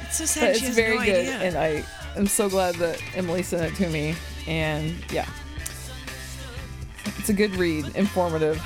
it's 0.04 0.16
so 0.18 0.24
sad 0.26 0.52
But 0.54 0.62
it's 0.62 0.74
very 0.76 0.98
no 0.98 1.04
good, 1.04 1.14
idea. 1.26 1.38
and 1.40 1.57
I 1.57 1.84
am 2.16 2.26
so 2.26 2.48
glad 2.48 2.76
that 2.76 3.02
Emily 3.14 3.42
sent 3.42 3.62
it 3.72 3.74
to 3.76 3.88
me. 3.90 4.14
And 4.46 4.94
yeah, 5.12 5.28
it's 7.18 7.28
a 7.28 7.32
good 7.34 7.54
read, 7.57 7.84
informative. 7.96 8.62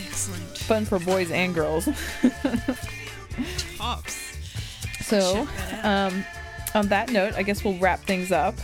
excellent 0.00 0.42
fun 0.58 0.84
for 0.86 0.98
boys 0.98 1.30
and 1.30 1.54
girls. 1.54 1.84
tops 3.76 4.36
So, 5.02 5.46
um, 5.82 6.24
on 6.74 6.88
that 6.88 7.10
note, 7.12 7.34
I 7.34 7.42
guess 7.42 7.62
we'll 7.62 7.78
wrap 7.78 8.00
things 8.00 8.32
up. 8.32 8.54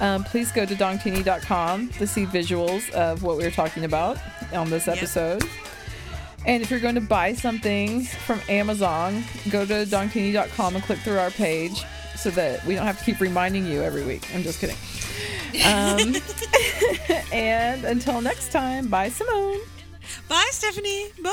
Um, 0.00 0.24
please 0.24 0.52
go 0.52 0.66
to 0.66 0.74
dongtini.com 0.74 1.88
to 1.90 2.06
see 2.06 2.26
visuals 2.26 2.90
of 2.90 3.22
what 3.22 3.36
we 3.36 3.44
were 3.44 3.50
talking 3.50 3.84
about 3.84 4.18
on 4.52 4.68
this 4.70 4.86
Yep. 4.86 4.96
episode. 4.98 5.44
And 6.44 6.62
if 6.62 6.70
you're 6.70 6.80
going 6.80 6.94
to 6.96 7.00
buy 7.00 7.32
something 7.32 8.02
from 8.04 8.40
Amazon, 8.48 9.24
go 9.50 9.64
to 9.66 9.84
dongtini.com 9.86 10.76
and 10.76 10.84
click 10.84 10.98
through 11.00 11.18
our 11.18 11.30
page 11.30 11.84
so 12.14 12.30
that 12.30 12.64
we 12.64 12.74
don't 12.74 12.86
have 12.86 12.98
to 12.98 13.04
keep 13.04 13.20
reminding 13.20 13.66
you 13.66 13.82
every 13.82 14.04
week. 14.04 14.28
I'm 14.34 14.42
just 14.42 14.60
kidding. 14.60 14.76
Um, 15.64 16.16
and 17.32 17.84
until 17.84 18.20
next 18.20 18.52
time, 18.52 18.88
bye, 18.88 19.08
Simone. 19.08 19.60
Bye, 20.28 20.48
Stephanie. 20.50 21.08
Bye. 21.22 21.32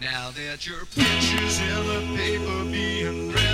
Now 0.00 0.30
that 0.32 0.66
your 0.66 0.84
picture's 0.94 1.58
in 1.60 1.86
the 1.86 2.16
paper 2.16 2.64
being 2.70 3.28
rhythmically 3.28 3.45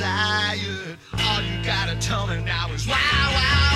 desired. 0.00 0.96
All 1.12 1.42
you 1.42 1.62
gotta 1.62 1.94
tell 2.00 2.26
me 2.26 2.42
now 2.42 2.72
is 2.72 2.86
wow, 2.86 2.96
wow, 2.96 3.69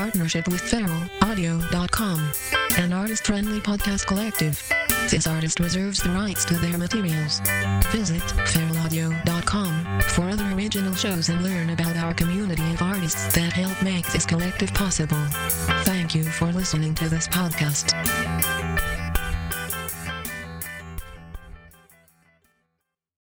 partnership 0.00 0.48
with 0.48 0.62
feralaudio.com, 0.62 2.32
an 2.78 2.90
artist-friendly 2.90 3.60
podcast 3.60 4.06
collective. 4.06 4.58
This 5.10 5.26
artist 5.26 5.60
reserves 5.60 6.02
the 6.02 6.08
rights 6.08 6.42
to 6.46 6.54
their 6.54 6.78
materials. 6.78 7.42
Visit 7.90 8.22
feralaudio.com 8.22 10.00
for 10.00 10.22
other 10.30 10.50
original 10.54 10.94
shows 10.94 11.28
and 11.28 11.42
learn 11.42 11.68
about 11.68 11.98
our 11.98 12.14
community 12.14 12.72
of 12.72 12.80
artists 12.80 13.30
that 13.34 13.52
help 13.52 13.82
make 13.82 14.10
this 14.10 14.24
collective 14.24 14.72
possible. 14.72 15.22
Thank 15.84 16.14
you 16.14 16.24
for 16.24 16.46
listening 16.46 16.94
to 16.94 17.10
this 17.10 17.28
podcast. 17.28 17.92